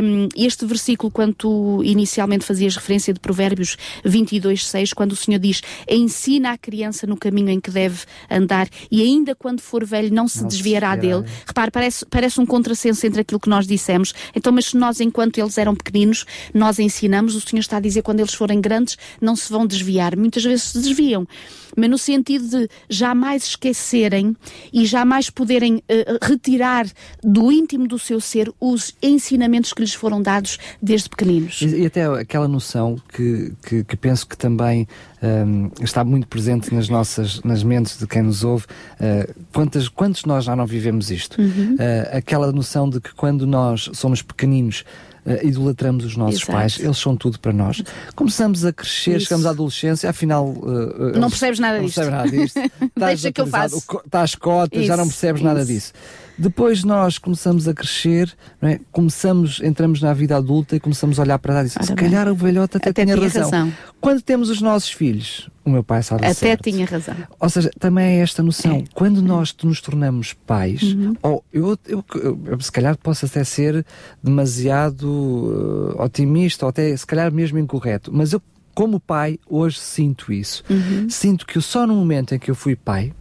um, 0.03 0.27
este 0.35 0.65
versículo, 0.65 1.11
quando 1.11 1.33
tu 1.33 1.81
inicialmente 1.83 2.45
fazias 2.45 2.75
referência 2.75 3.13
de 3.13 3.19
Provérbios 3.19 3.77
22, 4.03 4.67
6, 4.67 4.93
quando 4.93 5.13
o 5.13 5.15
Senhor 5.15 5.39
diz: 5.39 5.61
Ensina 5.89 6.51
a 6.51 6.57
criança 6.57 7.05
no 7.07 7.17
caminho 7.17 7.49
em 7.49 7.59
que 7.59 7.71
deve 7.71 7.99
andar, 8.29 8.67
e 8.91 9.01
ainda 9.01 9.35
quando 9.35 9.61
for 9.61 9.85
velho, 9.85 10.13
não 10.13 10.27
se 10.27 10.41
não 10.41 10.47
desviará 10.47 10.95
se 10.95 11.01
dele. 11.01 11.25
Repare, 11.45 11.71
parece, 11.71 12.05
parece 12.05 12.39
um 12.39 12.45
contrassenso 12.45 13.05
entre 13.05 13.21
aquilo 13.21 13.39
que 13.39 13.49
nós 13.49 13.67
dissemos. 13.67 14.13
Então, 14.35 14.51
mas 14.51 14.67
se 14.67 14.77
nós, 14.77 14.99
enquanto 14.99 15.37
eles 15.37 15.57
eram 15.57 15.75
pequeninos, 15.75 16.25
nós 16.53 16.79
ensinamos, 16.79 17.35
o 17.35 17.41
Senhor 17.41 17.61
está 17.61 17.77
a 17.77 17.79
dizer 17.79 18.01
quando 18.01 18.19
eles 18.19 18.33
forem 18.33 18.61
grandes, 18.61 18.97
não 19.21 19.35
se 19.35 19.51
vão 19.51 19.65
desviar. 19.65 20.15
Muitas 20.15 20.43
vezes 20.43 20.63
se 20.63 20.79
desviam, 20.79 21.27
mas 21.75 21.89
no 21.89 21.97
sentido 21.97 22.47
de 22.47 22.69
jamais 22.89 23.45
esquecerem 23.45 24.35
e 24.71 24.85
jamais 24.85 25.29
poderem 25.29 25.75
uh, 25.77 26.25
retirar 26.25 26.85
do 27.23 27.51
íntimo 27.51 27.87
do 27.87 27.99
seu 27.99 28.19
ser 28.19 28.51
os 28.59 28.95
ensinamentos 29.01 29.73
que 29.73 29.81
lhes 29.81 29.93
foram 29.93 30.21
dados 30.21 30.57
desde 30.81 31.09
pequeninos. 31.09 31.61
E, 31.61 31.81
e 31.81 31.85
até 31.85 32.05
aquela 32.05 32.47
noção 32.47 32.97
que, 33.13 33.53
que, 33.63 33.83
que 33.83 33.97
penso 33.97 34.27
que 34.27 34.37
também 34.37 34.87
um, 35.21 35.27
ehm, 35.27 35.71
está 35.81 36.03
muito 36.03 36.27
presente 36.27 36.73
nas 36.73 36.89
nossas 36.89 37.41
nas 37.43 37.63
mentes 37.63 37.97
de 37.97 38.07
quem 38.07 38.21
nos 38.21 38.43
ouve. 38.43 38.65
Uh, 38.99 39.33
quantas, 39.53 39.87
quantos 39.87 40.25
nós 40.25 40.45
já 40.45 40.55
não 40.55 40.65
vivemos 40.65 41.11
isto? 41.11 41.39
Uhum. 41.41 41.75
Uh, 41.75 42.17
aquela 42.17 42.51
noção 42.51 42.89
de 42.89 42.99
que 42.99 43.13
quando 43.13 43.45
nós 43.45 43.89
somos 43.93 44.21
pequeninos 44.21 44.83
uh, 45.29 45.47
idolatramos 45.47 46.05
os 46.05 46.15
nossos 46.15 46.41
Exato. 46.41 46.51
pais, 46.51 46.79
eles 46.79 46.97
são 46.97 47.15
tudo 47.15 47.39
para 47.39 47.53
nós. 47.53 47.83
Começamos 48.15 48.65
a 48.65 48.73
crescer, 48.73 49.17
Isso. 49.17 49.25
chegamos 49.27 49.45
à 49.45 49.51
adolescência, 49.51 50.09
afinal. 50.09 50.47
Uh, 50.47 51.17
não 51.19 51.29
percebes 51.29 51.59
nada 51.59 51.79
disto. 51.79 52.01
Não 52.01 52.09
percebes 52.09 52.11
nada 52.11 52.29
disto. 52.31 52.91
Deixa 52.97 53.31
que 53.31 53.41
eu 53.41 53.47
faço. 53.47 53.83
Estás 54.05 54.35
cotas, 54.35 54.85
já 54.85 54.97
não 54.97 55.07
percebes 55.07 55.41
Isso. 55.41 55.47
nada 55.47 55.65
disso. 55.65 55.93
Depois 56.39 56.85
nós 56.85 57.17
começamos 57.17 57.67
a 57.67 57.73
crescer, 57.73 58.33
é? 58.61 58.79
começamos, 58.91 59.59
entramos 59.61 60.01
na 60.01 60.13
vida 60.13 60.37
adulta 60.37 60.75
e 60.75 60.79
começamos 60.79 61.19
a 61.19 61.23
olhar 61.23 61.37
para 61.37 61.53
lá 61.55 61.61
e 61.61 61.65
dizer, 61.65 61.83
se 61.83 61.93
calhar 61.93 62.29
o 62.29 62.35
velhote 62.35 62.77
até, 62.77 62.89
até 62.89 63.03
tinha, 63.03 63.15
razão. 63.17 63.43
razão. 63.43 63.73
Quando 63.99 64.21
temos 64.21 64.49
os 64.49 64.61
nossos 64.61 64.89
filhos, 64.89 65.49
o 65.65 65.69
meu 65.69 65.83
pai 65.83 66.01
sabe 66.01 66.25
Até 66.25 66.33
certo. 66.33 66.63
tinha 66.63 66.85
razão. 66.85 67.15
Ou 67.39 67.49
seja, 67.49 67.69
também 67.77 68.05
é 68.05 68.21
esta 68.21 68.41
noção. 68.41 68.77
É. 68.77 68.83
Quando 68.93 69.21
nós 69.21 69.53
nos 69.63 69.81
tornamos 69.81 70.33
pais, 70.33 70.81
uhum. 70.81 71.13
ou 71.21 71.43
eu, 71.51 71.77
eu, 71.85 72.05
eu, 72.15 72.41
eu, 72.45 72.59
se 72.61 72.71
calhar 72.71 72.97
posso 72.97 73.25
até 73.25 73.43
ser 73.43 73.85
demasiado 74.23 75.05
uh, 75.05 76.01
otimista, 76.01 76.65
ou 76.65 76.69
até 76.69 76.95
se 76.95 77.05
calhar 77.05 77.31
mesmo 77.31 77.59
incorreto, 77.59 78.11
mas 78.13 78.31
eu, 78.31 78.41
como 78.73 78.99
pai, 78.99 79.37
hoje 79.45 79.77
sinto 79.77 80.31
isso. 80.31 80.63
Uhum. 80.69 81.09
Sinto 81.09 81.45
que 81.45 81.59
só 81.59 81.85
no 81.85 81.93
momento 81.93 82.33
em 82.33 82.39
que 82.39 82.49
eu 82.49 82.55
fui 82.55 82.75
pai, 82.75 83.13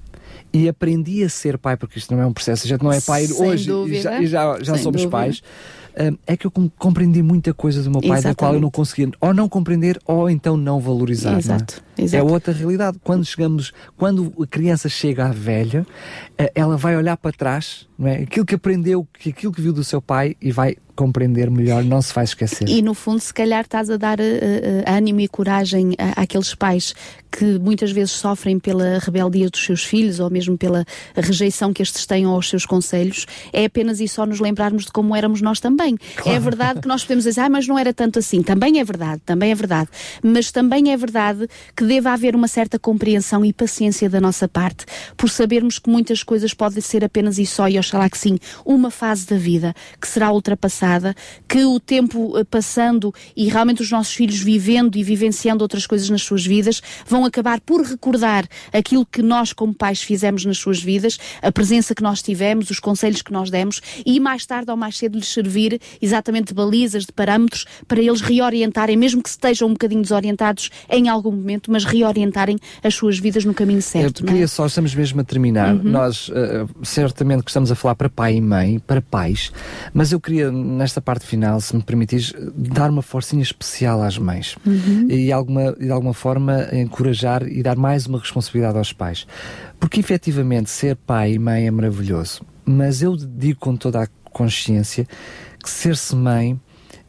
e 0.52 0.68
aprendi 0.68 1.22
a 1.22 1.28
ser 1.28 1.58
pai, 1.58 1.76
porque 1.76 1.98
isto 1.98 2.14
não 2.14 2.22
é 2.22 2.26
um 2.26 2.32
processo, 2.32 2.66
a 2.66 2.68
gente 2.68 2.82
não 2.82 2.92
é 2.92 3.00
pai 3.00 3.26
Sem 3.26 3.46
hoje 3.46 3.66
dúvida. 3.68 3.96
e 3.98 4.02
já, 4.02 4.20
e 4.22 4.26
já, 4.26 4.58
já 4.60 4.76
somos 4.76 5.02
dúvida. 5.02 5.10
pais. 5.10 5.42
é 6.26 6.36
que 6.36 6.46
eu 6.46 6.52
compreendi 6.78 7.22
muita 7.22 7.52
coisa 7.52 7.82
do 7.82 7.90
meu 7.90 8.00
pai 8.00 8.10
Exatamente. 8.18 8.28
da 8.28 8.34
qual 8.34 8.54
eu 8.54 8.60
não 8.60 8.70
conseguia 8.70 9.10
ou 9.20 9.34
não 9.34 9.48
compreender 9.48 9.98
ou 10.06 10.30
então 10.30 10.56
não 10.56 10.80
valorizar. 10.80 11.36
Exato. 11.38 11.74
Não 11.76 11.84
é? 11.84 11.87
Exato. 11.98 12.16
é 12.16 12.30
outra 12.30 12.52
realidade. 12.52 12.98
Quando 13.02 13.24
chegamos, 13.24 13.72
quando 13.96 14.32
a 14.40 14.46
criança 14.46 14.88
chega 14.88 15.26
à 15.26 15.32
velha, 15.32 15.86
eh, 16.36 16.52
ela 16.54 16.76
vai 16.76 16.96
olhar 16.96 17.16
para 17.16 17.32
trás 17.32 17.88
não 17.98 18.06
é? 18.06 18.22
Aquilo 18.22 18.46
que 18.46 18.54
aprendeu, 18.54 19.06
que 19.18 19.30
aquilo 19.30 19.52
que 19.52 19.60
viu 19.60 19.72
do 19.72 19.82
seu 19.82 20.00
pai 20.00 20.36
e 20.40 20.52
vai 20.52 20.76
compreender 20.94 21.48
melhor, 21.48 21.84
não 21.84 22.02
se 22.02 22.12
vai 22.12 22.24
esquecer. 22.24 22.68
E 22.68 22.82
no 22.82 22.92
fundo, 22.92 23.20
se 23.20 23.32
calhar 23.32 23.60
estás 23.60 23.88
a 23.88 23.96
dar 23.96 24.18
uh, 24.18 24.24
ânimo 24.84 25.20
e 25.20 25.28
coragem 25.28 25.94
à, 25.96 26.22
àqueles 26.22 26.54
pais 26.56 26.92
que 27.30 27.44
muitas 27.58 27.92
vezes 27.92 28.12
sofrem 28.12 28.58
pela 28.58 28.98
rebeldia 28.98 29.48
dos 29.48 29.64
seus 29.64 29.84
filhos 29.84 30.18
ou 30.18 30.28
mesmo 30.28 30.58
pela 30.58 30.84
rejeição 31.14 31.72
que 31.72 31.82
estes 31.82 32.04
têm 32.04 32.24
aos 32.24 32.48
seus 32.48 32.66
conselhos, 32.66 33.26
é 33.52 33.66
apenas 33.66 34.00
e 34.00 34.08
só 34.08 34.26
nos 34.26 34.40
lembrarmos 34.40 34.86
de 34.86 34.92
como 34.92 35.14
éramos 35.14 35.40
nós 35.40 35.60
também. 35.60 35.96
Claro. 36.16 36.36
É 36.36 36.40
verdade 36.40 36.80
que 36.80 36.88
nós 36.88 37.02
podemos 37.02 37.24
dizer, 37.24 37.42
ah, 37.42 37.48
mas 37.48 37.68
não 37.68 37.78
era 37.78 37.94
tanto 37.94 38.18
assim. 38.18 38.42
Também 38.42 38.80
é 38.80 38.84
verdade, 38.84 39.22
também 39.24 39.52
é 39.52 39.54
verdade. 39.54 39.88
Mas 40.22 40.50
também 40.50 40.92
é 40.92 40.96
verdade 40.96 41.48
que 41.76 41.84
deve 41.88 42.08
haver 42.08 42.36
uma 42.36 42.46
certa 42.48 42.78
compreensão 42.78 43.44
e 43.44 43.52
paciência 43.52 44.08
da 44.08 44.20
nossa 44.20 44.46
parte, 44.46 44.86
por 45.16 45.28
sabermos 45.28 45.78
que 45.78 45.90
muitas 45.90 46.22
coisas 46.22 46.54
podem 46.54 46.80
ser 46.80 47.04
apenas 47.04 47.38
e 47.38 47.46
só, 47.46 47.68
e 47.68 47.78
oxalá 47.78 48.08
que 48.08 48.18
sim, 48.18 48.38
uma 48.64 48.90
fase 48.90 49.26
da 49.26 49.36
vida 49.36 49.74
que 50.00 50.06
será 50.06 50.30
ultrapassada 50.30 50.68
passada, 50.68 51.14
que 51.48 51.64
o 51.64 51.80
tempo 51.80 52.38
eh, 52.38 52.44
passando 52.44 53.12
e 53.34 53.48
realmente 53.48 53.82
os 53.82 53.90
nossos 53.90 54.14
filhos 54.14 54.38
vivendo 54.38 54.96
e 54.96 55.02
vivenciando 55.02 55.64
outras 55.64 55.86
coisas 55.86 56.10
nas 56.10 56.22
suas 56.22 56.44
vidas, 56.44 56.82
vão 57.06 57.24
acabar 57.24 57.60
por 57.60 57.82
recordar 57.82 58.46
aquilo 58.72 59.06
que 59.06 59.22
nós, 59.22 59.52
como 59.52 59.74
pais, 59.74 60.02
fizemos 60.02 60.44
nas 60.44 60.58
suas 60.58 60.82
vidas, 60.82 61.18
a 61.40 61.50
presença 61.50 61.94
que 61.94 62.02
nós 62.02 62.22
tivemos, 62.22 62.70
os 62.70 62.78
conselhos 62.78 63.22
que 63.22 63.32
nós 63.32 63.50
demos 63.50 63.80
e 64.04 64.20
mais 64.20 64.44
tarde 64.44 64.70
ou 64.70 64.76
mais 64.76 64.98
cedo 64.98 65.16
lhes 65.16 65.28
servir 65.28 65.80
exatamente 66.02 66.48
de 66.48 66.54
balizas, 66.54 67.06
de 67.06 67.12
parâmetros 67.12 67.64
para 67.86 68.00
eles 68.00 68.20
reorientarem, 68.20 68.96
mesmo 68.96 69.22
que 69.22 69.28
estejam 69.28 69.68
um 69.68 69.72
bocadinho 69.72 70.02
desorientados 70.02 70.70
em 70.90 71.08
algum 71.08 71.32
momento, 71.32 71.70
mas 71.78 71.84
reorientarem 71.84 72.58
as 72.82 72.94
suas 72.94 73.18
vidas 73.20 73.44
no 73.44 73.54
caminho 73.54 73.80
certo. 73.80 74.22
Eu 74.22 74.26
queria 74.26 74.44
é? 74.44 74.46
só, 74.48 74.66
estamos 74.66 74.92
mesmo 74.94 75.20
a 75.20 75.24
terminar. 75.24 75.74
Uhum. 75.74 75.82
Nós, 75.84 76.28
uh, 76.28 76.68
certamente 76.82 77.44
que 77.44 77.50
estamos 77.50 77.70
a 77.70 77.76
falar 77.76 77.94
para 77.94 78.08
pai 78.08 78.34
e 78.34 78.40
mãe, 78.40 78.80
para 78.80 79.00
pais, 79.00 79.52
mas 79.94 80.10
eu 80.10 80.18
queria 80.18 80.50
nesta 80.50 81.00
parte 81.00 81.24
final, 81.24 81.60
se 81.60 81.76
me 81.76 81.82
permitires, 81.82 82.34
dar 82.52 82.90
uma 82.90 83.02
forcinha 83.02 83.42
especial 83.42 84.02
às 84.02 84.18
mães 84.18 84.56
uhum. 84.66 85.06
e 85.08 85.30
alguma, 85.30 85.72
de 85.72 85.90
alguma 85.90 86.14
forma 86.14 86.68
encorajar 86.72 87.46
e 87.46 87.62
dar 87.62 87.76
mais 87.76 88.06
uma 88.06 88.18
responsabilidade 88.18 88.76
aos 88.76 88.92
pais. 88.92 89.24
Porque 89.78 90.00
efetivamente 90.00 90.70
ser 90.70 90.96
pai 90.96 91.34
e 91.34 91.38
mãe 91.38 91.68
é 91.68 91.70
maravilhoso, 91.70 92.42
mas 92.64 93.02
eu 93.02 93.16
digo 93.16 93.60
com 93.60 93.76
toda 93.76 94.02
a 94.02 94.08
consciência 94.32 95.06
que 95.62 95.70
ser-se 95.70 96.16
mãe 96.16 96.58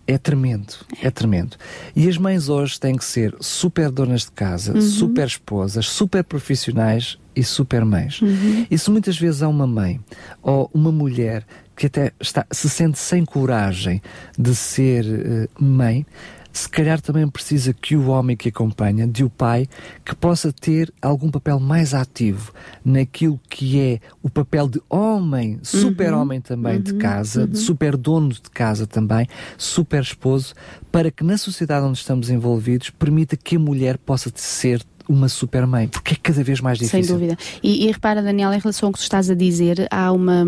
é 0.10 0.18
tremendo, 0.18 0.74
é 1.04 1.12
tremendo. 1.12 1.56
E 1.96 2.10
as 2.10 2.18
mães 2.18 2.50
hoje 2.50 2.80
têm 2.80 2.98
que 2.98 3.06
ser 3.06 3.36
super 3.40 3.92
donas 3.92 4.22
de 4.22 4.32
casa, 4.32 4.74
uhum. 4.74 4.82
super 4.82 5.28
esposas, 5.28 5.88
super 5.88 6.24
profissionais 6.24 7.20
e 7.36 7.44
super 7.44 7.86
mães. 7.86 8.20
Uhum. 8.20 8.66
E 8.72 8.76
se 8.76 8.90
muitas 8.90 9.20
vezes 9.20 9.44
há 9.44 9.48
uma 9.48 9.68
mãe 9.68 10.00
ou 10.42 10.68
uma 10.74 10.92
mulher 10.92 11.46
que 11.76 11.86
até 11.86 12.12
está, 12.20 12.44
se 12.52 12.68
sente 12.68 12.98
sem 12.98 13.24
coragem 13.24 14.02
de 14.36 14.56
ser 14.56 15.06
uh, 15.06 15.64
mãe, 15.64 16.04
se 16.52 16.68
calhar 16.68 17.00
também 17.00 17.28
precisa 17.28 17.74
que 17.74 17.96
o 17.96 18.08
homem 18.08 18.36
que 18.36 18.50
acompanha, 18.50 19.08
de 19.08 19.24
o 19.24 19.30
pai, 19.30 19.68
que 20.04 20.16
possa 20.16 20.52
ter 20.52 20.92
algum 21.02 21.30
papel 21.30 21.60
mais 21.60 21.94
ativo 21.94 22.52
naquilo 22.84 23.40
que 23.50 23.80
é 23.80 24.00
o 24.22 24.30
papel 24.30 24.68
de 24.68 24.82
homem, 24.90 25.60
super 25.62 26.14
uhum, 26.14 26.22
homem 26.22 26.42
também 26.42 26.78
uhum, 26.78 26.82
de 26.82 26.94
casa, 26.96 27.42
uhum. 27.42 27.48
de 27.48 27.58
super 27.58 27.96
dono 27.96 28.30
de 28.30 28.42
casa 28.50 28.88
também, 28.88 29.28
super 29.58 30.02
esposo, 30.02 30.54
para 30.92 31.12
que 31.12 31.24
na 31.24 31.38
sociedade 31.38 31.86
onde 31.86 32.00
estamos 32.00 32.30
envolvidos 32.30 32.90
permita 32.90 33.38
que 33.38 33.56
a 33.56 33.60
mulher 33.60 33.98
possa 33.98 34.32
ser 34.36 34.84
uma 35.10 35.28
super 35.28 35.66
mãe, 35.66 35.88
porque 35.88 36.14
é 36.14 36.18
cada 36.22 36.44
vez 36.44 36.62
mais 36.62 36.78
difícil. 36.78 37.04
Sem 37.04 37.12
dúvida. 37.12 37.36
E, 37.64 37.86
e 37.86 37.92
repara, 37.92 38.22
Daniel, 38.22 38.54
em 38.54 38.60
relação 38.60 38.88
ao 38.88 38.94
que 38.94 39.00
tu 39.00 39.02
estás 39.02 39.28
a 39.28 39.34
dizer, 39.34 39.88
há 39.90 40.12
uma, 40.12 40.46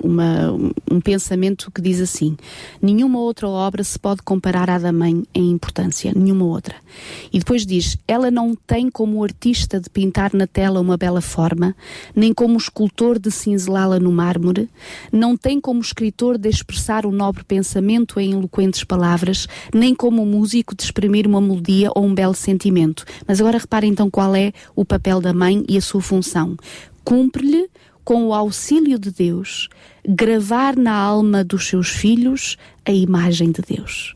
uma, 0.00 0.52
um 0.88 1.00
pensamento 1.00 1.72
que 1.72 1.82
diz 1.82 2.00
assim: 2.00 2.36
nenhuma 2.80 3.18
outra 3.18 3.48
obra 3.48 3.82
se 3.82 3.98
pode 3.98 4.22
comparar 4.22 4.70
à 4.70 4.78
da 4.78 4.92
mãe 4.92 5.24
em 5.34 5.50
importância, 5.50 6.12
nenhuma 6.14 6.44
outra. 6.44 6.76
E 7.32 7.40
depois 7.40 7.66
diz: 7.66 7.98
ela 8.06 8.30
não 8.30 8.54
tem 8.54 8.88
como 8.88 9.24
artista 9.24 9.80
de 9.80 9.90
pintar 9.90 10.32
na 10.32 10.46
tela 10.46 10.80
uma 10.80 10.96
bela 10.96 11.20
forma, 11.20 11.74
nem 12.14 12.32
como 12.32 12.56
escultor 12.56 13.18
de 13.18 13.32
cinzelá-la 13.32 13.98
no 13.98 14.12
mármore, 14.12 14.68
não 15.10 15.36
tem 15.36 15.60
como 15.60 15.80
escritor 15.80 16.38
de 16.38 16.48
expressar 16.48 17.04
o 17.04 17.08
um 17.08 17.12
nobre 17.12 17.42
pensamento 17.42 18.20
em 18.20 18.32
eloquentes 18.32 18.84
palavras, 18.84 19.48
nem 19.74 19.96
como 19.96 20.24
músico 20.24 20.76
de 20.76 20.84
exprimir 20.84 21.26
uma 21.26 21.40
melodia 21.40 21.90
ou 21.92 22.04
um 22.04 22.14
belo 22.14 22.34
sentimento. 22.34 23.04
Mas 23.26 23.40
agora 23.40 23.58
reparem 23.58 23.95
então 23.96 24.10
qual 24.10 24.36
é 24.36 24.52
o 24.74 24.84
papel 24.84 25.22
da 25.22 25.32
mãe 25.32 25.64
e 25.66 25.78
a 25.78 25.80
sua 25.80 26.02
função. 26.02 26.54
Cumpre-lhe, 27.02 27.70
com 28.04 28.26
o 28.26 28.34
auxílio 28.34 28.98
de 28.98 29.10
Deus, 29.10 29.70
gravar 30.06 30.76
na 30.76 30.92
alma 30.92 31.42
dos 31.42 31.66
seus 31.66 31.88
filhos 31.88 32.58
a 32.84 32.92
imagem 32.92 33.50
de 33.50 33.62
Deus. 33.62 34.15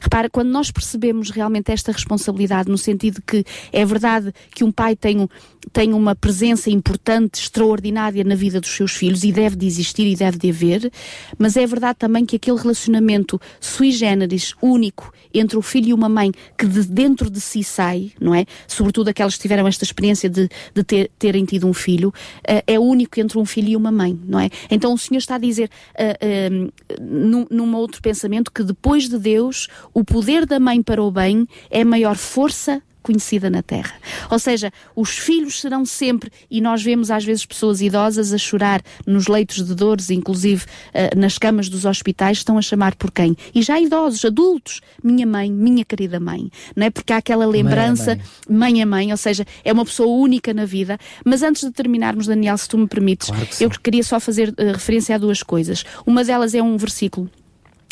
Repara, 0.00 0.28
quando 0.30 0.48
nós 0.50 0.70
percebemos 0.70 1.30
realmente 1.30 1.70
esta 1.70 1.92
responsabilidade, 1.92 2.70
no 2.70 2.78
sentido 2.78 3.22
que 3.26 3.44
é 3.72 3.84
verdade 3.84 4.32
que 4.54 4.64
um 4.64 4.72
pai 4.72 4.96
tem, 4.96 5.28
tem 5.72 5.92
uma 5.92 6.14
presença 6.14 6.70
importante, 6.70 7.40
extraordinária 7.40 8.24
na 8.24 8.34
vida 8.34 8.60
dos 8.60 8.70
seus 8.70 8.92
filhos 8.92 9.24
e 9.24 9.32
deve 9.32 9.56
de 9.56 9.66
existir 9.66 10.06
e 10.06 10.16
deve 10.16 10.38
de 10.38 10.50
haver, 10.50 10.90
mas 11.38 11.56
é 11.56 11.66
verdade 11.66 11.98
também 11.98 12.24
que 12.24 12.36
aquele 12.36 12.58
relacionamento 12.58 13.40
sui 13.60 13.90
generis, 13.90 14.54
único, 14.62 15.12
entre 15.34 15.56
o 15.56 15.62
filho 15.62 15.88
e 15.88 15.92
uma 15.92 16.08
mãe, 16.08 16.32
que 16.56 16.66
de 16.66 16.82
dentro 16.82 17.30
de 17.30 17.40
si 17.40 17.62
sai, 17.62 18.12
não 18.20 18.34
é? 18.34 18.46
Sobretudo 18.66 19.08
aquelas 19.08 19.34
que 19.36 19.42
tiveram 19.42 19.66
esta 19.66 19.84
experiência 19.84 20.30
de, 20.30 20.48
de 20.74 20.84
ter, 20.84 21.10
terem 21.18 21.44
tido 21.44 21.66
um 21.66 21.74
filho, 21.74 22.08
uh, 22.08 22.62
é 22.66 22.78
único 22.78 23.20
entre 23.20 23.38
um 23.38 23.44
filho 23.44 23.68
e 23.68 23.76
uma 23.76 23.90
mãe, 23.90 24.18
não 24.24 24.40
é? 24.40 24.48
Então 24.70 24.92
o 24.92 24.98
Senhor 24.98 25.18
está 25.18 25.34
a 25.34 25.38
dizer, 25.38 25.70
uh, 25.94 26.64
uh, 26.64 26.72
num, 27.00 27.46
num 27.50 27.74
outro 27.76 28.00
pensamento, 28.00 28.50
que 28.50 28.62
depois 28.62 29.08
de 29.08 29.18
Deus, 29.18 29.65
o 29.92 30.04
poder 30.04 30.46
da 30.46 30.58
mãe 30.58 30.82
para 30.82 31.02
o 31.02 31.10
bem 31.10 31.46
é 31.70 31.82
a 31.82 31.84
maior 31.84 32.16
força 32.16 32.82
conhecida 33.06 33.48
na 33.48 33.62
Terra. 33.62 33.94
Ou 34.28 34.38
seja, 34.38 34.72
os 34.96 35.10
filhos 35.10 35.60
serão 35.60 35.86
sempre, 35.86 36.28
e 36.50 36.60
nós 36.60 36.82
vemos 36.82 37.08
às 37.08 37.24
vezes 37.24 37.46
pessoas 37.46 37.80
idosas 37.80 38.32
a 38.32 38.38
chorar 38.38 38.82
nos 39.06 39.28
leitos 39.28 39.64
de 39.64 39.74
dores, 39.76 40.10
inclusive 40.10 40.64
uh, 40.64 41.16
nas 41.16 41.38
camas 41.38 41.68
dos 41.68 41.84
hospitais, 41.84 42.38
estão 42.38 42.58
a 42.58 42.62
chamar 42.62 42.96
por 42.96 43.12
quem? 43.12 43.36
E 43.54 43.62
já 43.62 43.80
idosos, 43.80 44.24
adultos, 44.24 44.80
minha 45.04 45.24
mãe, 45.24 45.52
minha 45.52 45.84
querida 45.84 46.18
mãe, 46.18 46.50
não 46.74 46.86
é? 46.86 46.90
Porque 46.90 47.12
há 47.12 47.18
aquela 47.18 47.46
lembrança, 47.46 48.18
mãe 48.50 48.82
a 48.82 48.86
mãe, 48.86 49.12
ou 49.12 49.16
seja, 49.16 49.46
é 49.64 49.72
uma 49.72 49.84
pessoa 49.84 50.08
única 50.08 50.52
na 50.52 50.64
vida. 50.64 50.98
Mas 51.24 51.44
antes 51.44 51.62
de 51.62 51.70
terminarmos, 51.70 52.26
Daniel, 52.26 52.58
se 52.58 52.68
tu 52.68 52.76
me 52.76 52.88
permites, 52.88 53.28
claro 53.28 53.46
eu 53.60 53.70
queria 53.70 54.02
só 54.02 54.18
fazer 54.18 54.48
uh, 54.48 54.72
referência 54.72 55.14
a 55.14 55.18
duas 55.18 55.44
coisas. 55.44 55.84
Uma 56.04 56.24
delas 56.24 56.54
é 56.54 56.62
um 56.62 56.76
versículo 56.76 57.30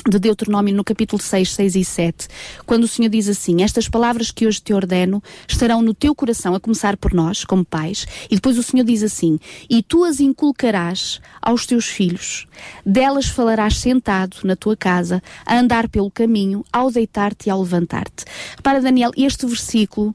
de 0.08 0.18
Deuteronômio 0.18 0.74
no 0.74 0.84
capítulo 0.84 1.20
6, 1.20 1.52
6 1.52 1.76
e 1.76 1.84
7, 1.84 2.28
quando 2.66 2.84
o 2.84 2.88
Senhor 2.88 3.08
diz 3.08 3.28
assim: 3.28 3.62
Estas 3.62 3.88
palavras 3.88 4.30
que 4.30 4.46
hoje 4.46 4.60
te 4.60 4.74
ordeno 4.74 5.22
estarão 5.48 5.80
no 5.82 5.94
teu 5.94 6.14
coração, 6.14 6.54
a 6.54 6.60
começar 6.60 6.96
por 6.96 7.14
nós, 7.14 7.44
como 7.44 7.64
pais, 7.64 8.06
e 8.30 8.34
depois 8.34 8.58
o 8.58 8.62
Senhor 8.62 8.84
diz 8.84 9.02
assim: 9.02 9.38
E 9.68 9.82
tu 9.82 10.04
as 10.04 10.20
inculcarás 10.20 11.20
aos 11.40 11.66
teus 11.66 11.86
filhos, 11.86 12.46
delas 12.84 13.26
falarás 13.26 13.78
sentado 13.78 14.36
na 14.44 14.56
tua 14.56 14.76
casa, 14.76 15.22
a 15.46 15.58
andar 15.58 15.88
pelo 15.88 16.10
caminho, 16.10 16.64
ao 16.72 16.90
deitar-te 16.90 17.48
e 17.48 17.50
ao 17.50 17.62
levantar-te. 17.62 18.24
Repara, 18.56 18.80
Daniel, 18.80 19.10
este 19.16 19.46
versículo 19.46 20.14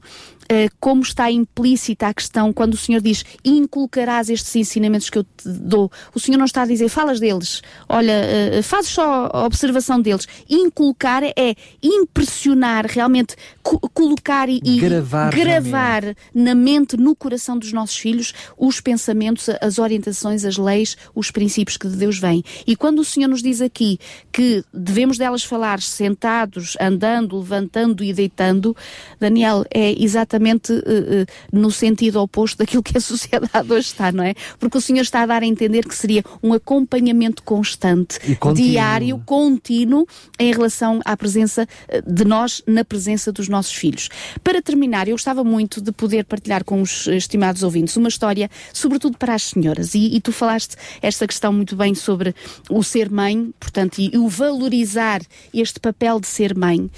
como 0.80 1.02
está 1.02 1.30
implícita 1.30 2.08
a 2.08 2.14
questão 2.14 2.52
quando 2.52 2.74
o 2.74 2.76
Senhor 2.76 3.00
diz 3.00 3.24
inculcarás 3.44 4.28
estes 4.28 4.54
ensinamentos 4.56 5.08
que 5.08 5.18
eu 5.18 5.24
te 5.24 5.48
dou. 5.48 5.90
O 6.14 6.18
Senhor 6.18 6.38
não 6.38 6.44
está 6.44 6.62
a 6.62 6.66
dizer 6.66 6.88
falas 6.88 7.20
deles, 7.20 7.62
olha, 7.88 8.12
uh, 8.58 8.62
fazes 8.62 8.90
só 8.90 9.30
a 9.32 9.44
observação 9.44 10.00
deles. 10.00 10.26
Inculcar 10.48 11.22
é 11.24 11.54
impressionar, 11.82 12.86
realmente 12.86 13.36
co 13.62 13.78
colocar 13.90 14.48
e, 14.48 14.60
gravar, 14.80 15.30
gravar 15.30 16.02
na 16.34 16.54
mente, 16.54 16.96
no 16.96 17.14
coração 17.14 17.58
dos 17.58 17.72
nossos 17.72 17.96
filhos, 17.96 18.34
os 18.58 18.80
pensamentos, 18.80 19.48
as 19.60 19.78
orientações, 19.78 20.44
as 20.44 20.56
leis, 20.56 20.96
os 21.14 21.30
princípios 21.30 21.76
que 21.76 21.88
de 21.88 21.96
Deus 21.96 22.18
vêm. 22.18 22.42
E 22.66 22.74
quando 22.74 22.98
o 23.00 23.04
Senhor 23.04 23.28
nos 23.28 23.42
diz 23.42 23.60
aqui 23.60 23.98
que 24.32 24.64
devemos 24.72 25.16
delas 25.16 25.44
falar 25.44 25.80
sentados, 25.80 26.76
andando, 26.80 27.38
levantando 27.38 28.02
e 28.02 28.12
deitando, 28.12 28.76
Daniel, 29.20 29.64
é 29.72 29.92
exatamente 30.02 30.39
exatamente 30.40 30.72
uh, 30.72 30.76
uh, 30.76 31.26
no 31.52 31.70
sentido 31.70 32.20
oposto 32.20 32.58
daquilo 32.58 32.82
que 32.82 32.96
a 32.96 33.00
sociedade 33.00 33.50
hoje 33.72 33.88
está, 33.88 34.10
não 34.10 34.24
é? 34.24 34.34
Porque 34.58 34.78
o 34.78 34.80
Senhor 34.80 35.02
está 35.02 35.22
a 35.22 35.26
dar 35.26 35.42
a 35.42 35.46
entender 35.46 35.86
que 35.86 35.94
seria 35.94 36.24
um 36.42 36.52
acompanhamento 36.52 37.42
constante, 37.42 38.18
diário, 38.54 39.22
contínuo, 39.24 40.06
em 40.38 40.52
relação 40.52 41.00
à 41.04 41.16
presença 41.16 41.66
eh, 41.88 42.02
de 42.06 42.24
nós 42.24 42.62
na 42.66 42.84
presença 42.84 43.30
dos 43.30 43.48
nossos 43.48 43.74
filhos. 43.74 44.08
Para 44.42 44.62
terminar, 44.62 45.08
eu 45.08 45.14
gostava 45.14 45.44
muito 45.44 45.80
de 45.80 45.92
poder 45.92 46.24
partilhar 46.24 46.64
com 46.64 46.80
os 46.80 47.06
estimados 47.06 47.62
ouvintes 47.62 47.96
uma 47.96 48.08
história, 48.08 48.50
sobretudo 48.72 49.18
para 49.18 49.34
as 49.34 49.42
senhoras, 49.42 49.94
e, 49.94 50.16
e 50.16 50.20
tu 50.20 50.32
falaste 50.32 50.76
esta 51.02 51.26
questão 51.26 51.52
muito 51.52 51.76
bem 51.76 51.94
sobre 51.94 52.34
o 52.70 52.82
ser 52.82 53.10
mãe, 53.10 53.52
portanto, 53.58 53.98
e, 53.98 54.10
e 54.14 54.18
o 54.18 54.28
valorizar 54.28 55.20
este 55.52 55.78
papel 55.80 56.20
de 56.20 56.26
ser 56.26 56.56
mãe, 56.56 56.80
uh, 56.80 56.90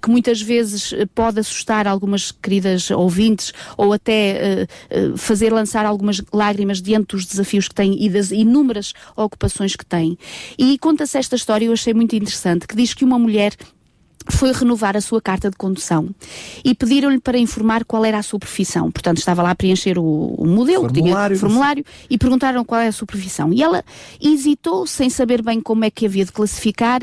que 0.00 0.10
muitas 0.10 0.40
vezes 0.40 0.92
pode 1.14 1.40
assustar 1.40 1.86
algumas 1.86 2.32
queridas 2.32 2.79
ouvintes, 2.90 3.52
ou 3.76 3.92
até 3.92 4.66
uh, 4.90 5.16
fazer 5.16 5.52
lançar 5.52 5.84
algumas 5.84 6.22
lágrimas 6.32 6.80
diante 6.80 7.08
dos 7.08 7.26
desafios 7.26 7.66
que 7.66 7.74
tem 7.74 8.02
e 8.02 8.08
das 8.08 8.30
inúmeras 8.30 8.92
ocupações 9.16 9.74
que 9.74 9.84
tem. 9.84 10.16
E 10.56 10.78
conta-se 10.78 11.18
esta 11.18 11.34
história, 11.34 11.66
eu 11.66 11.72
achei 11.72 11.92
muito 11.92 12.14
interessante, 12.14 12.66
que 12.66 12.76
diz 12.76 12.94
que 12.94 13.04
uma 13.04 13.18
mulher 13.18 13.52
foi 14.30 14.52
renovar 14.52 14.96
a 14.96 15.00
sua 15.00 15.20
carta 15.20 15.50
de 15.50 15.56
condução 15.56 16.08
e 16.64 16.74
pediram-lhe 16.74 17.20
para 17.20 17.38
informar 17.38 17.84
qual 17.84 18.04
era 18.04 18.18
a 18.18 18.22
sua 18.22 18.38
profissão. 18.38 18.90
Portanto, 18.90 19.18
estava 19.18 19.42
lá 19.42 19.50
a 19.50 19.54
preencher 19.54 19.98
o, 19.98 20.34
o 20.36 20.46
modelo, 20.46 20.88
formulário, 20.88 21.36
tinha, 21.36 21.48
formulário 21.48 21.84
e 22.08 22.18
perguntaram 22.18 22.64
qual 22.64 22.80
é 22.80 22.88
a 22.88 22.92
sua 22.92 23.06
profissão. 23.06 23.52
E 23.52 23.62
ela 23.62 23.84
hesitou, 24.20 24.86
sem 24.86 25.08
saber 25.08 25.42
bem 25.42 25.60
como 25.60 25.84
é 25.84 25.90
que 25.90 26.06
havia 26.06 26.24
de 26.24 26.32
classificar, 26.32 27.02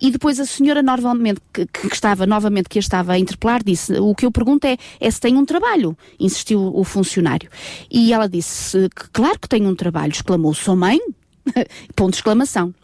e 0.00 0.10
depois 0.10 0.40
a 0.40 0.46
senhora, 0.46 0.82
normalmente, 0.82 1.40
que, 1.52 1.66
que 1.66 1.92
estava, 1.92 2.26
novamente, 2.26 2.68
que 2.68 2.78
a 2.78 2.86
estava 2.86 3.12
a 3.12 3.18
interpelar, 3.18 3.62
disse: 3.62 3.98
O 3.98 4.14
que 4.14 4.24
eu 4.24 4.30
pergunto 4.30 4.66
é, 4.66 4.76
é 5.00 5.10
se 5.10 5.20
tem 5.20 5.36
um 5.36 5.44
trabalho, 5.44 5.96
insistiu 6.18 6.72
o 6.74 6.84
funcionário. 6.84 7.50
E 7.90 8.12
ela 8.12 8.28
disse: 8.28 8.88
Claro 9.12 9.38
que 9.38 9.48
tenho 9.48 9.68
um 9.68 9.74
trabalho, 9.74 10.12
exclamou: 10.12 10.54
Sou 10.54 10.76
mãe? 10.76 10.98
Ponto 11.94 12.10
de 12.10 12.16
exclamação. 12.16 12.74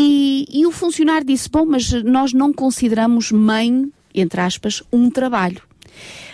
E, 0.00 0.46
e 0.48 0.64
o 0.64 0.70
funcionário 0.70 1.26
disse: 1.26 1.48
Bom, 1.50 1.66
mas 1.66 1.90
nós 2.04 2.32
não 2.32 2.52
consideramos 2.52 3.32
mãe, 3.32 3.90
entre 4.14 4.40
aspas, 4.40 4.80
um 4.92 5.10
trabalho. 5.10 5.60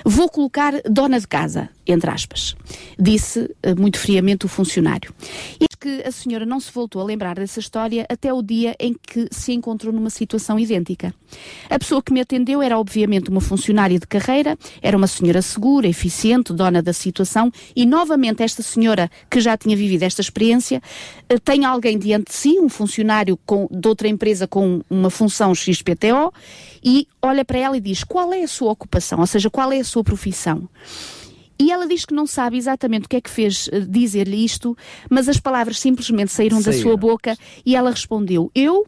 Vou 0.04 0.28
colocar 0.28 0.74
dona 0.84 1.18
de 1.18 1.26
casa, 1.26 1.70
entre 1.86 2.10
aspas, 2.10 2.54
disse 2.98 3.50
eh, 3.62 3.74
muito 3.74 3.98
friamente 3.98 4.44
o 4.44 4.48
funcionário. 4.48 5.14
E 5.58 5.66
que 5.84 6.02
a 6.02 6.10
senhora 6.10 6.46
não 6.46 6.58
se 6.58 6.72
voltou 6.72 7.02
a 7.02 7.04
lembrar 7.04 7.36
dessa 7.36 7.60
história 7.60 8.06
até 8.08 8.32
o 8.32 8.40
dia 8.40 8.74
em 8.80 8.94
que 8.94 9.28
se 9.30 9.52
encontrou 9.52 9.92
numa 9.92 10.08
situação 10.08 10.58
idêntica. 10.58 11.14
A 11.68 11.78
pessoa 11.78 12.02
que 12.02 12.10
me 12.10 12.22
atendeu 12.22 12.62
era 12.62 12.78
obviamente 12.78 13.28
uma 13.28 13.42
funcionária 13.42 13.98
de 13.98 14.06
carreira, 14.06 14.56
era 14.80 14.96
uma 14.96 15.06
senhora 15.06 15.42
segura, 15.42 15.86
eficiente, 15.86 16.54
dona 16.54 16.80
da 16.80 16.94
situação 16.94 17.52
e 17.76 17.84
novamente 17.84 18.42
esta 18.42 18.62
senhora 18.62 19.10
que 19.30 19.42
já 19.42 19.58
tinha 19.58 19.76
vivido 19.76 20.04
esta 20.04 20.22
experiência 20.22 20.80
eh, 21.28 21.38
tem 21.38 21.66
alguém 21.66 21.98
diante 21.98 22.30
de 22.30 22.34
si, 22.34 22.58
um 22.58 22.70
funcionário 22.70 23.38
com, 23.44 23.68
de 23.70 23.86
outra 23.86 24.08
empresa 24.08 24.46
com 24.46 24.80
uma 24.88 25.10
função 25.10 25.54
XPTO 25.54 26.32
e 26.82 27.06
olha 27.20 27.44
para 27.44 27.58
ela 27.58 27.76
e 27.76 27.80
diz 27.80 28.02
qual 28.04 28.32
é 28.32 28.42
a 28.42 28.48
sua 28.48 28.72
ocupação, 28.72 29.20
ou 29.20 29.26
seja, 29.26 29.50
qual 29.50 29.70
é 29.70 29.80
a 29.80 29.84
sua 29.84 30.02
profissão. 30.02 30.66
E 31.58 31.70
ela 31.70 31.86
diz 31.86 32.04
que 32.04 32.14
não 32.14 32.26
sabe 32.26 32.56
exatamente 32.56 33.06
o 33.06 33.08
que 33.08 33.16
é 33.16 33.20
que 33.20 33.30
fez 33.30 33.68
uh, 33.68 33.80
dizer-lhe 33.88 34.44
isto, 34.44 34.76
mas 35.08 35.28
as 35.28 35.38
palavras 35.38 35.78
simplesmente 35.78 36.32
saíram 36.32 36.60
da 36.60 36.72
sua 36.72 36.96
boca 36.96 37.36
e 37.64 37.76
ela 37.76 37.90
respondeu: 37.90 38.50
Eu, 38.54 38.86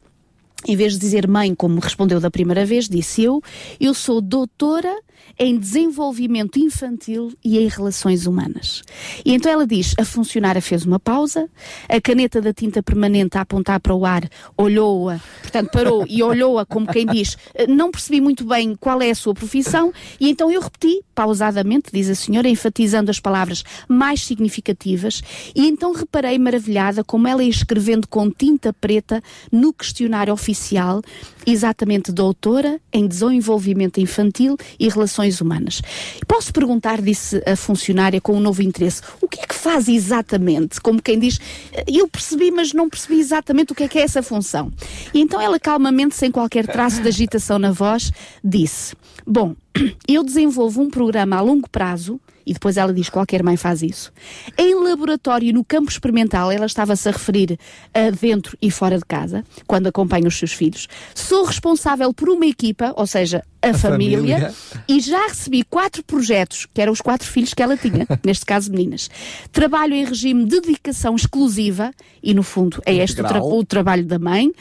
em 0.66 0.76
vez 0.76 0.94
de 0.94 0.98
dizer 0.98 1.28
mãe, 1.28 1.54
como 1.54 1.78
respondeu 1.80 2.20
da 2.20 2.30
primeira 2.30 2.64
vez, 2.64 2.88
disse 2.88 3.22
eu, 3.22 3.42
eu 3.80 3.94
sou 3.94 4.20
doutora 4.20 4.94
em 5.38 5.58
desenvolvimento 5.58 6.58
infantil 6.58 7.32
e 7.44 7.58
em 7.58 7.68
relações 7.68 8.26
humanas. 8.26 8.82
E 9.24 9.32
então 9.32 9.50
ela 9.50 9.66
diz: 9.66 9.94
a 9.98 10.04
funcionária 10.04 10.62
fez 10.62 10.84
uma 10.84 11.00
pausa, 11.00 11.48
a 11.88 12.00
caneta 12.00 12.40
da 12.40 12.52
tinta 12.52 12.82
permanente 12.82 13.36
a 13.38 13.40
apontar 13.40 13.80
para 13.80 13.94
o 13.94 14.04
ar 14.04 14.28
olhou-a, 14.56 15.20
portanto 15.42 15.70
parou 15.70 16.04
e 16.08 16.22
olhou-a 16.22 16.66
como 16.66 16.86
quem 16.86 17.06
diz: 17.06 17.36
não 17.68 17.90
percebi 17.90 18.20
muito 18.20 18.44
bem 18.44 18.74
qual 18.74 19.00
é 19.00 19.10
a 19.10 19.14
sua 19.14 19.34
profissão, 19.34 19.92
e 20.20 20.28
então 20.28 20.50
eu 20.50 20.60
repeti, 20.60 21.02
pausadamente, 21.14 21.90
diz 21.92 22.08
a 22.08 22.14
senhora, 22.14 22.48
enfatizando 22.48 23.10
as 23.10 23.18
palavras 23.18 23.64
mais 23.88 24.22
significativas, 24.22 25.22
e 25.54 25.66
então 25.66 25.92
reparei 25.92 26.38
maravilhada 26.38 27.02
como 27.02 27.26
ela 27.26 27.42
ia 27.42 27.50
escrevendo 27.50 28.06
com 28.06 28.30
tinta 28.30 28.72
preta 28.72 29.22
no 29.50 29.72
questionário 29.72 30.32
oficial, 30.32 31.02
exatamente 31.46 32.12
doutora 32.12 32.80
em 32.92 33.06
desenvolvimento 33.06 33.98
infantil 33.98 34.56
e 34.78 34.88
relações 34.88 35.05
relações 35.06 35.40
humanas. 35.40 35.80
Posso 36.26 36.52
perguntar, 36.52 37.00
disse 37.00 37.42
a 37.46 37.56
funcionária 37.56 38.20
com 38.20 38.34
um 38.34 38.40
novo 38.40 38.62
interesse, 38.62 39.00
o 39.20 39.28
que 39.28 39.40
é 39.40 39.46
que 39.46 39.54
faz 39.54 39.88
exatamente? 39.88 40.80
Como 40.80 41.00
quem 41.00 41.18
diz, 41.18 41.38
eu 41.86 42.08
percebi, 42.08 42.50
mas 42.50 42.72
não 42.72 42.88
percebi 42.88 43.20
exatamente 43.20 43.72
o 43.72 43.74
que 43.74 43.84
é 43.84 43.88
que 43.88 43.98
é 43.98 44.02
essa 44.02 44.22
função. 44.22 44.72
E 45.14 45.20
então 45.20 45.40
ela 45.40 45.58
calmamente, 45.58 46.14
sem 46.14 46.30
qualquer 46.30 46.66
traço 46.66 47.00
de 47.00 47.08
agitação 47.08 47.58
na 47.58 47.70
voz, 47.70 48.12
disse: 48.44 48.94
Bom, 49.26 49.54
eu 50.06 50.22
desenvolvo 50.22 50.82
um 50.82 50.90
programa 50.90 51.36
a 51.36 51.40
longo 51.40 51.68
prazo 51.70 52.20
e 52.46 52.52
depois 52.52 52.76
ela 52.76 52.94
diz: 52.94 53.08
qualquer 53.08 53.42
mãe 53.42 53.56
faz 53.56 53.82
isso. 53.82 54.12
Em 54.56 54.74
laboratório, 54.74 55.52
no 55.52 55.64
campo 55.64 55.90
experimental, 55.90 56.50
ela 56.50 56.66
estava-se 56.66 57.08
a 57.08 57.12
referir 57.12 57.58
a 57.92 58.10
dentro 58.10 58.56
e 58.62 58.70
fora 58.70 58.96
de 58.96 59.04
casa, 59.04 59.44
quando 59.66 59.88
acompanha 59.88 60.28
os 60.28 60.38
seus 60.38 60.52
filhos. 60.52 60.86
Sou 61.14 61.44
responsável 61.44 62.14
por 62.14 62.28
uma 62.28 62.46
equipa, 62.46 62.94
ou 62.96 63.06
seja, 63.06 63.42
a, 63.66 63.70
a 63.70 63.78
família, 63.78 64.18
família, 64.18 64.54
e 64.88 65.00
já 65.00 65.26
recebi 65.26 65.62
quatro 65.62 66.02
projetos, 66.02 66.66
que 66.72 66.80
eram 66.80 66.92
os 66.92 67.00
quatro 67.00 67.26
filhos 67.26 67.54
que 67.54 67.62
ela 67.62 67.76
tinha, 67.76 68.06
neste 68.24 68.44
caso 68.44 68.70
meninas. 68.70 69.10
Trabalho 69.52 69.94
em 69.94 70.04
regime 70.04 70.44
de 70.44 70.60
dedicação 70.60 71.14
exclusiva, 71.14 71.92
e 72.22 72.34
no 72.34 72.42
fundo 72.42 72.82
é 72.84 72.94
este 72.94 73.20
o, 73.20 73.24
tra 73.24 73.42
o, 73.42 73.64
trabalho 73.64 74.04
da 74.04 74.18
mãe. 74.18 74.52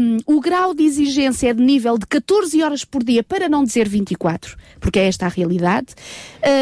Um, 0.00 0.18
o 0.26 0.40
grau 0.40 0.74
de 0.74 0.82
exigência 0.82 1.50
é 1.50 1.54
de 1.54 1.62
nível 1.62 1.96
de 1.96 2.06
14 2.06 2.62
horas 2.62 2.84
por 2.84 3.02
dia, 3.02 3.22
para 3.22 3.48
não 3.48 3.64
dizer 3.64 3.88
24, 3.88 4.56
porque 4.80 4.98
é 4.98 5.06
esta 5.06 5.26
a 5.26 5.28
realidade. 5.28 5.94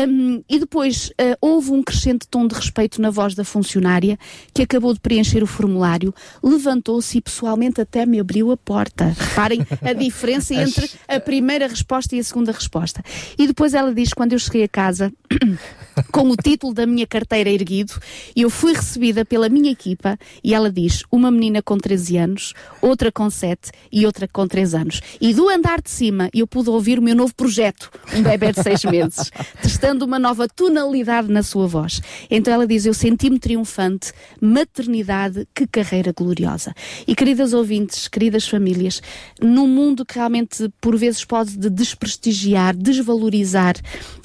Um, 0.08 0.42
e 0.48 0.58
depois 0.58 1.10
uh, 1.10 1.36
houve 1.40 1.70
um 1.70 1.82
crescente 1.82 2.26
tom 2.28 2.46
de 2.46 2.54
respeito 2.54 3.00
na 3.00 3.10
voz 3.10 3.34
da 3.34 3.44
funcionária, 3.44 4.18
que 4.52 4.62
acabou 4.62 4.92
de 4.92 5.00
preencher 5.00 5.42
o 5.42 5.46
formulário, 5.46 6.14
levantou-se 6.42 7.18
e 7.18 7.20
pessoalmente 7.20 7.80
até 7.80 8.04
me 8.04 8.20
abriu 8.20 8.50
a 8.50 8.56
porta. 8.56 9.14
Reparem 9.18 9.66
a 9.82 9.92
diferença 9.92 10.54
entre 10.54 10.90
a 11.06 11.20
primeira 11.20 11.67
resposta 11.68 12.16
e 12.16 12.18
a 12.18 12.24
segunda 12.24 12.52
resposta. 12.52 13.02
E 13.38 13.46
depois 13.46 13.74
ela 13.74 13.94
diz: 13.94 14.12
quando 14.12 14.32
eu 14.32 14.38
cheguei 14.38 14.64
a 14.64 14.68
casa, 14.68 15.12
com 16.12 16.30
o 16.30 16.36
título 16.36 16.72
da 16.74 16.86
minha 16.86 17.06
carteira 17.06 17.50
erguido, 17.50 17.92
eu 18.34 18.50
fui 18.50 18.72
recebida 18.72 19.24
pela 19.24 19.48
minha 19.48 19.70
equipa 19.70 20.18
e 20.42 20.54
ela 20.54 20.70
diz: 20.70 21.02
uma 21.10 21.30
menina 21.30 21.62
com 21.62 21.76
13 21.78 22.16
anos, 22.16 22.54
outra 22.80 23.10
com 23.10 23.28
7 23.28 23.70
e 23.90 24.06
outra 24.06 24.28
com 24.28 24.46
3 24.46 24.74
anos. 24.74 25.00
E 25.20 25.32
do 25.34 25.48
andar 25.48 25.80
de 25.80 25.90
cima 25.90 26.28
eu 26.32 26.46
pude 26.46 26.70
ouvir 26.70 26.98
o 26.98 27.02
meu 27.02 27.14
novo 27.14 27.34
projeto, 27.34 27.90
um 28.14 28.22
bebê 28.22 28.52
de 28.52 28.62
6 28.62 28.84
meses, 28.84 29.30
testando 29.62 30.04
uma 30.04 30.18
nova 30.18 30.48
tonalidade 30.48 31.30
na 31.30 31.42
sua 31.42 31.66
voz. 31.66 32.00
Então 32.30 32.52
ela 32.52 32.66
diz: 32.66 32.86
Eu 32.86 32.94
senti-me 32.94 33.38
triunfante, 33.38 34.12
maternidade, 34.40 35.46
que 35.54 35.66
carreira 35.66 36.12
gloriosa. 36.12 36.74
E 37.06 37.14
queridas 37.14 37.52
ouvintes, 37.52 38.08
queridas 38.08 38.46
famílias, 38.48 39.00
num 39.40 39.66
mundo 39.66 40.04
que 40.04 40.14
realmente 40.14 40.68
por 40.80 40.96
vezes 40.96 41.24
pode 41.24 41.56
desprestigiar, 41.56 42.76
desvalorizar 42.76 43.74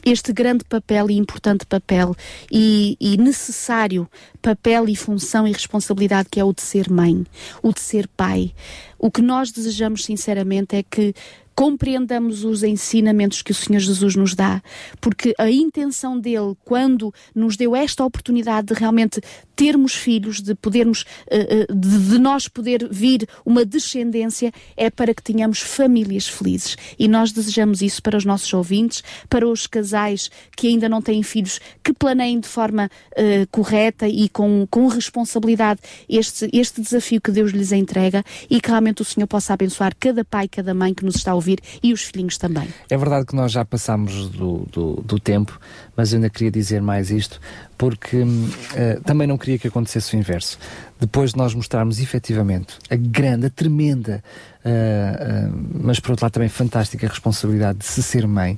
este 0.05 0.33
grande 0.33 0.63
papel 0.65 1.09
e 1.09 1.17
importante 1.17 1.62
papel 1.65 2.15
e, 2.51 2.97
e, 2.99 3.17
necessário 3.17 4.09
papel 4.41 4.87
e 4.87 4.95
função 4.95 5.47
e 5.47 5.51
responsabilidade 5.51 6.29
que 6.29 6.39
é 6.39 6.43
o 6.43 6.53
de 6.53 6.61
ser 6.61 6.89
mãe, 6.89 7.25
o 7.61 7.73
de 7.73 7.79
ser 7.79 8.07
pai. 8.07 8.53
O 8.97 9.11
que 9.11 9.21
nós 9.21 9.51
desejamos 9.51 10.05
sinceramente 10.05 10.75
é 10.75 10.83
que 10.83 11.13
compreendamos 11.55 12.43
os 12.43 12.63
ensinamentos 12.63 13.41
que 13.41 13.51
o 13.51 13.55
Senhor 13.55 13.79
Jesus 13.79 14.15
nos 14.15 14.33
dá, 14.35 14.61
porque 14.99 15.33
a 15.37 15.49
intenção 15.49 16.19
dele, 16.19 16.55
quando 16.63 17.13
nos 17.33 17.55
deu 17.55 17.75
esta 17.75 18.03
oportunidade 18.03 18.67
de 18.67 18.73
realmente 18.73 19.21
termos 19.55 19.93
filhos, 19.93 20.41
de 20.41 20.55
podermos, 20.55 21.05
eh, 21.29 21.65
eh, 21.69 21.73
de 21.73 22.17
nós 22.17 22.47
poder 22.47 22.87
vir 22.91 23.27
uma 23.45 23.63
descendência, 23.63 24.51
é 24.75 24.89
para 24.89 25.13
que 25.13 25.21
tenhamos 25.21 25.59
famílias 25.59 26.27
felizes. 26.27 26.75
E 26.97 27.07
nós 27.07 27.31
desejamos 27.31 27.81
isso 27.81 28.01
para 28.01 28.17
os 28.17 28.25
nossos 28.25 28.51
ouvintes, 28.53 29.03
para 29.29 29.47
os 29.47 29.67
casais 29.67 30.29
que 30.55 30.67
ainda 30.67 30.89
não 30.89 31.01
têm 31.01 31.21
filhos, 31.23 31.59
que 31.83 31.93
planeiem 31.93 32.39
de 32.39 32.47
forma 32.47 32.89
uh, 33.11 33.47
correta 33.51 34.07
e 34.07 34.27
com, 34.29 34.67
com 34.69 34.87
responsabilidade 34.87 35.81
este, 36.09 36.49
este 36.51 36.81
desafio 36.81 37.21
que 37.21 37.31
Deus 37.31 37.51
lhes 37.51 37.71
entrega 37.71 38.23
e 38.49 38.59
que 38.59 38.69
realmente 38.69 39.01
o 39.01 39.05
Senhor 39.05 39.27
possa 39.27 39.53
abençoar 39.53 39.95
cada 39.99 40.25
pai, 40.25 40.47
cada 40.47 40.73
mãe 40.73 40.93
que 40.93 41.05
nos 41.05 41.15
está 41.15 41.31
a 41.31 41.35
ouvir 41.43 41.59
e 41.81 41.91
os 41.91 42.03
filhinhos 42.03 42.37
também. 42.37 42.67
É 42.89 42.97
verdade 42.97 43.25
que 43.25 43.35
nós 43.35 43.51
já 43.51 43.65
passamos 43.65 44.29
do, 44.29 44.65
do, 44.71 44.95
do 45.01 45.19
tempo, 45.19 45.59
mas 45.95 46.13
eu 46.13 46.17
ainda 46.17 46.29
queria 46.29 46.49
dizer 46.49 46.81
mais 46.81 47.11
isto, 47.11 47.39
porque 47.77 48.21
uh, 48.21 49.01
também 49.03 49.27
não 49.27 49.37
queria 49.37 49.59
que 49.59 49.67
acontecesse 49.67 50.15
o 50.15 50.19
inverso. 50.19 50.57
Depois 50.99 51.31
de 51.31 51.37
nós 51.37 51.53
mostrarmos 51.53 51.99
efetivamente 51.99 52.77
a 52.89 52.95
grande, 52.95 53.47
a 53.47 53.49
tremenda, 53.49 54.23
uh, 54.63 54.69
uh, 54.69 55.81
mas 55.83 55.99
por 55.99 56.11
outro 56.11 56.25
lado 56.25 56.33
também 56.33 56.47
fantástica 56.47 57.07
responsabilidade 57.07 57.79
de 57.79 57.85
se 57.85 58.01
ser 58.01 58.25
mãe, 58.25 58.57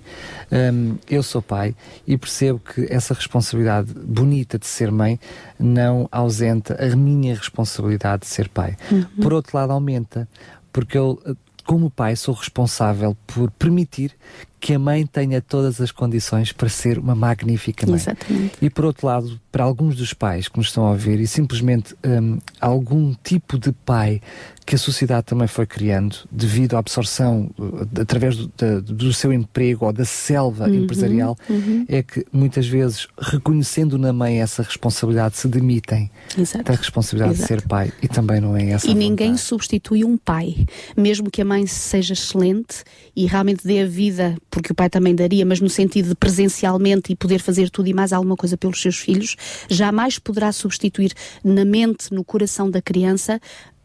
um, 0.51 0.97
eu 1.09 1.23
sou 1.23 1.41
pai 1.41 1.75
e 2.05 2.17
percebo 2.17 2.59
que 2.59 2.85
essa 2.89 3.13
responsabilidade 3.13 3.91
bonita 3.93 4.59
de 4.59 4.67
ser 4.67 4.91
mãe 4.91 5.19
não 5.57 6.07
ausenta 6.11 6.77
a 6.79 6.95
minha 6.95 7.33
responsabilidade 7.33 8.21
de 8.21 8.27
ser 8.27 8.47
pai. 8.49 8.77
Uhum. 8.91 9.05
Por 9.21 9.33
outro 9.33 9.57
lado, 9.57 9.71
aumenta, 9.71 10.27
porque 10.71 10.97
eu 10.97 11.19
como 11.65 11.89
pai, 11.89 12.15
sou 12.15 12.33
responsável 12.33 13.17
por 13.25 13.49
permitir 13.51 14.15
que 14.59 14.73
a 14.73 14.79
mãe 14.79 15.05
tenha 15.05 15.41
todas 15.41 15.79
as 15.79 15.91
condições 15.91 16.51
para 16.51 16.69
ser 16.69 16.97
uma 16.97 17.15
magnífica 17.15 17.85
mãe. 17.85 17.95
Exatamente. 17.95 18.57
E 18.61 18.69
por 18.69 18.85
outro 18.85 19.07
lado, 19.07 19.39
para 19.51 19.63
alguns 19.63 19.95
dos 19.95 20.13
pais 20.13 20.47
que 20.47 20.57
nos 20.57 20.67
estão 20.67 20.85
a 20.85 20.91
ouvir 20.91 21.19
e 21.19 21.27
simplesmente 21.27 21.95
um, 22.03 22.39
algum 22.59 23.13
tipo 23.23 23.57
de 23.57 23.71
pai 23.71 24.21
que 24.65 24.73
a 24.73 24.77
sociedade 24.77 25.27
também 25.27 25.47
foi 25.47 25.67
criando 25.67 26.17
devido 26.31 26.75
à 26.75 26.79
absorção 26.79 27.51
uh, 27.57 28.01
através 28.01 28.35
do, 28.35 28.81
do, 28.81 29.13
seu 29.13 29.31
emprego 29.31 29.85
ou 29.85 29.93
da 29.93 30.03
selva 30.03 30.67
uhum, 30.67 30.73
empresarial, 30.73 31.37
uhum. 31.47 31.85
é 31.87 32.01
que 32.01 32.25
muitas 32.33 32.67
vezes, 32.67 33.07
reconhecendo 33.17 33.97
na 33.97 34.11
mãe 34.11 34.41
essa 34.41 34.63
responsabilidade, 34.63 35.37
se 35.37 35.47
demitem 35.47 36.09
Exato. 36.35 36.63
da 36.63 36.73
responsabilidade 36.73 37.35
Exato. 37.35 37.53
de 37.53 37.61
ser 37.61 37.67
pai 37.67 37.93
e 38.01 38.07
também 38.07 38.41
não 38.41 38.57
é 38.57 38.71
essa. 38.71 38.87
E 38.87 38.95
ninguém 38.95 39.37
substitui 39.37 40.03
um 40.03 40.17
pai, 40.17 40.65
mesmo 40.97 41.29
que 41.29 41.41
a 41.41 41.45
mãe 41.45 41.67
seja 41.67 42.13
excelente 42.13 42.83
e 43.15 43.27
realmente 43.27 43.65
dê 43.65 43.81
a 43.81 43.85
vida, 43.85 44.35
porque 44.55 44.71
o 44.71 44.75
pai 44.75 44.89
também 44.89 45.13
daria, 45.13 45.45
mas 45.45 45.59
no 45.59 45.69
sentido 45.69 46.07
de 46.07 46.15
presencialmente 46.15 47.11
e 47.11 47.15
poder 47.15 47.41
fazer 47.41 47.69
tudo 47.69 47.89
e 47.89 47.93
mais 47.93 48.13
alguma 48.13 48.37
coisa 48.37 48.55
pelos 48.55 48.81
seus 48.81 48.95
filhos, 48.95 49.35
jamais 49.69 50.17
poderá 50.17 50.49
substituir 50.53 51.11
na 51.43 51.65
mente, 51.65 52.13
no 52.13 52.23
coração 52.23 52.71
da 52.71 52.81
criança, 52.81 53.37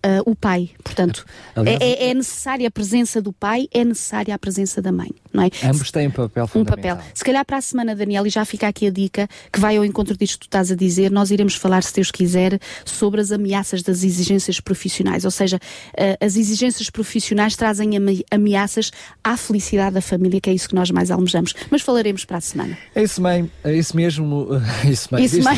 uh, 0.07 0.31
o 0.31 0.37
pai. 0.37 0.71
Portanto, 0.85 1.27
Aliás, 1.57 1.81
é, 1.81 2.11
é, 2.11 2.14
necessária 2.14 2.68
a 2.68 2.71
presença 2.71 3.21
do 3.21 3.33
pai, 3.33 3.66
é 3.73 3.85
necessária 3.85 4.33
a 4.33 4.39
presença 4.39 4.81
da 4.81 4.93
mãe, 4.93 5.11
não 5.33 5.45
é? 5.45 5.51
Ambos 5.64 5.91
têm 5.91 6.09
um 6.09 6.11
papel 6.11 6.47
fundamental. 6.47 6.95
Um 6.95 6.97
papel. 6.97 7.12
Se 7.14 7.24
calhar 7.24 7.45
para 7.45 7.57
a 7.57 7.61
semana, 7.61 7.95
Daniel, 7.95 8.26
e 8.26 8.31
já 8.31 8.45
fica 8.45 8.68
aqui 8.68 8.87
a 8.87 8.91
dica, 8.91 9.28
que 9.53 9.61
vai 9.61 9.76
ao 9.76 9.85
encontro 9.85 10.16
disto 10.16 10.35
que 10.35 10.41
tu 10.41 10.49
estás 10.49 10.70
a 10.70 10.74
dizer, 10.74 11.11
nós 11.11 11.31
iremos 11.31 11.55
falar, 11.55 11.83
se 11.83 11.95
Deus 11.95 12.11
quiser, 12.11 12.59
sobre 12.85 13.20
as 13.20 13.33
ameaças 13.33 13.83
das 13.83 14.03
exigências 14.03 14.61
profissionais. 14.61 15.24
Ou 15.24 15.31
seja, 15.31 15.57
uh, 15.57 16.24
as 16.24 16.37
exigências 16.37 16.91
profissionais 16.91 17.57
trazem 17.57 17.91
ameaças 18.31 18.91
à 19.22 19.37
felicidade 19.37 19.95
da 19.95 20.01
família, 20.01 20.41
que 20.41 20.51
é 20.51 20.55
isso 20.55 20.68
que 20.68 20.74
nós 20.74 20.91
mais 20.91 21.11
almejamos. 21.11 21.55
Mas 21.70 21.83
falaremos 21.83 22.24
para 22.24 22.39
a 22.39 22.41
semana. 22.41 22.76
É 22.95 23.03
isso, 23.03 23.20
mãe. 23.20 23.51
É 23.62 23.74
isso 23.74 23.97
mesmo. 23.97 24.49
Isso, 24.89 25.09
mãe. 25.12 25.24
Isso, 25.24 25.43
mãe. 25.43 25.57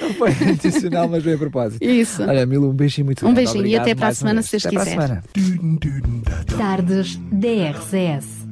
Não 0.00 0.14
foi 0.14 0.30
intencional, 0.30 1.08
mas 1.08 1.22
bem 1.22 1.34
a 1.34 1.38
propósito. 1.38 1.82
Isso. 1.82 2.22
Olha, 2.22 2.46
Milo, 2.46 2.70
um 2.70 2.72
beijinho 2.72 3.06
muito 3.06 3.26
um 3.26 3.34
beijinho 3.34 3.66
e 3.66 3.76
até 3.76 3.94
para 3.94 4.08
a 4.08 4.14
semana, 4.14 4.42
se 4.42 4.52
Deus 4.52 4.64
quiser. 4.64 5.22
Tardes 6.56 7.18
DRCS. 7.30 8.39